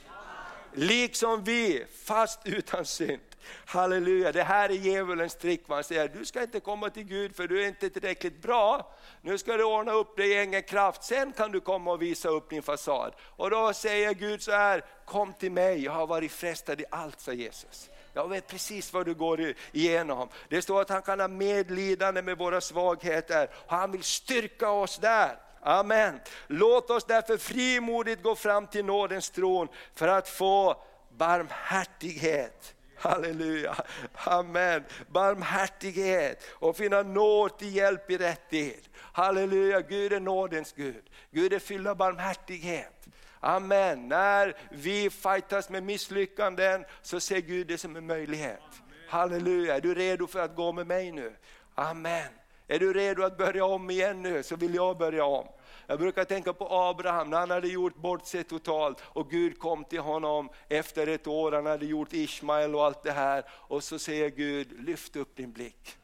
Liksom 0.73 1.45
vi, 1.45 1.87
fast 2.05 2.41
utan 2.45 2.85
synd. 2.85 3.21
Halleluja, 3.67 4.33
det 4.33 4.43
här 4.43 4.69
är 4.69 4.75
djävulens 4.75 5.35
trick. 5.35 5.69
Man 5.69 5.85
säger 5.85 6.09
du 6.09 6.25
ska 6.25 6.43
inte 6.43 6.61
komma 6.61 6.91
till 6.91 7.05
Gud 7.05 7.37
för 7.37 7.49
du 7.49 7.65
är 7.65 7.69
inte 7.69 7.91
tillräckligt 7.91 8.43
bra. 8.43 8.95
Nu 9.27 9.39
ska 9.39 9.57
du 9.57 9.65
ordna 9.65 9.93
upp 9.93 10.17
dig 10.17 10.29
i 10.29 10.35
egen 10.39 10.63
kraft, 10.63 11.05
sen 11.05 11.33
kan 11.33 11.53
du 11.53 11.61
komma 11.61 11.93
och 11.93 12.03
visa 12.03 12.29
upp 12.29 12.51
din 12.51 12.63
fasad. 12.63 13.15
Och 13.21 13.51
då 13.51 13.73
säger 13.73 14.15
Gud 14.15 14.43
så 14.43 14.53
här, 14.53 14.85
kom 15.05 15.33
till 15.33 15.53
mig, 15.53 15.85
jag 15.85 15.93
har 15.93 16.07
varit 16.07 16.33
frestad 16.33 16.81
i 16.81 16.85
allt, 16.91 17.21
sa 17.21 17.33
Jesus. 17.33 17.91
Jag 18.13 18.29
vet 18.29 18.47
precis 18.47 18.93
vad 18.93 19.07
du 19.07 19.15
går 19.15 19.55
igenom. 19.73 20.29
Det 20.49 20.63
står 20.63 20.81
att 20.81 20.89
han 20.89 21.03
kan 21.03 21.21
ha 21.21 21.29
medlidande 21.29 22.23
med 22.23 22.39
våra 22.39 22.61
svagheter, 22.61 23.51
han 23.67 23.93
vill 23.93 24.03
styrka 24.03 24.71
oss 24.71 24.99
där. 24.99 25.37
Amen. 25.63 26.21
Låt 26.47 26.91
oss 26.91 27.05
därför 27.05 27.37
frimodigt 27.37 28.23
gå 28.23 28.35
fram 28.35 28.67
till 28.67 28.85
nådens 28.85 29.31
tron 29.31 29.69
för 29.95 30.09
att 30.09 30.29
få 30.29 30.83
barmhärtighet 31.11 32.75
Halleluja, 33.05 33.77
amen. 34.15 34.85
Barmhärtighet 35.09 36.45
och 36.51 36.77
finna 36.77 37.03
nåd 37.03 37.59
till 37.59 37.77
hjälp 37.77 38.11
i 38.11 38.19
rätt 38.19 38.51
tid. 38.51 38.89
Halleluja, 39.17 39.81
Gud 39.81 40.13
är 40.13 40.21
nådens 40.21 40.73
Gud. 40.73 41.11
Gud 41.31 41.53
är 41.53 41.59
fylld 41.59 41.89
av 41.89 41.97
barmhärtighet. 41.97 43.09
Amen. 43.41 44.09
När 44.09 44.57
vi 44.71 45.11
fightas 45.11 45.71
med 45.71 45.83
misslyckanden 45.83 46.85
så 47.03 47.21
ser 47.21 47.39
Gud 47.41 47.67
det 47.67 47.79
som 47.79 47.97
en 47.97 48.07
möjlighet. 48.07 48.61
Halleluja, 49.09 49.77
är 49.77 49.81
du 49.81 49.95
redo 49.95 50.27
för 50.27 50.41
att 50.41 50.57
gå 50.57 50.73
med 50.73 50.87
mig 50.87 51.13
nu? 51.13 51.37
Amen. 51.75 52.29
Är 52.67 52.79
du 52.79 52.93
redo 52.93 53.23
att 53.23 53.39
börja 53.39 53.65
om 53.65 53.91
igen 53.91 54.23
nu 54.23 54.43
så 54.43 54.57
vill 54.57 54.75
jag 54.75 54.99
börja 54.99 55.25
om. 55.25 55.47
Jag 55.87 55.99
brukar 55.99 56.25
tänka 56.25 56.53
på 56.53 56.69
Abraham 56.71 57.31
när 57.31 57.39
han 57.39 57.51
hade 57.51 57.69
gjort 57.69 57.97
bort 57.97 58.27
sig 58.27 58.45
totalt 58.45 58.99
och 59.05 59.31
Gud 59.31 59.59
kom 59.59 59.85
till 59.85 60.01
honom 60.01 60.49
efter 60.69 61.07
ett 61.07 61.27
år, 61.27 61.53
han 61.53 61.67
hade 61.67 61.87
gjort 61.87 62.13
Ismael 62.13 62.75
och 62.75 62.85
allt 62.85 63.03
det 63.03 63.13
här 63.13 63.45
och 63.51 63.85
så 63.85 63.99
säger 63.99 64.31
Gud, 64.31 64.87
lyft 64.87 65.17
upp 65.17 65.37
din 65.37 65.53
blick. 65.53 65.99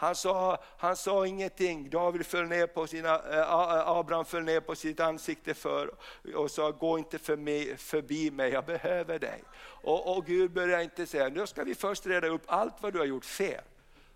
Han 0.00 0.14
sa, 0.14 0.58
han 0.76 0.96
sa 0.96 1.26
ingenting, 1.26 1.90
David 1.90 2.26
föll 2.26 2.46
ner 2.46 2.66
på 2.66 2.86
sina, 2.86 3.14
eh, 3.14 3.88
Abraham 3.88 4.24
föll 4.24 4.42
ner 4.42 4.60
på 4.60 4.74
sitt 4.74 5.00
ansikte 5.00 5.54
för 5.54 5.90
och 6.34 6.50
sa, 6.50 6.70
gå 6.70 6.98
inte 6.98 7.18
för 7.18 7.36
mig, 7.36 7.76
förbi 7.76 8.30
mig, 8.30 8.52
jag 8.52 8.64
behöver 8.64 9.18
dig. 9.18 9.42
Och, 9.62 10.16
och 10.16 10.26
Gud 10.26 10.52
började 10.52 10.82
inte 10.84 11.06
säga, 11.06 11.28
nu 11.28 11.46
ska 11.46 11.64
vi 11.64 11.74
först 11.74 12.06
reda 12.06 12.28
upp 12.28 12.42
allt 12.46 12.74
vad 12.80 12.92
du 12.92 12.98
har 12.98 13.06
gjort 13.06 13.24
fel. 13.24 13.64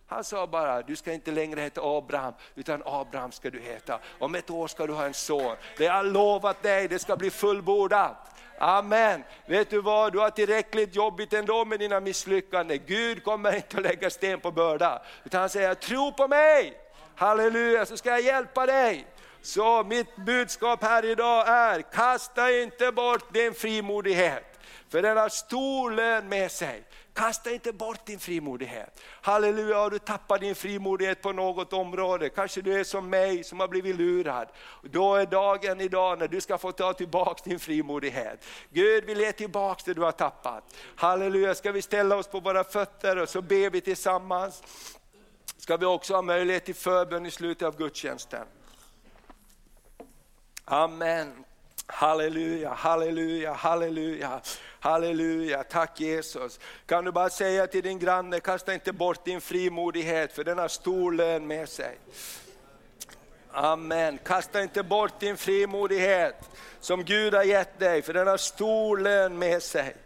Han 0.06 0.24
sa 0.24 0.46
bara, 0.46 0.82
du 0.82 0.96
ska 0.96 1.12
inte 1.12 1.30
längre 1.30 1.60
heta 1.60 1.80
Abraham, 1.84 2.34
utan 2.54 2.82
Abraham 2.86 3.32
ska 3.32 3.50
du 3.50 3.60
heta. 3.60 3.98
Om 4.18 4.34
ett 4.34 4.50
år 4.50 4.66
ska 4.66 4.86
du 4.86 4.92
ha 4.92 5.04
en 5.04 5.14
son. 5.14 5.56
Det 5.76 5.86
har 5.86 5.96
jag 5.96 6.12
lovat 6.12 6.62
dig, 6.62 6.88
det 6.88 6.98
ska 6.98 7.16
bli 7.16 7.30
fullbordat. 7.30 8.16
Amen. 8.58 9.24
Vet 9.46 9.70
du 9.70 9.80
vad, 9.80 10.12
du 10.12 10.18
har 10.18 10.30
tillräckligt 10.30 10.94
jobbigt 10.94 11.32
ändå 11.32 11.64
med 11.64 11.78
dina 11.78 12.00
misslyckanden. 12.00 12.80
Gud 12.86 13.24
kommer 13.24 13.56
inte 13.56 13.76
att 13.76 13.82
lägga 13.82 14.10
sten 14.10 14.40
på 14.40 14.50
börda. 14.50 15.02
Utan 15.24 15.40
han 15.40 15.50
säger, 15.50 15.74
tro 15.74 16.12
på 16.12 16.28
mig. 16.28 16.80
Halleluja, 17.14 17.86
så 17.86 17.96
ska 17.96 18.10
jag 18.10 18.20
hjälpa 18.20 18.66
dig. 18.66 19.06
Så 19.42 19.84
mitt 19.84 20.16
budskap 20.16 20.82
här 20.82 21.04
idag 21.04 21.48
är, 21.48 21.82
kasta 21.82 22.52
inte 22.52 22.92
bort 22.92 23.32
din 23.32 23.54
frimodighet. 23.54 24.60
För 24.88 25.02
den 25.02 25.16
har 25.16 25.28
stor 25.28 25.90
lön 25.90 26.28
med 26.28 26.50
sig. 26.50 26.84
Kasta 27.14 27.50
inte 27.50 27.72
bort 27.72 28.06
din 28.06 28.18
frimodighet. 28.18 29.00
Halleluja, 29.20 29.76
har 29.76 29.90
du 29.90 29.98
tappat 29.98 30.40
din 30.40 30.54
frimodighet 30.54 31.22
på 31.22 31.32
något 31.32 31.72
område, 31.72 32.28
kanske 32.28 32.60
du 32.60 32.80
är 32.80 32.84
som 32.84 33.10
mig 33.10 33.44
som 33.44 33.60
har 33.60 33.68
blivit 33.68 33.96
lurad. 33.96 34.48
Då 34.82 35.14
är 35.14 35.26
dagen 35.26 35.80
idag 35.80 36.18
när 36.18 36.28
du 36.28 36.40
ska 36.40 36.58
få 36.58 36.72
ta 36.72 36.92
tillbaka 36.92 37.42
din 37.44 37.58
frimodighet. 37.58 38.44
Gud 38.70 39.04
vill 39.04 39.20
ge 39.20 39.32
tillbaka 39.32 39.82
det 39.84 39.94
du 39.94 40.00
har 40.00 40.12
tappat. 40.12 40.74
Halleluja, 40.96 41.54
ska 41.54 41.72
vi 41.72 41.82
ställa 41.82 42.16
oss 42.16 42.26
på 42.26 42.40
våra 42.40 42.64
fötter 42.64 43.16
och 43.16 43.28
så 43.28 43.42
ber 43.42 43.70
vi 43.70 43.80
tillsammans. 43.80 44.62
Ska 45.56 45.76
vi 45.76 45.86
också 45.86 46.14
ha 46.14 46.22
möjlighet 46.22 46.64
till 46.64 46.74
förbön 46.74 47.26
i 47.26 47.30
slutet 47.30 47.66
av 47.66 47.76
gudstjänsten. 47.76 48.46
Amen. 50.64 51.44
Halleluja, 51.86 52.72
halleluja, 52.72 53.52
halleluja. 53.52 54.40
Halleluja, 54.80 55.64
tack 55.64 56.00
Jesus. 56.00 56.60
Kan 56.86 57.04
du 57.04 57.12
bara 57.12 57.30
säga 57.30 57.66
till 57.66 57.82
din 57.82 57.98
granne, 57.98 58.40
kasta 58.40 58.74
inte 58.74 58.92
bort 58.92 59.24
din 59.24 59.40
frimodighet 59.40 60.32
för 60.32 60.44
den 60.44 60.58
har 60.58 60.68
stor 60.68 61.12
lön 61.12 61.46
med 61.46 61.68
sig. 61.68 61.98
Amen, 63.50 64.18
kasta 64.24 64.62
inte 64.62 64.82
bort 64.82 65.20
din 65.20 65.36
frimodighet 65.36 66.50
som 66.80 67.04
Gud 67.04 67.34
har 67.34 67.42
gett 67.42 67.78
dig 67.78 68.02
för 68.02 68.12
den 68.12 68.26
har 68.26 68.36
stor 68.36 68.98
lön 68.98 69.38
med 69.38 69.62
sig. 69.62 69.96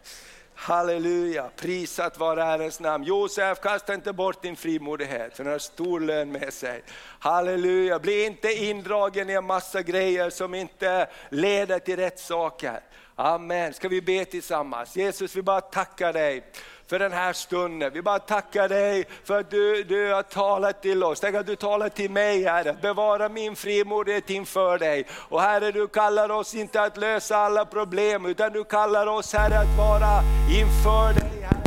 Halleluja, 0.61 1.51
prisat 1.57 2.19
vare 2.19 2.41
Herrens 2.41 2.81
namn. 2.81 3.05
Josef, 3.05 3.61
kasta 3.61 3.95
inte 3.95 4.13
bort 4.13 4.43
din 4.43 4.57
frimodighet, 4.57 5.37
för 5.37 5.45
den 5.45 5.53
har 5.53 5.59
stor 5.59 6.01
lön 6.01 6.33
med 6.33 6.53
sig. 6.53 6.83
Halleluja, 7.19 7.99
bli 7.99 8.27
inte 8.27 8.53
indragen 8.53 9.31
i 9.31 9.33
en 9.33 9.45
massa 9.45 9.83
grejer 9.83 10.31
som 10.31 10.55
inte 10.55 11.09
leder 11.29 11.79
till 11.79 11.97
rätt 11.97 12.21
saker. 12.21 12.81
Amen. 13.15 13.75
Ska 13.75 13.89
vi 13.89 14.03
be 14.03 14.25
tillsammans? 14.25 14.97
Jesus, 14.97 15.37
vi 15.37 15.43
bara 15.43 15.61
tackar 15.61 16.13
dig 16.13 16.45
för 16.89 16.99
den 16.99 17.13
här 17.13 17.33
stunden. 17.33 17.93
Vi 17.93 18.03
bara 18.03 18.19
tackar 18.19 18.69
dig 18.69 19.05
för 19.25 19.41
att 19.41 19.51
du, 19.51 19.85
du 19.85 20.13
har 20.13 20.23
talat 20.23 20.83
till 20.83 21.05
oss. 21.05 21.21
Tänk 21.21 21.37
att 21.37 21.47
du 21.47 21.57
talar 21.57 21.89
till 21.89 22.11
mig 22.11 22.45
Herre, 22.45 22.77
bevara 22.83 23.29
min 23.29 23.57
frimodighet 23.57 24.31
inför 24.31 24.79
dig. 24.79 25.07
Och 25.13 25.41
Herre, 25.41 25.73
du 25.73 25.89
kallar 25.89 26.29
oss 26.31 26.55
inte 26.55 26.83
att 26.83 26.97
lösa 26.97 27.37
alla 27.37 27.65
problem, 27.65 28.27
utan 28.27 28.53
du 28.53 28.65
kallar 28.65 29.07
oss 29.07 29.33
Herre 29.33 29.59
att 29.59 29.79
vara 29.79 30.23
inför 30.61 31.21
dig 31.21 31.43
Herre. 31.43 31.59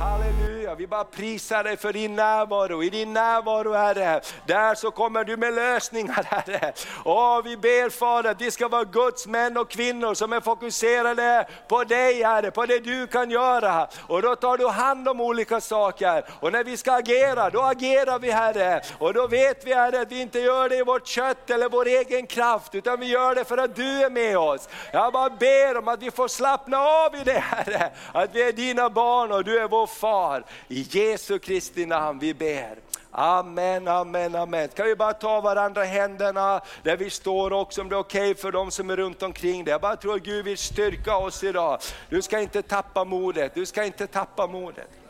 Halleluja, 0.00 0.61
vi 0.74 0.86
bara 0.86 1.04
prisar 1.04 1.64
dig 1.64 1.76
för 1.76 1.92
din 1.92 2.16
närvaro. 2.16 2.82
I 2.82 2.90
din 2.90 3.12
närvaro 3.12 3.72
Herre, 3.72 4.20
där 4.46 4.74
så 4.74 4.90
kommer 4.90 5.24
du 5.24 5.36
med 5.36 5.54
lösningar 5.54 6.26
Herre. 6.30 6.72
Åh, 7.04 7.42
vi 7.44 7.56
ber 7.56 7.90
Fader 7.90 8.30
att 8.30 8.40
vi 8.40 8.50
ska 8.50 8.68
vara 8.68 8.84
Guds 8.84 9.26
män 9.26 9.56
och 9.56 9.70
kvinnor 9.70 10.14
som 10.14 10.32
är 10.32 10.40
fokuserade 10.40 11.46
på 11.68 11.84
dig 11.84 12.22
Herre, 12.22 12.50
på 12.50 12.66
det 12.66 12.78
du 12.78 13.06
kan 13.06 13.30
göra. 13.30 13.88
Och 14.06 14.22
då 14.22 14.36
tar 14.36 14.56
du 14.56 14.68
hand 14.68 15.08
om 15.08 15.20
olika 15.20 15.60
saker. 15.60 16.24
Och 16.40 16.52
när 16.52 16.64
vi 16.64 16.76
ska 16.76 16.92
agera, 16.92 17.50
då 17.50 17.62
agerar 17.62 18.18
vi 18.18 18.30
Herre. 18.30 18.82
Och 18.98 19.14
då 19.14 19.26
vet 19.26 19.66
vi 19.66 19.74
Herre 19.74 20.00
att 20.00 20.12
vi 20.12 20.20
inte 20.20 20.40
gör 20.40 20.68
det 20.68 20.76
i 20.76 20.82
vårt 20.82 21.06
kött 21.06 21.50
eller 21.50 21.68
vår 21.68 21.86
egen 21.86 22.26
kraft, 22.26 22.74
utan 22.74 23.00
vi 23.00 23.06
gör 23.06 23.34
det 23.34 23.44
för 23.44 23.58
att 23.58 23.76
du 23.76 24.02
är 24.02 24.10
med 24.10 24.38
oss. 24.38 24.68
Jag 24.92 25.12
bara 25.12 25.30
ber 25.30 25.78
om 25.78 25.88
att 25.88 26.02
vi 26.02 26.10
får 26.10 26.28
slappna 26.28 26.78
av 26.78 27.16
i 27.16 27.24
det 27.24 27.38
Herre, 27.38 27.90
att 28.12 28.34
vi 28.34 28.42
är 28.42 28.52
dina 28.52 28.90
barn 28.90 29.32
och 29.32 29.44
du 29.44 29.58
är 29.58 29.68
vår 29.68 29.86
far. 29.86 30.44
I 30.68 30.86
Jesu 30.90 31.38
Kristi 31.38 31.86
namn 31.86 32.18
vi 32.18 32.34
ber. 32.34 32.76
Amen, 33.10 33.88
amen, 33.88 34.34
amen. 34.34 34.68
Kan 34.68 34.86
vi 34.86 34.96
bara 34.96 35.12
ta 35.12 35.40
varandra 35.40 35.84
i 35.84 35.88
händerna 35.88 36.60
där 36.82 36.96
vi 36.96 37.10
står 37.10 37.52
också 37.52 37.80
om 37.80 37.88
det 37.88 37.94
är 37.94 37.98
okej 37.98 38.30
okay 38.30 38.34
för 38.34 38.52
de 38.52 38.70
som 38.70 38.90
är 38.90 38.96
runt 38.96 39.22
omkring 39.22 39.64
dig. 39.64 39.72
Jag 39.72 39.80
bara 39.80 39.96
tror 39.96 40.14
att 40.14 40.22
Gud 40.22 40.44
vill 40.44 40.58
styrka 40.58 41.16
oss 41.16 41.44
idag. 41.44 41.78
Du 42.08 42.22
ska 42.22 42.40
inte 42.40 42.62
tappa 42.62 43.04
modet, 43.04 43.54
du 43.54 43.66
ska 43.66 43.84
inte 43.84 44.06
tappa 44.06 44.46
modet 44.46 45.01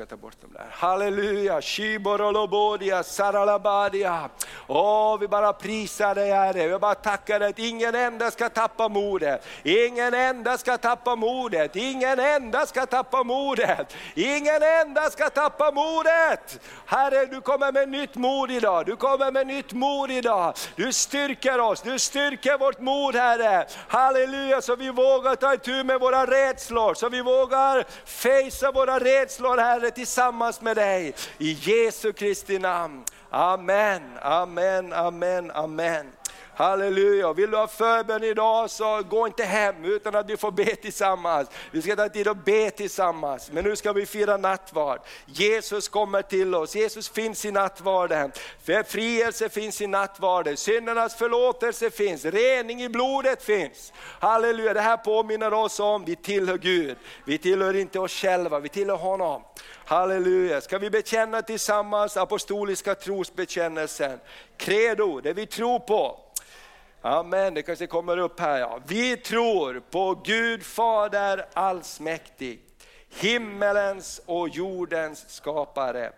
ska 0.00 0.06
ta 0.06 0.16
bort 0.16 0.40
dem 0.40 0.52
där. 0.52 0.66
Halleluja, 0.70 1.62
shiborolobodia, 1.62 3.02
saralabadia. 3.02 4.28
Åh, 4.66 5.18
vi 5.18 5.28
bara 5.28 5.52
prisar 5.52 6.14
dig 6.14 6.30
Herre, 6.30 6.68
vi 6.68 6.78
bara 6.78 6.94
tackar 6.94 7.38
dig 7.38 7.48
att 7.48 7.58
ingen 7.58 7.94
enda 7.94 8.30
ska 8.30 8.48
tappa 8.48 8.88
modet. 8.88 9.46
Ingen 9.62 10.14
enda 10.14 10.58
ska 10.58 10.78
tappa 10.78 11.16
modet, 11.16 11.76
ingen 11.76 12.18
enda 12.18 12.66
ska 12.66 12.86
tappa 12.86 13.24
modet. 13.24 13.96
Ingen 14.14 14.62
enda 14.62 15.10
ska 15.10 15.30
tappa 15.30 15.70
modet. 15.70 16.60
Herre, 16.86 17.26
du 17.26 17.40
kommer 17.40 17.72
med 17.72 17.88
nytt 17.88 18.14
mod 18.14 18.50
idag, 18.50 18.86
du 18.86 18.96
kommer 18.96 19.32
med 19.32 19.46
nytt 19.46 19.72
mod 19.72 20.10
idag. 20.10 20.54
Du 20.76 20.92
styrker 20.92 21.60
oss, 21.60 21.82
du 21.82 21.98
styrker 21.98 22.58
vårt 22.58 22.80
mod 22.80 23.14
Herre. 23.14 23.66
Halleluja, 23.88 24.62
så 24.62 24.76
vi 24.76 24.90
vågar 24.90 25.36
ta 25.36 25.54
itu 25.54 25.84
med 25.84 26.00
våra 26.00 26.26
rädslor, 26.26 26.94
så 26.94 27.08
vi 27.08 27.22
vågar 27.22 27.84
fejsa 28.04 28.72
våra 28.72 28.98
rädslor 28.98 29.56
Herre 29.56 29.89
tillsammans 29.90 30.62
med 30.62 30.74
dig. 30.74 31.14
I 31.38 31.58
Jesu 31.66 32.12
Kristi 32.12 32.58
namn. 32.58 33.04
Amen, 33.30 34.02
amen, 34.22 34.92
amen, 34.92 35.50
amen. 35.54 36.06
Halleluja, 36.60 37.32
vill 37.32 37.50
du 37.50 37.56
ha 37.56 37.66
förbön 37.66 38.24
idag 38.24 38.70
så 38.70 39.02
gå 39.02 39.26
inte 39.26 39.44
hem 39.44 39.84
utan 39.84 40.14
att 40.14 40.28
du 40.28 40.36
får 40.36 40.50
be 40.50 40.76
tillsammans. 40.76 41.48
Vi 41.70 41.82
ska 41.82 41.96
ta 41.96 42.08
tid 42.08 42.28
att 42.28 42.44
be 42.44 42.70
tillsammans, 42.70 43.50
men 43.52 43.64
nu 43.64 43.76
ska 43.76 43.92
vi 43.92 44.06
fira 44.06 44.36
nattvard. 44.36 45.00
Jesus 45.26 45.88
kommer 45.88 46.22
till 46.22 46.54
oss, 46.54 46.76
Jesus 46.76 47.08
finns 47.08 47.44
i 47.44 47.50
nattvarden. 47.50 48.32
Befrielse 48.66 49.48
finns 49.48 49.80
i 49.80 49.86
nattvarden, 49.86 50.56
syndernas 50.56 51.14
förlåtelse 51.14 51.90
finns, 51.90 52.24
rening 52.24 52.82
i 52.82 52.88
blodet 52.88 53.42
finns. 53.42 53.92
Halleluja, 54.20 54.74
det 54.74 54.80
här 54.80 54.96
påminner 54.96 55.52
oss 55.52 55.80
om, 55.80 56.04
vi 56.04 56.16
tillhör 56.16 56.58
Gud. 56.58 56.96
Vi 57.24 57.38
tillhör 57.38 57.76
inte 57.76 57.98
oss 57.98 58.12
själva, 58.12 58.60
vi 58.60 58.68
tillhör 58.68 58.96
honom. 58.96 59.42
Halleluja, 59.84 60.60
ska 60.60 60.78
vi 60.78 60.90
bekänna 60.90 61.42
tillsammans 61.42 62.16
apostoliska 62.16 62.94
trosbekännelsen. 62.94 64.18
Credo, 64.56 65.20
det 65.20 65.32
vi 65.32 65.46
tror 65.46 65.78
på. 65.78 66.29
Amen, 67.02 67.54
det 67.54 67.62
kanske 67.62 67.86
kommer 67.86 68.16
upp 68.16 68.40
här. 68.40 68.58
Ja. 68.58 68.80
Vi 68.86 69.16
tror 69.16 69.82
på 69.90 70.22
Gud 70.24 70.62
Fader 70.62 71.46
allsmäktig, 71.52 72.60
himmelens 73.08 74.20
och 74.26 74.48
jordens 74.48 75.30
skapare. 75.30 76.12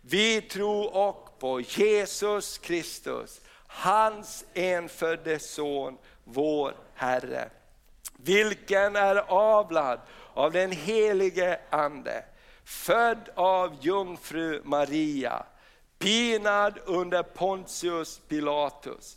Vi 0.00 0.40
tror 0.40 0.96
också 0.96 1.32
på 1.38 1.60
Jesus 1.60 2.58
Kristus, 2.58 3.40
hans 3.66 4.44
enfödde 4.54 5.38
son, 5.38 5.98
vår 6.24 6.74
Herre. 6.94 7.48
Vilken 8.16 8.96
är 8.96 9.16
avlad 9.28 10.00
av 10.34 10.52
den 10.52 10.72
helige 10.72 11.60
Ande, 11.70 12.24
född 12.64 13.28
av 13.34 13.76
jungfru 13.80 14.62
Maria, 14.64 15.46
pinad 15.98 16.78
under 16.84 17.22
Pontius 17.22 18.20
Pilatus, 18.28 19.16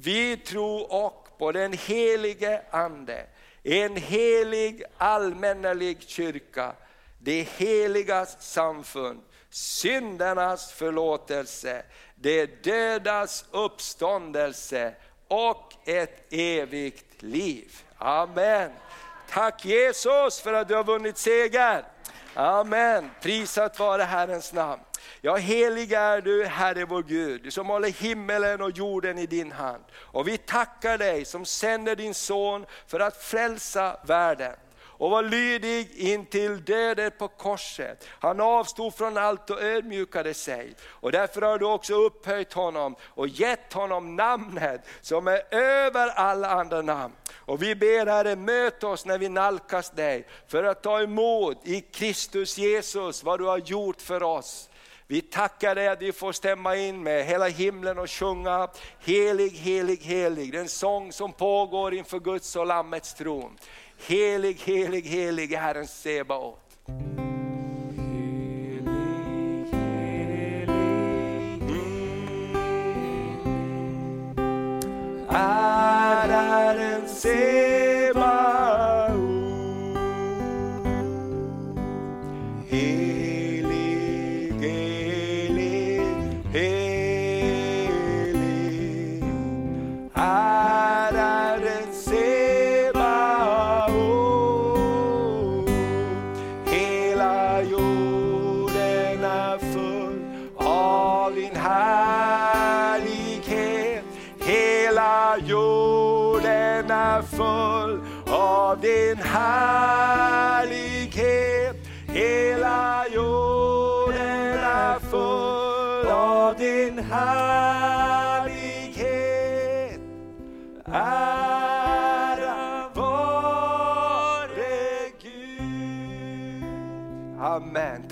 Vi 0.00 0.36
tror 0.36 0.92
och 0.92 1.28
på 1.38 1.52
den 1.52 1.72
helige 1.72 2.62
Ande, 2.70 3.26
en 3.62 3.96
helig 3.96 4.82
allmännelig 4.96 6.02
kyrka, 6.02 6.72
det 7.18 7.48
heligas 7.56 8.36
samfund, 8.40 9.20
syndernas 9.50 10.72
förlåtelse, 10.72 11.82
det 12.14 12.64
dödas 12.64 13.44
uppståndelse 13.50 14.94
och 15.28 15.72
ett 15.84 16.32
evigt 16.32 17.22
liv. 17.22 17.76
Amen. 17.98 18.70
Tack 19.30 19.64
Jesus 19.64 20.40
för 20.40 20.52
att 20.52 20.68
du 20.68 20.74
har 20.74 20.84
vunnit 20.84 21.18
seger. 21.18 21.84
Amen, 22.34 23.10
prisat 23.22 23.78
vare 23.78 24.02
Herrens 24.02 24.52
namn. 24.52 24.82
Ja, 25.20 25.36
helig 25.36 25.92
är 25.92 26.20
du, 26.20 26.44
Herre 26.44 26.84
vår 26.84 27.02
Gud, 27.02 27.42
du 27.42 27.50
som 27.50 27.66
håller 27.66 27.88
himmelen 27.88 28.62
och 28.62 28.70
jorden 28.70 29.18
i 29.18 29.26
din 29.26 29.52
hand. 29.52 29.84
Och 29.94 30.28
vi 30.28 30.38
tackar 30.38 30.98
dig 30.98 31.24
som 31.24 31.44
sänder 31.44 31.96
din 31.96 32.14
son 32.14 32.66
för 32.86 33.00
att 33.00 33.22
frälsa 33.22 33.96
världen 34.06 34.56
och 34.98 35.10
var 35.10 35.22
lydig 35.22 35.96
in 35.96 36.26
till 36.26 36.64
döden 36.64 37.10
på 37.18 37.28
korset. 37.28 38.06
Han 38.08 38.40
avstod 38.40 38.94
från 38.94 39.16
allt 39.16 39.50
och 39.50 39.62
ödmjukade 39.62 40.34
sig. 40.34 40.74
Och 40.84 41.12
därför 41.12 41.42
har 41.42 41.58
du 41.58 41.66
också 41.66 41.94
upphöjt 41.94 42.52
honom 42.52 42.96
och 43.02 43.28
gett 43.28 43.72
honom 43.72 44.16
namnet 44.16 44.86
som 45.00 45.28
är 45.28 45.54
över 45.54 46.08
alla 46.08 46.50
andra 46.50 46.82
namn. 46.82 47.14
Och 47.34 47.62
vi 47.62 47.74
ber 47.74 48.06
Herre, 48.06 48.36
möt 48.36 48.84
oss 48.84 49.06
när 49.06 49.18
vi 49.18 49.28
nalkas 49.28 49.90
dig 49.90 50.26
för 50.48 50.64
att 50.64 50.82
ta 50.82 51.00
emot 51.00 51.58
i 51.64 51.80
Kristus 51.80 52.58
Jesus 52.58 53.24
vad 53.24 53.40
du 53.40 53.44
har 53.44 53.58
gjort 53.58 54.00
för 54.00 54.22
oss. 54.22 54.68
Vi 55.10 55.20
tackar 55.20 55.74
dig 55.74 55.88
att 55.88 56.02
vi 56.02 56.12
får 56.12 56.32
stämma 56.32 56.76
in 56.76 57.02
med 57.02 57.26
hela 57.26 57.48
himlen 57.48 57.98
och 57.98 58.10
sjunga 58.10 58.68
Helig, 59.00 59.50
helig, 59.50 60.00
helig, 60.02 60.52
den 60.52 60.68
sång 60.68 61.12
som 61.12 61.32
pågår 61.32 61.94
inför 61.94 62.20
Guds 62.20 62.56
och 62.56 62.66
Lammets 62.66 63.14
tron. 63.14 63.58
Helig, 64.06 64.60
helig, 64.64 65.02
helig 65.02 65.52
är 65.52 65.58
Herren 65.58 65.86
Sebaot. 65.86 66.60
Är 75.28 76.28
Herren 76.28 77.08
Sebaot. 77.08 77.47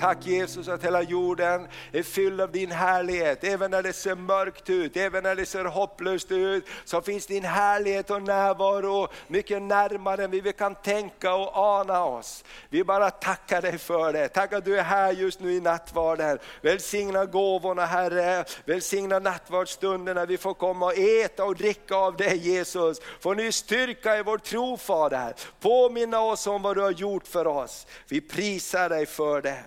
Tack 0.06 0.26
Jesus 0.26 0.68
att 0.68 0.84
hela 0.84 1.02
jorden 1.02 1.68
är 1.92 2.02
fylld 2.02 2.40
av 2.40 2.52
din 2.52 2.70
härlighet. 2.70 3.44
Även 3.44 3.70
när 3.70 3.82
det 3.82 3.92
ser 3.92 4.14
mörkt 4.14 4.70
ut, 4.70 4.96
även 4.96 5.22
när 5.22 5.34
det 5.34 5.46
ser 5.46 5.64
hopplöst 5.64 6.32
ut, 6.32 6.66
så 6.84 7.02
finns 7.02 7.26
din 7.26 7.44
härlighet 7.44 8.10
och 8.10 8.22
närvaro 8.22 9.08
mycket 9.28 9.62
närmare 9.62 10.24
än 10.24 10.30
vi 10.30 10.52
kan 10.52 10.74
tänka 10.74 11.34
och 11.34 11.56
ana 11.56 12.04
oss. 12.04 12.44
Vi 12.68 12.84
bara 12.84 13.10
tackar 13.10 13.62
dig 13.62 13.78
för 13.78 14.12
det. 14.12 14.28
Tack 14.28 14.52
att 14.52 14.64
du 14.64 14.78
är 14.78 14.82
här 14.82 15.12
just 15.12 15.40
nu 15.40 15.52
i 15.52 15.60
nattvarden. 15.60 16.38
Välsigna 16.62 17.24
gåvorna 17.24 17.86
Herre, 17.86 18.44
välsigna 18.64 19.18
nattvardsstunden 19.18 20.14
när 20.14 20.26
vi 20.26 20.38
får 20.38 20.54
komma 20.54 20.86
och 20.86 20.98
äta 20.98 21.44
och 21.44 21.56
dricka 21.56 21.96
av 21.96 22.16
dig 22.16 22.36
Jesus. 22.36 23.00
Får 23.20 23.34
ny 23.34 23.52
styrka 23.52 24.16
i 24.16 24.22
vår 24.22 24.38
tro 24.38 24.76
Fader. 24.76 25.34
Påminna 25.60 26.20
oss 26.20 26.46
om 26.46 26.62
vad 26.62 26.76
du 26.76 26.82
har 26.82 26.90
gjort 26.90 27.26
för 27.26 27.46
oss. 27.46 27.86
Vi 28.08 28.20
prisar 28.20 28.88
dig 28.88 29.06
för 29.06 29.42
det. 29.42 29.64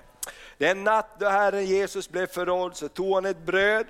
Den 0.60 0.84
natt 0.84 1.20
då 1.20 1.30
Herren 1.30 1.66
Jesus 1.66 2.10
blev 2.10 2.28
förrådd 2.28 2.76
så 2.76 2.88
tog 2.88 3.16
han 3.16 3.26
ett 3.26 3.46
bröd, 3.46 3.86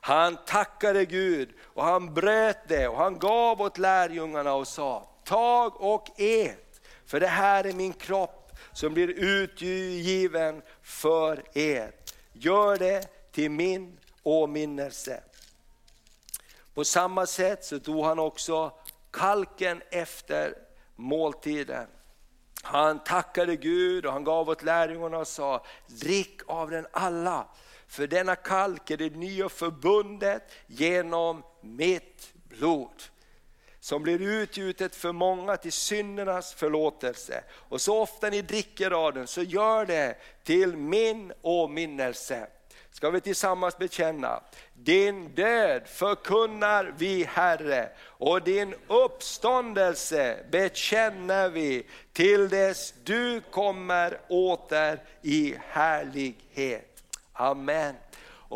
han 0.00 0.36
tackade 0.46 1.04
Gud 1.04 1.48
och 1.62 1.84
han 1.84 2.14
bröt 2.14 2.68
det 2.68 2.88
och 2.88 2.96
han 2.96 3.18
gav 3.18 3.62
åt 3.62 3.78
lärjungarna 3.78 4.54
och 4.54 4.68
sa, 4.68 5.08
tag 5.24 5.80
och 5.80 6.20
ät, 6.20 6.80
för 7.06 7.20
det 7.20 7.26
här 7.26 7.64
är 7.64 7.72
min 7.72 7.92
kropp 7.92 8.52
som 8.72 8.94
blir 8.94 9.08
utgiven 9.08 10.62
för 10.82 11.42
er. 11.58 11.92
Gör 12.32 12.76
det 12.76 13.32
till 13.32 13.50
min 13.50 13.98
åminnelse. 14.22 15.22
På 16.74 16.84
samma 16.84 17.26
sätt 17.26 17.64
så 17.64 17.78
tog 17.78 18.04
han 18.04 18.18
också 18.18 18.72
kalken 19.10 19.82
efter 19.90 20.54
måltiden. 20.96 21.86
Han 22.62 22.98
tackade 22.98 23.56
Gud 23.56 24.06
och 24.06 24.12
han 24.12 24.24
gav 24.24 24.48
åt 24.48 24.62
lärjungarna 24.62 25.18
och 25.18 25.28
sa, 25.28 25.64
drick 25.86 26.40
av 26.46 26.70
den 26.70 26.86
alla. 26.92 27.46
För 27.88 28.06
denna 28.06 28.36
kalk 28.36 28.90
är 28.90 28.96
det 28.96 29.16
nya 29.16 29.48
förbundet 29.48 30.42
genom 30.66 31.42
mitt 31.60 32.32
blod. 32.34 33.02
Som 33.80 34.02
blir 34.02 34.22
utgjutet 34.22 34.96
för 34.96 35.12
många 35.12 35.56
till 35.56 35.72
syndernas 35.72 36.54
förlåtelse. 36.54 37.44
Och 37.52 37.80
så 37.80 38.00
ofta 38.00 38.30
ni 38.30 38.42
dricker 38.42 38.90
av 38.90 39.14
den 39.14 39.26
så 39.26 39.42
gör 39.42 39.86
det 39.86 40.16
till 40.44 40.76
min 40.76 41.32
åminnelse. 41.42 42.46
Ska 42.90 43.10
vi 43.10 43.20
tillsammans 43.20 43.78
bekänna, 43.78 44.42
din 44.76 45.34
död 45.34 45.82
förkunnar 45.86 46.94
vi 46.98 47.24
Herre 47.24 47.88
och 48.00 48.42
din 48.42 48.74
uppståndelse 48.86 50.36
bekänner 50.50 51.48
vi 51.48 51.86
till 52.12 52.48
dess 52.48 52.94
du 53.04 53.40
kommer 53.50 54.18
åter 54.28 54.98
i 55.22 55.54
härlighet. 55.68 57.02
Amen. 57.32 57.94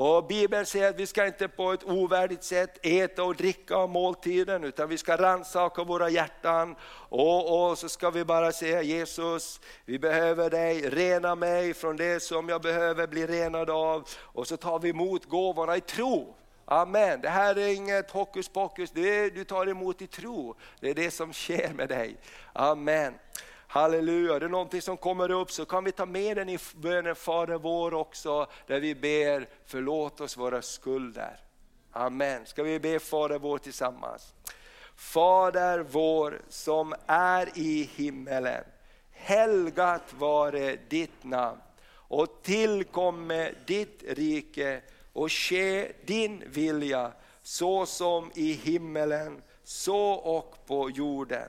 Och 0.03 0.27
Bibeln 0.27 0.67
säger 0.67 0.91
att 0.91 1.01
vi 1.01 1.07
ska 1.07 1.27
inte 1.27 1.49
på 1.49 1.73
ett 1.73 1.85
ovärdigt 1.85 2.45
sätt 2.45 2.87
äta 2.87 3.25
och 3.25 3.37
dricka 3.37 3.77
av 3.77 3.91
måltiden 3.91 4.65
utan 4.65 4.89
vi 4.89 4.99
ska 4.99 5.17
rannsaka 5.17 5.85
våra 5.85 6.09
hjärtan 6.09 6.77
och, 7.09 7.71
och 7.71 7.79
så 7.79 7.89
ska 7.89 8.11
vi 8.11 8.25
bara 8.25 8.53
säga 8.53 8.83
Jesus, 8.83 9.61
vi 9.85 9.99
behöver 9.99 10.51
dig, 10.51 10.91
rena 10.91 11.35
mig 11.35 11.75
från 11.75 11.97
det 11.97 12.23
som 12.23 12.49
jag 12.49 12.63
behöver 12.63 13.07
bli 13.07 13.27
renad 13.27 13.71
av 13.71 14.09
och 14.21 14.47
så 14.47 14.57
tar 14.57 14.79
vi 14.79 14.89
emot 14.89 15.27
gåvorna 15.27 15.77
i 15.77 15.81
tro. 15.81 16.35
Amen. 16.65 17.21
Det 17.21 17.29
här 17.29 17.59
är 17.59 17.75
inget 17.75 18.11
hokus 18.11 18.49
pokus, 18.49 18.91
det 18.91 19.19
är, 19.19 19.31
du 19.31 19.45
tar 19.45 19.67
emot 19.67 20.03
i 20.03 20.07
tro. 20.07 20.55
Det 20.81 20.91
är 20.91 20.95
det 20.95 21.11
som 21.11 21.33
sker 21.33 21.73
med 21.75 21.89
dig. 21.89 22.17
Amen. 22.53 23.15
Halleluja, 23.73 24.39
det 24.39 24.47
är 24.47 24.51
någonting 24.51 24.83
som 24.83 24.97
kommer 24.97 25.31
upp 25.31 25.51
så 25.51 25.65
kan 25.65 25.85
vi 25.85 25.93
ta 25.93 26.07
med 26.07 26.37
den 26.37 26.49
i 26.49 26.59
bönen 26.77 27.15
Fader 27.17 27.59
vår 27.59 27.95
också, 27.95 28.47
där 28.67 28.81
vi 28.81 28.95
ber 28.95 29.49
förlåt 29.67 30.21
oss 30.21 30.37
våra 30.37 30.63
skulder. 30.63 31.41
Amen. 31.93 32.47
Ska 32.47 32.63
vi 32.63 32.81
be 32.81 32.99
Fader 32.99 33.39
vår 33.39 33.59
tillsammans? 33.59 34.35
Fader 34.97 35.79
vår 35.79 36.43
som 36.49 36.95
är 37.07 37.59
i 37.59 37.91
himmelen. 37.95 38.65
Helgat 39.11 40.15
vare 40.19 40.77
ditt 40.89 41.25
namn 41.25 41.61
och 41.93 42.43
tillkomme 42.43 43.51
ditt 43.67 44.05
rike 44.09 44.81
och 45.13 45.33
ske 45.33 45.93
din 46.07 46.43
vilja 46.47 47.13
så 47.43 47.87
som 47.87 48.31
i 48.35 48.53
himmelen 48.53 49.43
så 49.65 50.11
och 50.11 50.67
på 50.67 50.91
jorden. 50.91 51.49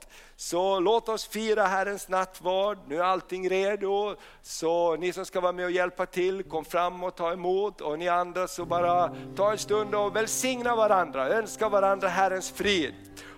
Så 0.41 0.79
låt 0.79 1.09
oss 1.09 1.27
fira 1.27 1.63
Herrens 1.63 2.09
nattvard, 2.09 2.77
nu 2.87 2.97
är 2.97 3.03
allting 3.03 3.49
redo. 3.49 4.15
Så 4.41 4.95
ni 4.95 5.13
som 5.13 5.25
ska 5.25 5.41
vara 5.41 5.51
med 5.51 5.65
och 5.65 5.71
hjälpa 5.71 6.05
till, 6.05 6.43
kom 6.43 6.65
fram 6.65 7.03
och 7.03 7.15
ta 7.15 7.33
emot. 7.33 7.81
Och 7.81 7.99
ni 7.99 8.07
andra 8.07 8.47
så 8.47 8.65
bara 8.65 9.15
ta 9.35 9.51
en 9.51 9.57
stund 9.57 9.95
och 9.95 10.15
välsigna 10.15 10.75
varandra, 10.75 11.29
önska 11.29 11.69
varandra 11.69 12.07
Herrens 12.07 12.51
frid. 12.51 12.93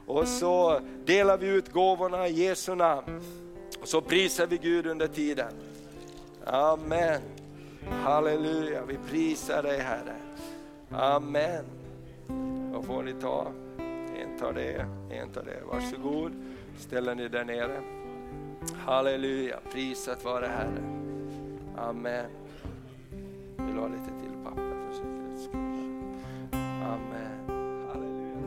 Och 0.07 0.27
så 0.27 0.79
delar 1.05 1.37
vi 1.37 1.47
ut 1.47 1.71
gåvorna 1.71 2.27
i 2.27 2.31
Jesu 2.31 2.75
namn. 2.75 3.21
Och 3.81 3.87
så 3.87 4.01
prisar 4.01 4.47
vi 4.47 4.57
Gud 4.57 4.87
under 4.87 5.07
tiden. 5.07 5.53
Amen. 6.45 7.21
Halleluja, 8.03 8.81
vi 8.87 8.97
prisar 9.09 9.63
dig 9.63 9.79
Herre. 9.79 10.15
Amen. 10.91 11.65
Då 12.73 12.81
får 12.81 13.03
ni 13.03 13.13
ta, 13.13 13.47
en 14.17 14.39
tar 14.39 14.53
det, 14.53 14.87
en 15.09 15.33
tar 15.33 15.43
det. 15.43 15.61
Varsågod, 15.65 16.31
ställer 16.77 17.15
ni 17.15 17.27
där 17.27 17.45
nere. 17.45 17.81
Halleluja, 18.85 19.59
prisat 19.71 20.25
vare 20.25 20.45
Herre. 20.45 20.83
Amen. 21.77 22.25
Vill 23.57 23.75
du 23.75 23.81
ha 23.81 23.87
lite 23.87 24.05
till 24.05 24.43
papper 24.43 24.61
för 24.61 24.93
säkerhets 24.93 25.43
skull? 25.43 25.59
Amen. 26.83 27.39
Halleluja. 27.87 28.37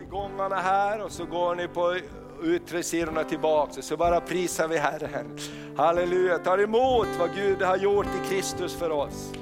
I 0.00 0.04
gångarna 0.04 0.56
här 0.56 1.04
och 1.04 1.10
så 1.12 1.24
går 1.24 1.54
ni 1.54 1.68
på 1.68 1.96
yttre 2.44 2.82
sidorna 2.82 3.24
tillbaka 3.24 3.82
så 3.82 3.96
bara 3.96 4.20
prisar 4.20 4.68
vi 4.68 4.78
Herren. 4.78 5.38
Halleluja, 5.76 6.38
tar 6.38 6.58
emot 6.58 7.08
vad 7.18 7.34
Gud 7.34 7.62
har 7.62 7.76
gjort 7.76 8.06
i 8.06 8.28
Kristus 8.28 8.74
för 8.74 8.90
oss. 8.90 9.32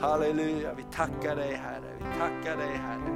Halleluja, 0.00 0.74
vi 0.76 0.82
tackar 0.82 1.36
dig 1.36 1.54
Herre, 1.54 1.92
vi 1.98 2.04
tackar 2.18 2.56
dig 2.56 2.76
Herre. 2.76 3.15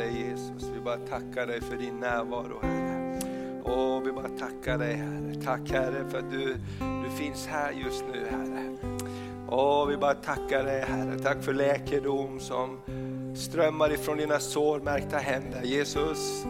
Dig 0.00 0.28
Jesus. 0.28 0.68
Vi 0.74 0.80
bara 0.80 0.96
tackar 0.96 1.46
dig 1.46 1.60
för 1.60 1.76
din 1.76 2.00
närvaro 2.00 2.58
Herre. 2.62 3.20
Och 3.62 4.06
vi 4.06 4.12
bara 4.12 4.28
tackar 4.28 4.78
dig 4.78 4.94
Herre. 4.94 5.34
Tack 5.44 5.70
Herre 5.70 6.10
för 6.10 6.18
att 6.18 6.30
du, 6.30 6.56
du 6.78 7.10
finns 7.16 7.46
här 7.46 7.72
just 7.72 8.04
nu 8.12 8.26
Herre. 8.30 8.76
Och 9.48 9.90
vi 9.90 9.96
bara 9.96 10.14
tackar 10.14 10.64
dig 10.64 10.84
Herre. 10.88 11.18
Tack 11.18 11.42
för 11.42 11.52
läkedom 11.52 12.40
som 12.40 12.78
strömmar 13.36 13.92
ifrån 13.92 14.16
dina 14.16 14.38
sårmärkta 14.38 15.16
händer. 15.16 15.62
Jesus, 15.62 16.44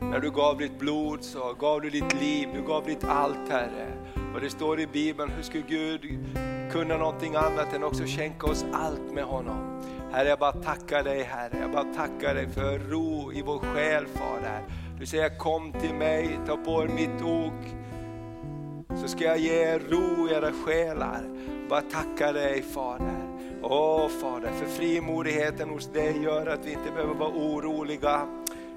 när 0.00 0.20
du 0.20 0.30
gav 0.30 0.58
ditt 0.58 0.78
blod 0.78 1.24
så 1.24 1.54
gav 1.58 1.80
du 1.80 1.90
ditt 1.90 2.20
liv, 2.20 2.48
du 2.54 2.62
gav 2.62 2.84
ditt 2.86 3.04
allt 3.04 3.48
Herre. 3.50 3.88
Och 4.34 4.40
det 4.40 4.50
står 4.50 4.80
i 4.80 4.86
Bibeln, 4.86 5.30
hur 5.36 5.42
skulle 5.42 5.64
Gud 5.68 6.00
kunna 6.72 6.96
någonting 6.96 7.34
annat 7.34 7.74
än 7.74 7.84
också 7.84 8.04
skänka 8.06 8.46
oss 8.46 8.64
allt 8.72 9.12
med 9.14 9.24
honom? 9.24 9.82
Herre, 10.14 10.28
jag 10.28 10.38
bara 10.38 10.52
tackar 10.52 11.04
dig 11.04 11.22
Herre, 11.22 11.58
jag 11.60 11.72
bara 11.72 11.84
tackar 11.84 12.34
dig 12.34 12.48
för 12.48 12.78
ro 12.78 13.32
i 13.32 13.42
vår 13.42 13.58
själ 13.58 14.06
Fader. 14.06 14.62
Du 14.98 15.06
säger 15.06 15.38
kom 15.38 15.72
till 15.72 15.94
mig, 15.94 16.38
ta 16.46 16.56
på 16.56 16.82
er 16.82 16.88
mitt 16.88 17.22
ok, 17.22 17.76
så 19.00 19.08
ska 19.08 19.24
jag 19.24 19.38
ge 19.38 19.62
er 19.62 19.78
ro 19.78 20.28
i 20.28 20.32
era 20.32 20.52
själar. 20.52 21.22
Bara 21.68 21.80
tacka 21.80 22.32
dig 22.32 22.62
Fader. 22.62 23.22
Åh 23.62 24.08
Fader, 24.08 24.50
för 24.50 24.66
frimodigheten 24.66 25.68
hos 25.68 25.92
dig 25.92 26.22
gör 26.22 26.46
att 26.46 26.66
vi 26.66 26.72
inte 26.72 26.90
behöver 26.90 27.14
vara 27.14 27.30
oroliga. 27.30 28.26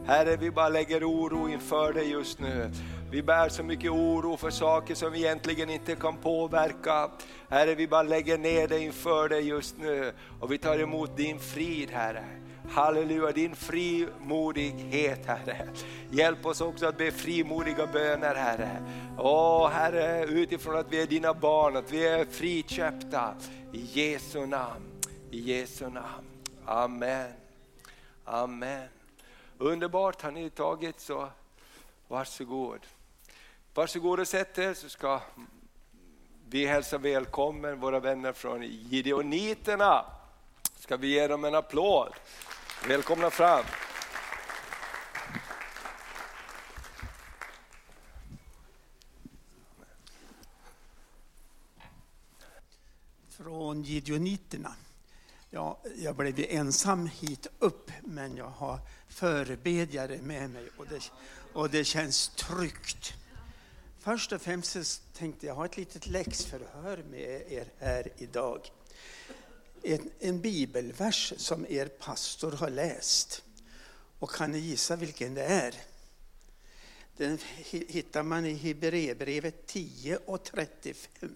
Herre, 0.06 0.38
vi 0.38 0.52
bara 0.52 0.70
lägger 0.70 1.04
oro 1.04 1.50
inför 1.50 1.94
dig 1.94 2.12
just 2.12 2.40
nu. 2.40 2.72
Vi 3.12 3.24
bär 3.24 3.50
så 3.50 3.64
mycket 3.64 3.92
oro 3.92 4.38
för 4.38 4.50
saker 4.50 4.96
som 4.96 5.12
vi 5.12 5.20
egentligen 5.20 5.70
inte 5.70 5.96
kan 5.96 6.18
påverka. 6.18 7.12
Herre, 7.50 7.76
vi 7.76 7.88
bara 7.88 8.04
lägger 8.04 8.38
ner 8.38 8.68
det 8.68 8.80
inför 8.80 9.30
dig 9.30 9.48
just 9.48 9.78
nu 9.78 10.14
och 10.40 10.52
vi 10.52 10.58
tar 10.58 10.80
emot 10.80 11.18
din 11.18 11.40
frid 11.40 11.92
Herre. 11.92 12.26
Halleluja, 12.70 13.32
din 13.32 13.56
frimodighet 13.56 15.26
Herre. 15.26 15.68
Hjälp 16.10 16.46
oss 16.46 16.62
också 16.62 16.86
att 16.86 16.98
be 16.98 17.12
frimodiga 17.12 17.88
böner 17.88 18.36
Herre. 18.36 18.84
Åh 19.18 19.70
Herre, 19.70 20.26
utifrån 20.26 20.78
att 20.78 20.92
vi 20.94 21.02
är 21.02 21.08
dina 21.08 21.34
barn, 21.34 21.78
att 21.78 21.92
vi 21.92 22.08
är 22.08 22.26
friköpta. 22.26 23.36
I 23.74 23.82
Jesu 23.82 24.46
namn, 24.46 24.84
i 25.32 25.40
Jesu 25.40 25.90
namn. 25.90 26.28
Amen. 26.66 27.32
Amen. 28.26 28.88
Underbart, 29.58 30.22
har 30.22 30.32
ni 30.32 30.50
tagit 30.50 31.00
så 31.00 31.30
varsågod. 32.08 32.80
Varsågod 33.78 34.20
och 34.20 34.28
sätt 34.28 34.58
er 34.58 34.74
så 34.74 34.90
ska 34.90 35.22
vi 36.50 36.66
hälsa 36.66 36.98
välkommen 36.98 37.80
våra 37.80 38.00
vänner 38.00 38.34
från 38.34 38.64
Gideoniterna. 38.64 40.06
Ska 40.76 40.98
vi 40.98 41.08
ge 41.08 41.28
dem 41.28 41.46
en 41.46 41.56
applåd? 41.56 42.14
Välkomna 42.88 43.30
fram. 43.30 43.64
Från 53.30 53.84
Gideoniterna. 53.84 54.76
Ja, 55.50 55.80
jag 55.96 56.16
blev 56.16 56.46
ensam 56.50 57.08
hit 57.08 57.48
upp, 57.60 57.92
men 58.02 58.38
jag 58.38 58.50
har 58.50 58.80
förebedjare 59.08 60.18
med 60.22 60.50
mig 60.50 60.70
och 60.78 60.88
det, 60.88 61.12
och 61.54 61.70
det 61.70 61.84
känns 61.84 62.30
tryggt. 62.30 63.14
Först 64.08 64.32
och 64.32 64.42
främst 64.42 64.72
så 64.72 65.02
tänkte 65.14 65.46
jag 65.46 65.56
ha 65.56 65.66
ett 65.66 65.78
litet 65.78 66.08
läxförhör 66.08 67.04
med 67.10 67.52
er 67.52 67.68
här 67.80 68.12
idag. 68.18 68.72
En, 69.84 70.10
en 70.20 70.42
bibelvers 70.42 71.34
som 71.38 71.66
er 71.70 71.86
pastor 71.86 72.52
har 72.52 72.70
läst. 72.70 73.44
Och 74.20 74.30
kan 74.30 74.52
ni 74.52 74.58
gissa 74.58 74.96
vilken 74.96 75.34
det 75.34 75.44
är? 75.44 75.76
Den 77.18 77.38
hittar 77.64 78.24
man 78.24 78.46
i 78.46 78.54
Hebreerbrevet 78.54 79.66
10 79.66 80.18
och 80.26 80.44
35. 80.44 81.36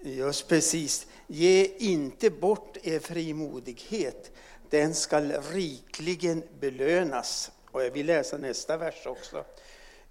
Just 0.00 0.48
precis. 0.48 1.06
Ge 1.26 1.64
inte 1.78 2.30
bort 2.30 2.76
er 2.82 2.98
frimodighet. 2.98 4.32
Den 4.70 4.94
skall 4.94 5.32
rikligen 5.32 6.42
belönas. 6.60 7.50
Och 7.70 7.84
jag 7.84 7.90
vill 7.90 8.06
läsa 8.06 8.38
nästa 8.38 8.76
vers 8.76 9.06
också. 9.06 9.44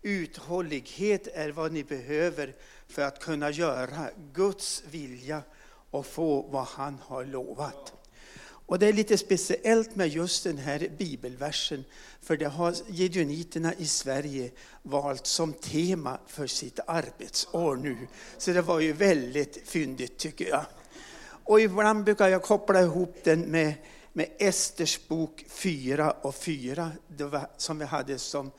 Uthållighet 0.04 1.28
är 1.34 1.50
vad 1.50 1.72
ni 1.72 1.84
behöver 1.84 2.56
för 2.88 3.02
att 3.02 3.20
kunna 3.20 3.52
göra 3.52 4.10
Guds 4.34 4.84
vilja 4.92 5.42
och 5.92 6.06
få 6.06 6.42
vad 6.42 6.66
han 6.66 6.98
har 7.06 7.26
lovat. 7.26 7.94
Och 8.66 8.80
Det 8.80 8.88
är 8.88 8.94
lite 8.94 9.18
speciellt 9.18 9.96
med 9.96 10.08
just 10.08 10.44
den 10.44 10.58
här 10.58 10.90
bibelversen, 10.98 11.84
för 12.22 12.38
det 12.38 12.48
har 12.48 12.76
Gideoniterna 12.88 13.74
i 13.74 13.86
Sverige 13.88 14.52
valt 14.82 15.28
som 15.28 15.54
tema 15.54 16.18
för 16.28 16.48
sitt 16.48 16.80
arbetsår 16.88 17.76
nu. 17.76 17.98
Så 18.38 18.52
det 18.52 18.62
var 18.62 18.80
ju 18.80 18.94
väldigt 18.94 19.62
fyndigt 19.66 20.18
tycker 20.18 20.50
jag. 20.50 20.66
Och 21.44 21.62
ibland 21.62 22.04
brukar 22.04 22.28
jag 22.28 22.42
koppla 22.42 22.82
ihop 22.82 23.18
den 23.24 23.42
med, 23.42 23.74
med 24.14 24.30
Esters 24.40 25.08
bok 25.08 25.46
4 25.50 26.12
och 26.12 26.36
4, 26.36 26.92
som 27.58 27.80
vi 27.80 27.86
hade 27.86 28.20
som, 28.20 28.52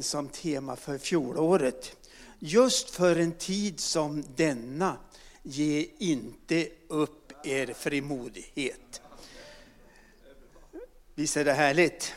som 0.00 0.28
tema 0.28 0.76
för 0.76 0.98
fjolåret. 0.98 1.96
Just 2.38 2.90
för 2.90 3.16
en 3.16 3.32
tid 3.32 3.80
som 3.80 4.24
denna, 4.36 4.96
ge 5.42 5.86
inte 5.98 6.68
upp 6.88 7.32
er 7.46 7.72
frimodighet. 7.72 9.00
Visst 11.14 11.36
är 11.36 11.44
det 11.44 11.52
härligt? 11.52 12.14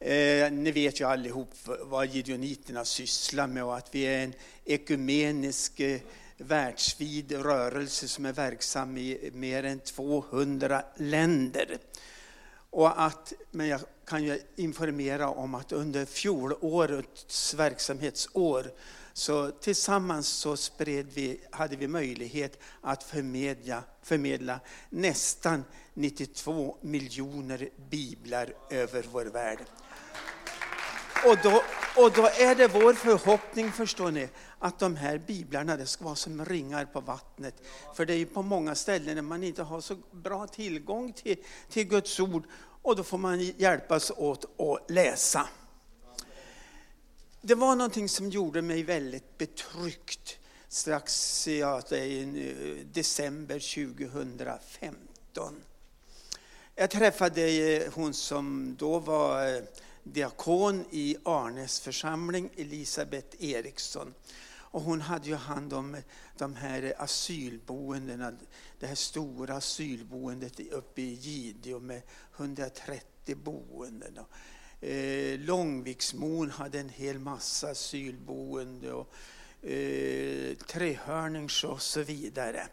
Eh, 0.00 0.52
ni 0.52 0.70
vet 0.70 1.00
ju 1.00 1.04
allihop 1.04 1.54
vad 1.80 2.06
gideoniterna 2.06 2.84
sysslar 2.84 3.46
med 3.46 3.64
och 3.64 3.76
att 3.76 3.94
vi 3.94 4.02
är 4.02 4.24
en 4.24 4.34
ekumenisk 4.64 5.80
eh, 5.80 6.00
världsvid 6.36 7.32
rörelse 7.32 8.08
som 8.08 8.26
är 8.26 8.32
verksam 8.32 8.96
i 8.96 9.30
mer 9.34 9.64
än 9.64 9.80
200 9.80 10.82
länder. 10.96 11.78
Och 12.70 13.02
att, 13.02 13.32
men 13.50 13.68
jag 13.68 13.80
kan 14.04 14.24
ju 14.24 14.40
informera 14.56 15.28
om 15.28 15.54
att 15.54 15.72
under 15.72 16.04
fjolårets 16.04 17.54
verksamhetsår 17.54 18.72
så 19.12 19.50
tillsammans 19.50 20.28
så 20.28 20.56
spred 20.56 21.06
vi, 21.14 21.40
hade 21.50 21.76
vi 21.76 21.88
möjlighet 21.88 22.58
att 22.80 23.02
förmedla, 23.02 23.82
förmedla 24.02 24.60
nästan 24.90 25.64
92 25.94 26.76
miljoner 26.80 27.68
biblar 27.90 28.54
över 28.70 29.04
vår 29.12 29.24
värld. 29.24 29.58
Och 31.26 31.36
då, 31.42 31.62
och 32.02 32.12
då 32.12 32.26
är 32.26 32.54
det 32.54 32.68
vår 32.68 32.94
förhoppning, 32.94 33.72
förstår 33.72 34.10
ni, 34.10 34.28
att 34.58 34.78
de 34.78 34.96
här 34.96 35.18
biblarna 35.18 35.76
det 35.76 35.86
ska 35.86 36.04
vara 36.04 36.14
som 36.14 36.44
ringar 36.44 36.84
på 36.84 37.00
vattnet. 37.00 37.54
För 37.94 38.06
det 38.06 38.12
är 38.12 38.18
ju 38.18 38.26
på 38.26 38.42
många 38.42 38.74
ställen 38.74 39.14
där 39.14 39.22
man 39.22 39.44
inte 39.44 39.62
har 39.62 39.80
så 39.80 39.96
bra 40.10 40.46
tillgång 40.46 41.12
till, 41.12 41.36
till 41.68 41.84
Guds 41.84 42.20
ord 42.20 42.44
och 42.82 42.96
då 42.96 43.04
får 43.04 43.18
man 43.18 43.40
hjälpas 43.40 44.10
åt 44.10 44.60
att 44.60 44.90
läsa. 44.90 45.48
Det 47.40 47.54
var 47.54 47.76
någonting 47.76 48.08
som 48.08 48.30
gjorde 48.30 48.62
mig 48.62 48.82
väldigt 48.82 49.38
betryckt 49.38 50.38
strax 50.68 51.48
ja, 51.48 51.82
i 51.96 52.84
december 52.92 53.84
2015. 53.84 55.62
Jag 56.74 56.90
träffade 56.90 57.90
hon 57.94 58.14
som 58.14 58.76
då 58.78 58.98
var 58.98 59.54
eh, 59.54 59.62
diakon 60.12 60.84
i 60.90 61.16
Arnes 61.24 61.80
församling, 61.80 62.50
Elisabeth 62.56 63.44
Eriksson. 63.44 64.14
Och 64.70 64.82
hon 64.82 65.00
hade 65.00 65.28
ju 65.28 65.34
hand 65.34 65.72
om 65.72 65.96
de 66.38 66.54
här 66.54 66.94
asylboendena, 66.98 68.32
det 68.78 68.86
här 68.86 68.94
stora 68.94 69.54
asylboendet 69.54 70.60
uppe 70.60 71.02
i 71.02 71.12
Gideå 71.12 71.80
med 71.80 72.02
130 72.36 73.36
boenden. 73.36 74.18
Eh, 74.80 75.40
Långviksmon 75.40 76.50
hade 76.50 76.80
en 76.80 76.88
hel 76.88 77.18
massa 77.18 77.70
asylboende 77.70 78.92
och 78.92 79.14
eh, 79.68 80.56
Trehörnings 80.56 81.64
och 81.64 81.82
så 81.82 82.02
vidare. 82.02 82.66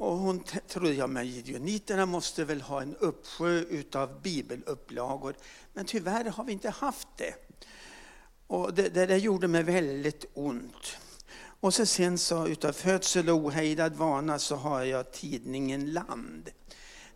Och 0.00 0.16
hon 0.16 0.44
trodde, 0.68 0.92
ja 0.92 1.06
men 1.06 1.26
gideoniterna 1.26 2.06
måste 2.06 2.44
väl 2.44 2.60
ha 2.60 2.82
en 2.82 2.96
uppsjö 2.96 3.60
utav 3.60 4.22
bibelupplagor. 4.22 5.34
Men 5.72 5.84
tyvärr 5.84 6.24
har 6.24 6.44
vi 6.44 6.52
inte 6.52 6.70
haft 6.70 7.08
det. 7.16 7.34
Och 8.46 8.74
det, 8.74 8.88
det, 8.88 9.06
det 9.06 9.18
gjorde 9.18 9.48
mig 9.48 9.62
väldigt 9.62 10.24
ont. 10.34 10.96
Och 11.60 11.74
så 11.74 11.86
sen 11.86 12.18
så 12.18 12.46
utav 12.46 12.72
födsel 12.72 13.30
och 13.30 13.36
ohejdad 13.36 13.94
vana 13.94 14.38
så 14.38 14.56
har 14.56 14.82
jag 14.82 15.12
tidningen 15.12 15.92
Land. 15.92 16.50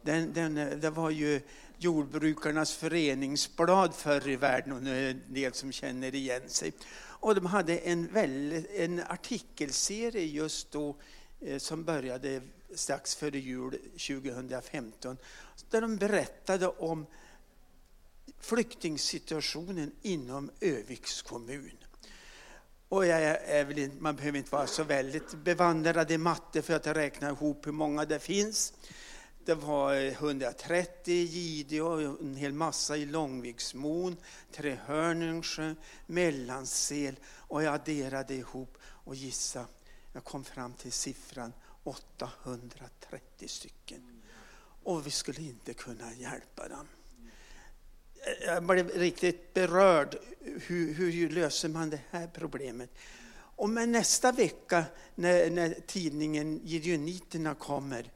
Den, 0.02 0.32
den, 0.32 0.54
det 0.80 0.90
var 0.90 1.10
ju 1.10 1.40
jordbrukarnas 1.78 2.72
föreningsblad 2.72 3.94
förr 3.94 4.28
i 4.28 4.36
världen 4.36 4.72
och 4.72 4.82
nu 4.82 4.98
är 4.98 5.02
det 5.02 5.10
en 5.10 5.34
del 5.34 5.54
som 5.54 5.72
känner 5.72 6.14
igen 6.14 6.48
sig. 6.48 6.72
Och 6.96 7.34
de 7.34 7.46
hade 7.46 7.78
en, 7.78 8.06
väldigt, 8.06 8.70
en 8.70 9.02
artikelserie 9.08 10.24
just 10.24 10.72
då 10.72 10.96
Eh, 11.44 11.58
som 11.58 11.84
började 11.84 12.40
strax 12.74 13.14
före 13.14 13.38
jul 13.38 13.78
2015. 13.90 15.16
Där 15.70 15.80
de 15.80 15.96
berättade 15.96 16.68
om 16.68 17.06
flyktingsituationen 18.40 19.92
inom 20.02 20.50
Öviks 20.60 21.22
kommun. 21.22 21.76
Och 22.88 23.06
jag 23.06 23.20
är 23.22 23.64
väl, 23.64 23.90
man 23.98 24.16
behöver 24.16 24.38
inte 24.38 24.50
vara 24.50 24.66
så 24.66 24.84
väldigt 24.84 25.34
bevandrad 25.34 26.10
i 26.10 26.18
matte 26.18 26.62
för 26.62 26.74
att 26.74 26.86
räkna 26.86 27.28
ihop 27.28 27.66
hur 27.66 27.72
många 27.72 28.04
det 28.04 28.18
finns. 28.18 28.72
Det 29.44 29.54
var 29.54 29.94
eh, 29.94 30.12
130 30.12 31.14
i 31.14 31.24
Gideå, 31.24 32.18
en 32.20 32.36
hel 32.36 32.52
massa 32.52 32.96
i 32.96 33.06
Långviksmon, 33.06 34.16
Trehörningsjö, 34.52 35.74
Mellansel 36.06 37.16
och 37.26 37.62
jag 37.62 37.74
adderade 37.74 38.34
ihop 38.34 38.78
och 38.82 39.14
gissa, 39.14 39.66
jag 40.14 40.24
kom 40.24 40.44
fram 40.44 40.72
till 40.72 40.92
siffran 40.92 41.52
830 41.82 43.48
stycken. 43.48 44.22
Och 44.82 45.06
vi 45.06 45.10
skulle 45.10 45.42
inte 45.42 45.74
kunna 45.74 46.14
hjälpa 46.14 46.68
dem. 46.68 46.86
Jag 48.46 48.62
blev 48.62 48.88
riktigt 48.88 49.54
berörd. 49.54 50.16
Hur, 50.40 50.94
hur 50.94 51.30
löser 51.30 51.68
man 51.68 51.90
det 51.90 52.00
här 52.10 52.26
problemet? 52.26 52.90
Och 53.56 53.70
men 53.70 53.92
nästa 53.92 54.32
vecka 54.32 54.84
när, 55.14 55.50
när 55.50 55.76
tidningen 55.86 56.60
Gideoniterna 56.64 57.54
kommer, 57.54 58.12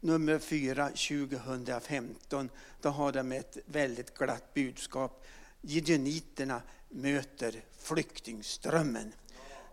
nummer 0.00 0.38
4 0.38 0.88
2015, 0.88 2.50
då 2.80 2.88
har 2.88 3.12
de 3.12 3.32
ett 3.32 3.58
väldigt 3.66 4.18
glatt 4.18 4.54
budskap. 4.54 5.26
Gideoniterna 5.60 6.62
möter 6.88 7.64
flyktingströmmen. 7.78 9.12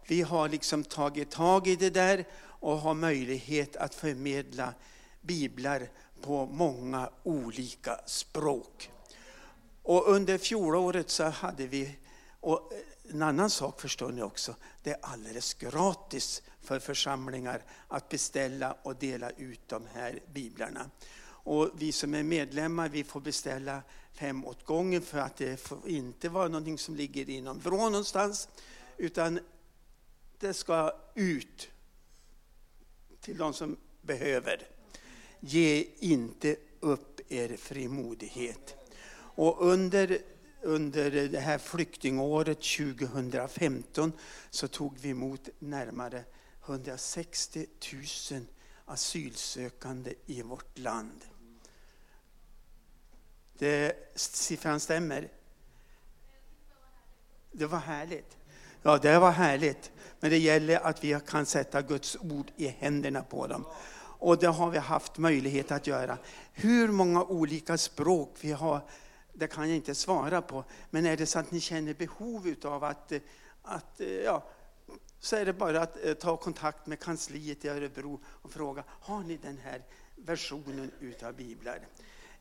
Vi 0.08 0.22
har 0.22 0.50
liksom 0.50 0.84
tagit 0.84 1.32
tag 1.32 1.68
i 1.68 1.76
det 1.76 1.90
där 1.90 2.26
och 2.44 2.78
har 2.78 2.94
möjlighet 2.94 3.76
att 3.76 3.96
förmedla 3.96 4.74
biblar 5.22 5.90
på 6.22 6.46
många 6.46 7.10
olika 7.24 8.00
språk. 8.06 8.92
Och 9.84 10.10
under 10.10 10.38
fjolåret 10.38 11.10
så 11.10 11.24
hade 11.24 11.68
vi, 11.68 11.98
och 12.40 12.72
en 13.10 13.22
annan 13.22 13.50
sak 13.50 13.82
förstår 13.82 14.12
ni 14.12 14.22
också, 14.22 14.56
det 14.84 14.90
är 14.90 14.98
alldeles 15.02 15.54
gratis 15.54 16.42
för 16.62 16.80
församlingar 16.80 17.64
att 17.88 18.10
beställa 18.10 18.76
och 18.84 18.96
dela 18.96 19.30
ut 19.30 19.68
de 19.68 19.88
här 19.94 20.20
biblarna. 20.34 20.90
Och 21.44 21.70
vi 21.78 21.92
som 21.92 22.14
är 22.14 22.24
medlemmar 22.24 22.90
vi 22.90 23.04
får 23.04 23.20
beställa 23.20 23.82
fem 24.14 24.46
åt 24.46 24.66
gången 24.66 25.02
för 25.02 25.20
att 25.20 25.38
det 25.38 25.58
får 25.58 25.90
inte 25.90 26.30
vara 26.30 26.48
någonting 26.48 26.78
som 26.78 26.96
ligger 26.96 27.30
inom 27.30 27.60
vrå 27.60 27.90
någonstans. 27.90 28.50
Utan 28.98 29.40
det 30.42 30.54
ska 30.54 30.94
ut 31.16 31.70
till 33.22 33.38
de 33.38 33.54
som 33.54 33.78
behöver. 34.02 34.68
Ge 35.40 35.88
inte 36.00 36.56
upp 36.80 37.32
er 37.32 37.58
frimodighet. 37.58 38.76
Och 39.14 39.68
under, 39.68 40.18
under 40.62 41.12
det 41.12 41.40
här 41.40 41.58
flyktingåret 41.58 42.58
2015 42.58 44.12
så 44.50 44.68
tog 44.68 44.98
vi 44.98 45.10
emot 45.10 45.50
närmare 45.60 46.24
160 46.66 47.66
000 48.32 48.46
asylsökande 48.86 50.14
i 50.26 50.42
vårt 50.42 50.78
land. 50.78 51.22
Det, 53.58 53.96
siffran 54.16 54.80
stämmer. 54.80 55.32
Det 57.52 57.66
var 57.66 57.80
härligt. 57.80 58.38
Ja, 58.84 58.98
det 58.98 59.20
var 59.20 59.32
härligt. 59.32 59.92
Men 60.22 60.30
det 60.30 60.38
gäller 60.38 60.80
att 60.80 61.04
vi 61.04 61.20
kan 61.28 61.46
sätta 61.46 61.82
Guds 61.82 62.18
ord 62.22 62.52
i 62.56 62.68
händerna 62.68 63.24
på 63.24 63.48
dem. 63.48 63.66
Och 64.22 64.38
det 64.38 64.48
har 64.48 64.70
vi 64.70 64.78
haft 64.78 65.18
möjlighet 65.18 65.72
att 65.72 65.88
göra. 65.88 66.18
Hur 66.54 66.88
många 66.88 67.24
olika 67.24 67.78
språk 67.78 68.36
vi 68.42 68.52
har, 68.52 68.82
det 69.34 69.48
kan 69.48 69.68
jag 69.68 69.76
inte 69.76 69.96
svara 69.96 70.42
på. 70.42 70.64
Men 70.90 71.06
är 71.06 71.18
det 71.18 71.26
så 71.26 71.40
att 71.40 71.52
ni 71.52 71.60
känner 71.60 71.94
behov 71.94 72.56
av 72.64 72.84
att, 72.84 73.12
att 73.62 74.02
ja, 74.26 74.44
så 75.20 75.36
är 75.36 75.46
det 75.46 75.54
bara 75.54 75.82
att 75.82 76.06
eh, 76.06 76.14
ta 76.14 76.38
kontakt 76.38 76.88
med 76.88 77.00
kansliet 77.00 77.66
i 77.66 77.70
Örebro 77.70 78.20
och 78.26 78.52
fråga, 78.52 78.84
har 78.88 79.24
ni 79.24 79.38
den 79.38 79.58
här 79.58 79.82
versionen 80.16 80.92
utav 81.00 81.34
biblar? 81.34 81.80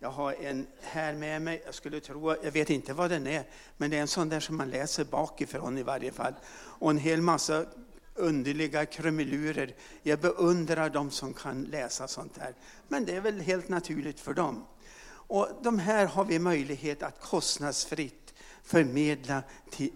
Jag 0.03 0.11
har 0.11 0.33
en 0.33 0.67
här 0.81 1.15
med 1.15 1.43
mig, 1.43 1.63
jag 1.65 1.75
skulle 1.75 2.01
tro, 2.01 2.35
jag 2.43 2.53
vet 2.53 2.71
inte 2.71 2.93
vad 2.93 3.11
den 3.11 3.27
är, 3.27 3.45
men 3.77 3.91
det 3.91 3.97
är 3.97 4.01
en 4.01 4.09
sån 4.09 4.29
där 4.29 4.41
som 4.41 4.57
man 4.57 4.71
läser 4.71 5.05
bakifrån 5.05 5.79
i 5.79 5.83
varje 5.83 6.13
fall. 6.13 6.35
Och 6.53 6.91
en 6.91 6.99
hel 6.99 7.23
massa 7.23 7.67
underliga 8.15 8.87
krumelurer. 8.87 9.75
Jag 10.03 10.19
beundrar 10.19 10.91
de 10.91 11.11
som 11.11 11.35
kan 11.35 11.63
läsa 11.63 12.09
sånt 12.09 12.39
här. 12.39 12.55
Men 12.89 13.05
det 13.05 13.17
är 13.17 13.21
väl 13.21 13.41
helt 13.41 13.69
naturligt 13.69 14.21
för 14.21 14.35
dem. 14.35 14.67
Och 15.11 15.49
de 15.63 15.79
här 15.79 16.07
har 16.07 16.25
vi 16.25 16.39
möjlighet 16.39 17.03
att 17.03 17.21
kostnadsfritt 17.21 18.35
förmedla 18.63 19.43
till, 19.71 19.93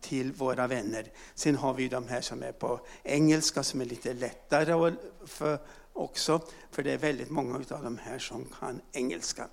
till 0.00 0.32
våra 0.32 0.66
vänner. 0.66 1.12
Sen 1.34 1.56
har 1.56 1.74
vi 1.74 1.88
de 1.88 2.08
här 2.08 2.20
som 2.20 2.42
är 2.42 2.52
på 2.52 2.80
engelska 3.02 3.62
som 3.62 3.80
är 3.80 3.84
lite 3.84 4.12
lättare 4.12 4.94
för 5.26 5.58
också, 5.98 6.40
för 6.70 6.82
det 6.82 6.92
är 6.92 6.98
väldigt 6.98 7.30
många 7.30 7.54
av 7.56 7.82
de 7.82 7.98
här 7.98 8.18
som 8.18 8.44
kan 8.60 8.80
engelska. 8.92 9.48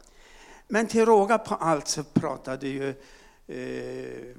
Men 0.68 0.88
till 0.88 1.06
råga 1.06 1.38
på 1.38 1.56
allt 1.56 1.88
så 1.88 2.04
pratade 2.04 2.68
ju 2.68 2.90
eh, 3.48 4.36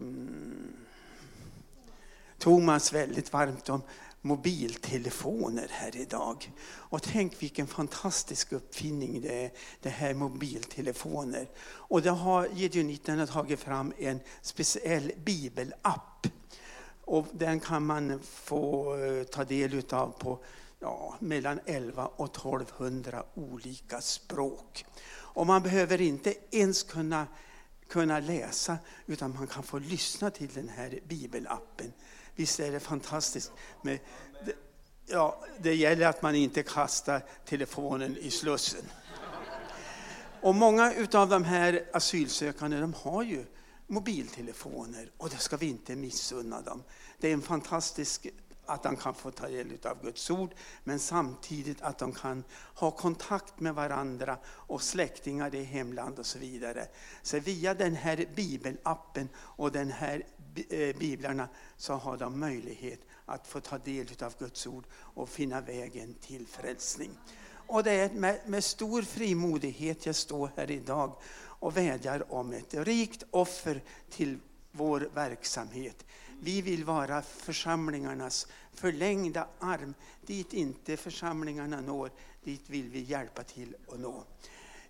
Thomas 2.38 2.92
väldigt 2.92 3.32
varmt 3.32 3.68
om 3.68 3.82
mobiltelefoner 4.26 5.66
här 5.70 5.96
idag. 5.96 6.52
Och 6.68 7.02
tänk 7.02 7.42
vilken 7.42 7.66
fantastisk 7.66 8.52
uppfinning 8.52 9.20
det 9.20 9.44
är, 9.44 9.50
det 9.80 9.88
här 9.88 10.14
mobiltelefoner. 10.14 11.48
Och 11.66 12.02
det 12.02 12.10
har 12.10 12.48
Gideoniterna 12.52 13.26
tagit 13.26 13.60
fram 13.60 13.92
en 13.98 14.20
speciell 14.42 15.12
bibelapp. 15.24 16.26
Och 17.04 17.26
den 17.32 17.60
kan 17.60 17.86
man 17.86 18.20
få 18.22 18.96
eh, 18.96 19.24
ta 19.24 19.44
del 19.44 19.82
av 19.90 20.14
på 20.18 20.38
ja, 20.80 21.16
mellan 21.20 21.60
11 21.66 22.06
och 22.06 22.36
1200 22.36 23.24
olika 23.34 24.00
språk. 24.00 24.84
Och 25.08 25.46
man 25.46 25.62
behöver 25.62 26.00
inte 26.00 26.34
ens 26.50 26.82
kunna, 26.82 27.26
kunna 27.88 28.20
läsa, 28.20 28.78
utan 29.06 29.34
man 29.34 29.46
kan 29.46 29.62
få 29.62 29.78
lyssna 29.78 30.30
till 30.30 30.48
den 30.54 30.68
här 30.68 31.00
bibelappen. 31.08 31.92
Visst 32.34 32.60
är 32.60 32.72
det 32.72 32.80
fantastiskt? 32.80 33.52
Med, 33.82 33.98
ja, 35.06 35.44
det 35.58 35.74
gäller 35.74 36.06
att 36.06 36.22
man 36.22 36.34
inte 36.34 36.62
kastar 36.62 37.24
telefonen 37.44 38.16
i 38.16 38.30
slussen. 38.30 38.84
Och 40.40 40.54
många 40.54 40.94
av 41.12 41.28
de 41.28 41.44
här 41.44 41.90
asylsökande 41.92 42.80
de 42.80 42.94
har 42.94 43.22
ju 43.22 43.44
mobiltelefoner 43.86 45.10
och 45.16 45.30
det 45.30 45.36
ska 45.36 45.56
vi 45.56 45.66
inte 45.66 45.96
missunna 45.96 46.60
dem. 46.60 46.82
Det 47.18 47.28
är 47.28 47.32
en 47.32 47.42
fantastisk 47.42 48.26
att 48.66 48.82
de 48.82 48.96
kan 48.96 49.14
få 49.14 49.30
ta 49.30 49.48
del 49.48 49.78
av 49.84 50.02
Guds 50.02 50.30
ord, 50.30 50.54
men 50.84 50.98
samtidigt 50.98 51.82
att 51.82 51.98
de 51.98 52.12
kan 52.12 52.44
ha 52.74 52.90
kontakt 52.90 53.60
med 53.60 53.74
varandra 53.74 54.38
och 54.46 54.82
släktingar 54.82 55.54
i 55.54 55.64
hemland 55.64 56.18
och 56.18 56.26
så 56.26 56.38
vidare. 56.38 56.86
Så 57.22 57.40
via 57.40 57.74
den 57.74 57.94
här 57.94 58.26
bibelappen 58.34 59.28
och 59.36 59.72
den 59.72 59.90
här 59.90 60.22
eh, 60.68 60.96
biblarna 60.96 61.48
så 61.76 61.94
har 61.94 62.16
de 62.16 62.40
möjlighet 62.40 63.00
att 63.24 63.46
få 63.46 63.60
ta 63.60 63.78
del 63.78 64.06
av 64.22 64.34
Guds 64.38 64.66
ord 64.66 64.84
och 64.94 65.28
finna 65.28 65.60
vägen 65.60 66.14
till 66.14 66.46
frälsning. 66.46 67.10
Och 67.66 67.84
det 67.84 67.92
är 67.92 68.10
med, 68.10 68.40
med 68.46 68.64
stor 68.64 69.02
frimodighet 69.02 70.06
jag 70.06 70.16
står 70.16 70.50
här 70.56 70.70
idag 70.70 71.16
och 71.58 71.76
vädjar 71.76 72.32
om 72.32 72.52
ett 72.52 72.74
rikt 72.74 73.22
offer 73.30 73.82
till 74.10 74.38
vår 74.72 75.08
verksamhet. 75.14 76.04
Vi 76.40 76.62
vill 76.62 76.84
vara 76.84 77.22
församlingarnas 77.22 78.46
förlängda 78.72 79.46
arm. 79.58 79.94
Dit 80.26 80.52
inte 80.52 80.96
församlingarna 80.96 81.80
når, 81.80 82.10
dit 82.44 82.62
vill 82.66 82.88
vi 82.88 83.00
hjälpa 83.00 83.42
till 83.42 83.76
att 83.88 84.00
nå. 84.00 84.24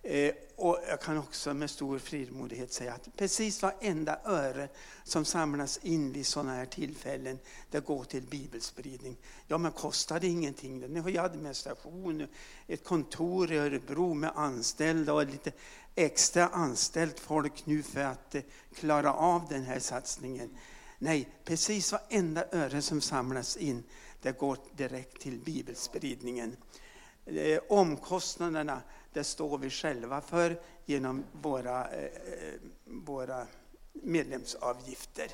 Eh, 0.03 0.34
och 0.57 0.78
jag 0.88 1.01
kan 1.01 1.18
också 1.18 1.55
med 1.55 1.70
stor 1.70 1.99
frimodighet 1.99 2.72
säga 2.72 2.94
att 2.94 3.16
precis 3.16 3.62
varenda 3.62 4.18
öre 4.24 4.68
som 5.05 5.24
samlas 5.24 5.78
in 5.82 6.12
vid 6.12 6.26
sådana 6.26 6.55
här 6.55 6.66
tillfällen, 6.66 7.38
det 7.70 7.84
går 7.84 8.05
till 8.05 8.22
bibelspridning. 8.22 9.16
Ja, 9.47 9.59
men 9.59 9.72
kostar 9.72 10.20
det 10.20 10.26
ingenting? 10.26 10.80
Ni 10.80 11.01
har 11.01 11.11
ju 11.11 11.18
administration, 11.18 12.26
ett 12.66 12.84
kontor 12.84 13.53
i 13.53 13.57
Örebro 13.57 14.14
med 14.14 14.32
anställda 14.34 15.12
och 15.12 15.26
lite 15.26 15.53
extra 15.94 16.49
anställt 16.49 17.20
folk 17.20 17.66
nu 17.66 17.82
för 17.82 18.05
att 18.05 18.34
eh, 18.34 18.42
klara 18.74 19.14
av 19.14 19.47
den 19.49 19.64
här 19.64 19.78
satsningen. 19.78 20.51
Nej, 20.99 21.28
precis 21.44 21.92
varenda 21.92 22.44
öre 22.53 22.82
som 22.82 23.01
samlas 23.01 23.57
in, 23.57 23.84
det 24.22 24.38
går 24.38 24.59
direkt 24.76 25.20
till 25.20 25.38
bibelspridningen. 25.38 26.57
Eh, 27.24 27.61
omkostnaderna, 27.68 28.82
det 29.12 29.24
står 29.24 29.59
vi 29.59 29.70
själva 29.70 30.20
för 30.20 30.61
genom 30.84 31.24
våra, 31.32 31.88
eh, 31.88 32.11
våra 32.84 33.47
medlemsavgifter. 33.92 35.30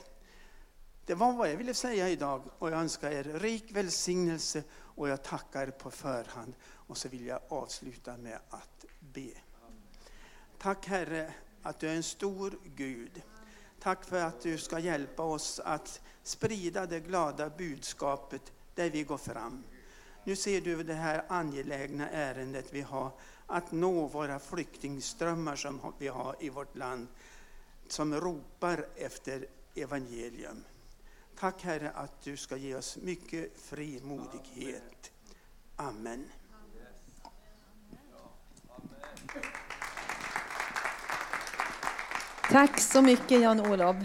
Det 1.07 1.15
var 1.15 1.33
vad 1.33 1.51
jag 1.51 1.57
ville 1.57 1.75
säga 1.75 2.09
idag 2.09 2.43
och 2.59 2.71
jag 2.71 2.81
önskar 2.81 3.11
er 3.11 3.25
rik 3.25 3.65
välsignelse 3.73 4.63
och 4.73 5.09
jag 5.09 5.23
tackar 5.23 5.67
på 5.67 5.91
förhand. 5.91 6.55
Och 6.65 6.97
så 6.97 7.09
vill 7.09 7.27
jag 7.27 7.41
avsluta 7.49 8.17
med 8.17 8.39
att 8.51 8.85
be. 9.01 9.31
Tack 10.59 10.87
Herre 10.87 11.35
att 11.63 11.79
du 11.81 11.89
är 11.89 11.95
en 11.95 12.03
stor 12.03 12.59
Gud. 12.77 13.23
Tack 13.83 14.05
för 14.05 14.25
att 14.25 14.41
du 14.41 14.59
ska 14.59 14.79
hjälpa 14.79 15.23
oss 15.23 15.61
att 15.61 16.01
sprida 16.23 16.87
det 16.87 17.01
glada 17.01 17.51
budskapet 17.51 18.53
där 18.75 18.91
vi 18.91 19.03
går 19.03 19.19
fram. 19.19 19.65
Nu 20.25 20.37
ser 20.37 20.61
du 20.61 20.83
det 20.83 20.95
här 20.95 21.25
angelägna 21.29 22.11
ärendet 22.11 22.67
vi 22.71 22.81
har 22.81 23.11
att 23.47 23.73
nå 23.73 24.07
våra 24.07 24.39
flyktingströmmar 24.39 25.57
som 25.57 25.81
vi 25.99 26.09
har 26.09 26.37
i 26.41 26.49
vårt 26.49 26.77
land 26.77 27.07
som 27.89 28.15
ropar 28.15 28.87
efter 28.97 29.47
evangelium. 29.75 30.65
Tack 31.39 31.63
Herre 31.63 31.91
att 31.91 32.23
du 32.23 32.37
ska 32.37 32.57
ge 32.57 32.75
oss 32.75 32.97
mycket 32.97 33.61
frimodighet. 33.61 35.13
Amen. 35.77 36.25
Tack 42.53 42.81
så 42.81 43.03
mycket 43.03 43.41
Jan-Olov. 43.41 43.97